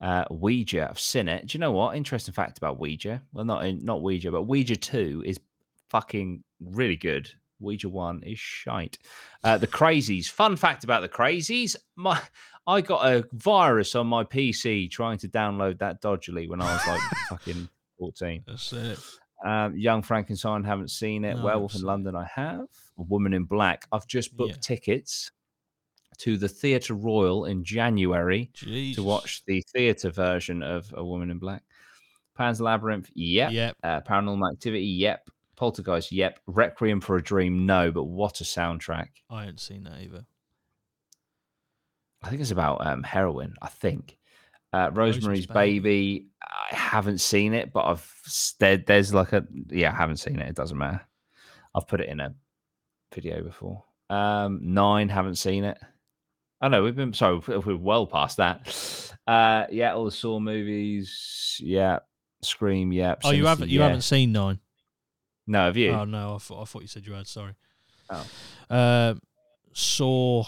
[0.00, 1.46] Uh, Ouija, I've seen it.
[1.46, 1.96] Do you know what?
[1.96, 3.22] Interesting fact about Ouija.
[3.32, 5.40] Well, not in, not Ouija, but Ouija 2 is
[5.88, 7.28] fucking really good.
[7.60, 8.98] Ouija 1 is shite.
[9.42, 10.28] Uh, the Crazies.
[10.28, 11.74] Fun fact about the Crazies.
[11.96, 12.20] My
[12.66, 16.86] I got a virus on my PC trying to download that dodgily when I was
[16.86, 17.68] like fucking
[17.98, 18.44] 14.
[18.46, 18.98] That's it.
[19.44, 21.36] Um, Young Frankenstein, haven't seen it.
[21.36, 21.82] No, Werewolf in.
[21.82, 22.66] London, I have.
[22.98, 23.86] A Woman in Black.
[23.90, 24.56] I've just booked Yeah.
[24.60, 25.30] tickets
[26.18, 28.96] to the Theatre Royal in January Jesus.
[28.96, 31.62] to watch the theatre version of A Woman in Black.
[32.36, 33.52] Pan's Labyrinth, yep.
[33.52, 33.76] Yep.
[33.82, 35.28] Uh, Paranormal Activity, yep.
[35.56, 36.38] Poltergeist, yep.
[36.46, 37.90] Requiem for a Dream, no.
[37.90, 39.08] But what a soundtrack!
[39.28, 40.24] I haven't seen that either.
[42.22, 43.54] I think it's about um, heroin.
[43.60, 44.16] I think.
[44.72, 45.78] Uh, Rosemary's Rosemary's Baby.
[45.80, 46.26] Baby.
[46.42, 49.90] I haven't seen it, but I've there, there's like a yeah.
[49.90, 50.48] I haven't seen it.
[50.48, 51.00] It doesn't matter.
[51.74, 52.34] I've put it in a
[53.12, 53.84] video before.
[54.10, 55.08] Um, nine.
[55.08, 55.78] Haven't seen it.
[56.60, 57.40] I know we've been sorry.
[57.46, 59.12] We're well past that.
[59.26, 61.60] Uh, yeah, all the Saw movies.
[61.62, 62.00] Yeah,
[62.42, 62.92] Scream.
[62.92, 63.14] Yeah.
[63.24, 63.86] Oh, you haven't you yeah.
[63.86, 64.58] haven't seen Nine?
[65.46, 65.90] No, have you?
[65.90, 67.26] Oh no, I thought I thought you said you had.
[67.26, 67.54] Sorry.
[68.10, 68.26] Oh.
[68.70, 69.20] Um,
[69.72, 70.44] saw.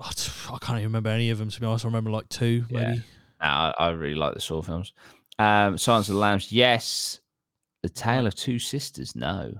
[0.00, 0.12] I
[0.60, 1.50] can't even remember any of them.
[1.50, 2.80] To be honest, I remember like two, Yeah.
[2.80, 3.02] maybe.
[3.42, 4.92] No, I, I really like the Saw films.
[5.38, 7.20] Um, Silence of the Lambs, yes.
[7.82, 9.54] The Tale of Two Sisters, no.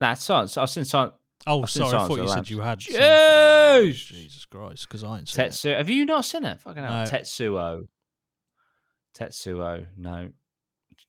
[0.00, 0.56] That's Silence.
[0.56, 1.14] I've seen Silence.
[1.46, 2.50] Oh, I've seen sorry, I Silence thought of you said Lambs.
[2.50, 2.82] you had.
[2.82, 4.06] seen- Jeez!
[4.06, 5.50] Jesus Christ, because I ain't seen it.
[5.50, 5.76] Tetsuo.
[5.76, 6.60] Have you not seen it?
[6.60, 6.92] Fucking hell.
[7.04, 7.10] No.
[7.10, 7.88] Tetsuo.
[9.18, 10.30] Tetsuo, no.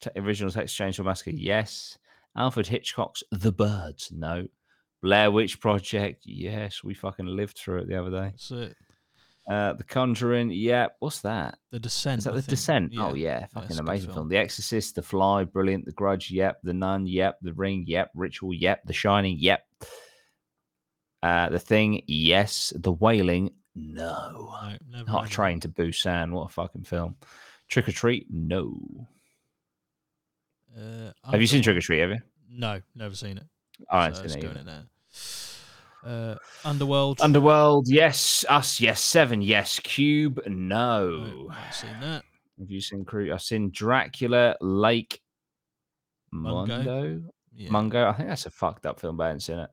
[0.02, 1.98] Te- original Texas Chainsaw Massacre, yes.
[2.36, 4.48] Alfred Hitchcock's The Birds, no.
[5.02, 6.24] Blair Witch Project.
[6.26, 8.30] Yes, we fucking lived through it the other day.
[8.32, 8.76] That's it.
[9.50, 10.50] Uh, the Conjuring.
[10.52, 11.60] Yeah, what's that?
[11.72, 12.20] The Descent.
[12.20, 12.50] Is that I The think.
[12.50, 12.94] Descent?
[12.98, 14.28] Oh yeah, it's fucking a good amazing film.
[14.28, 15.86] The Exorcist, The Fly, brilliant.
[15.86, 16.58] The Grudge, yep.
[16.64, 17.38] The Nun, yep.
[17.42, 18.10] The Ring, yep.
[18.16, 18.82] Ritual, yep.
[18.86, 19.65] The Shining, yep.
[21.26, 22.72] Uh, the Thing, yes.
[22.76, 24.54] The Wailing, no.
[24.92, 26.32] No, Not of Train to Busan.
[26.32, 27.16] What a fucking film.
[27.68, 28.80] Trick or Treat, no.
[30.78, 32.02] Uh, Have you seen Trick or Treat?
[32.02, 32.20] Have you?
[32.52, 33.46] No, never seen it.
[33.90, 34.84] I haven't so it's going in there.
[36.06, 37.20] Uh, Underworld.
[37.22, 38.46] Underworld, yes.
[38.48, 39.02] Us, yes.
[39.02, 39.80] Seven, yes.
[39.80, 42.24] Cube, no, not seen that.
[42.60, 43.34] Have you seen Crew?
[43.34, 45.20] I've seen Dracula, Lake,
[46.32, 46.84] Mungo?
[46.84, 47.24] Mungo.
[47.56, 47.72] Yeah.
[47.72, 48.10] Mungo.
[48.10, 49.72] I think that's a fucked up film, but I haven't seen it.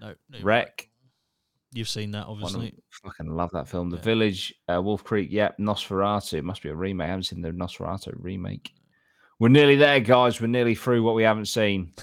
[0.00, 0.38] No, no.
[0.42, 0.88] Rec.
[1.74, 2.72] You've seen that, obviously.
[3.02, 3.90] fucking love that film.
[3.90, 4.02] The Yeah.
[4.04, 5.58] Village, uh, Wolf Creek, yep.
[5.58, 6.34] Nosferatu.
[6.34, 7.04] It must be a remake.
[7.04, 8.72] I haven't seen the Nosferatu remake.
[9.40, 10.40] We're nearly there, guys.
[10.40, 11.92] We're nearly through what we haven't seen.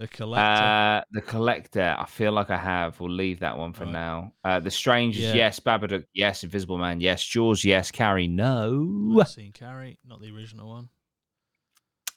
[0.00, 0.64] A collector.
[0.64, 1.96] Uh, the Collector.
[1.96, 2.98] I feel like I have.
[2.98, 3.92] We'll leave that one for Right.
[3.92, 4.32] now.
[4.44, 5.34] Uh, the Strangers, Yeah.
[5.34, 5.60] yes.
[5.60, 6.42] Babadook, yes.
[6.42, 7.24] Invisible Man, yes.
[7.24, 7.92] Jaws, yes.
[7.92, 9.18] Carrie, no.
[9.20, 10.88] I've seen Carrie, not the original one.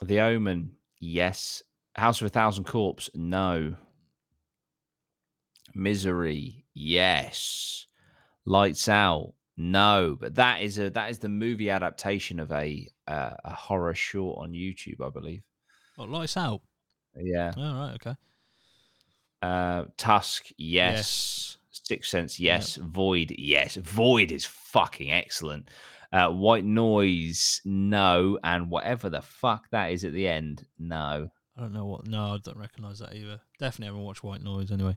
[0.01, 1.61] The Omen, yes.
[1.95, 3.75] House of a Thousand Corpse, no.
[5.76, 7.85] Misery, yes.
[8.45, 10.18] Lights Out, no.
[10.19, 14.39] But that is a that is the movie adaptation of a uh, a horror short
[14.39, 15.44] on YouTube, I believe.
[15.95, 16.61] What, Lights Out?
[17.15, 17.53] Yeah.
[17.57, 18.15] All right, okay.
[19.41, 21.57] Uh, Tusk, yes.
[21.72, 22.76] Sixth Sense, yes.
[22.76, 23.76] Void, yes.
[23.76, 25.69] Void is fucking excellent.
[26.11, 28.39] Uh, White Noise, no.
[28.44, 31.30] And whatever the fuck that is at the end, no.
[31.57, 32.05] I don't know what.
[32.07, 33.39] No, I don't recognise that either.
[33.59, 34.95] Definitely haven't watched White Noise anyway.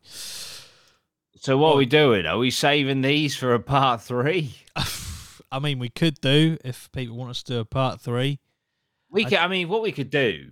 [1.37, 2.27] So what are we doing?
[2.27, 4.55] Are we saving these for a part three?
[5.53, 8.41] I mean, we could do if people want us to do a part three.
[9.11, 9.39] We I- could.
[9.39, 10.51] I mean, what we could do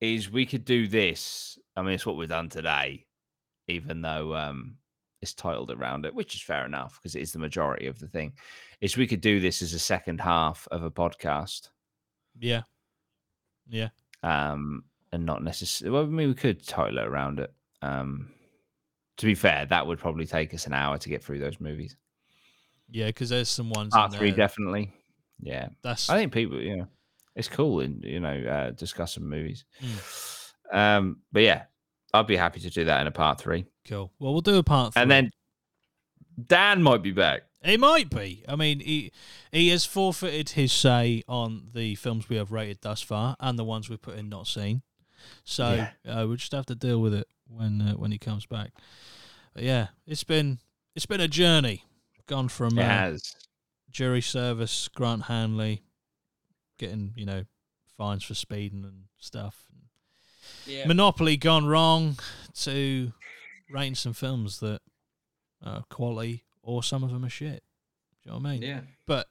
[0.00, 1.58] is we could do this.
[1.76, 3.06] I mean, it's what we've done today,
[3.66, 4.76] even though um,
[5.20, 8.08] it's titled around it, which is fair enough because it is the majority of the
[8.08, 8.34] thing.
[8.80, 11.70] Is we could do this as a second half of a podcast,
[12.38, 12.62] Yeah.
[13.68, 13.88] Yeah.
[14.22, 15.94] um, and not necessarily.
[15.94, 17.52] Well, I mean, we could title it around it.
[17.82, 18.30] Um,
[19.18, 21.96] to be fair, that would probably take us an hour to get through those movies.
[22.90, 23.92] Yeah, because there's some ones.
[23.92, 24.92] Part three, definitely.
[25.40, 26.88] Yeah, That's I think people, you know,
[27.36, 29.64] it's cool in you know uh, discussing movies.
[29.82, 30.52] Mm.
[30.72, 31.62] Um, but yeah,
[32.12, 34.12] I'd be happy to do that in a part three, cool.
[34.18, 35.02] Well, we'll do a part three.
[35.02, 35.30] and then
[36.46, 37.42] Dan might be back.
[37.64, 38.44] He might be.
[38.48, 39.12] I mean, he
[39.52, 43.64] he has forfeited his say on the films we have rated thus far and the
[43.64, 44.82] ones we've put in not seen.
[45.44, 45.90] So Yeah.
[46.20, 48.72] uh, we'll just have to deal with it when uh, when he comes back.
[49.54, 50.58] But yeah, it's been
[50.94, 51.84] it's been a journey.
[52.26, 53.16] Gone from uh,
[53.90, 55.82] jury service, Grant Hanley,
[56.78, 57.44] getting you know
[57.96, 59.64] fines for speeding and stuff.
[60.66, 60.86] Yeah.
[60.86, 62.18] Monopoly gone wrong
[62.60, 63.12] to
[63.70, 64.80] rating some films that
[65.64, 67.62] are quality or some of them are shit.
[68.22, 68.62] Do you know what I mean?
[68.62, 68.80] yeah.
[69.06, 69.26] But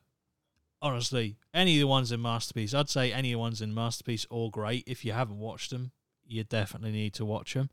[0.81, 4.25] honestly, any of the ones in Masterpiece, I'd say any of the ones in Masterpiece
[4.29, 4.83] all great.
[4.87, 5.91] If you haven't watched them,
[6.25, 7.69] you definitely need to watch them.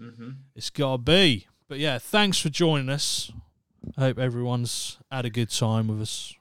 [0.00, 0.30] Mm-hmm.
[0.54, 1.46] It's got to be.
[1.68, 3.30] But yeah, thanks for joining us.
[3.96, 6.34] I hope everyone's had a good time with us.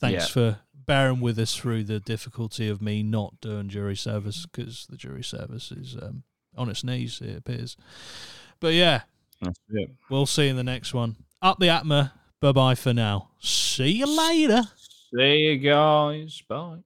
[0.00, 0.32] Thanks Yeah.
[0.32, 4.96] for bearing with us through the difficulty of me not doing jury service because the
[4.96, 6.22] jury service is um,
[6.56, 7.76] on its knees, it appears.
[8.58, 9.02] But yeah,
[10.10, 11.16] we'll see you in the next one.
[11.42, 12.12] Up the APMA.
[12.40, 13.30] Bye bye for now.
[13.38, 14.62] See you later.
[15.12, 16.40] See you guys.
[16.48, 16.82] Bye.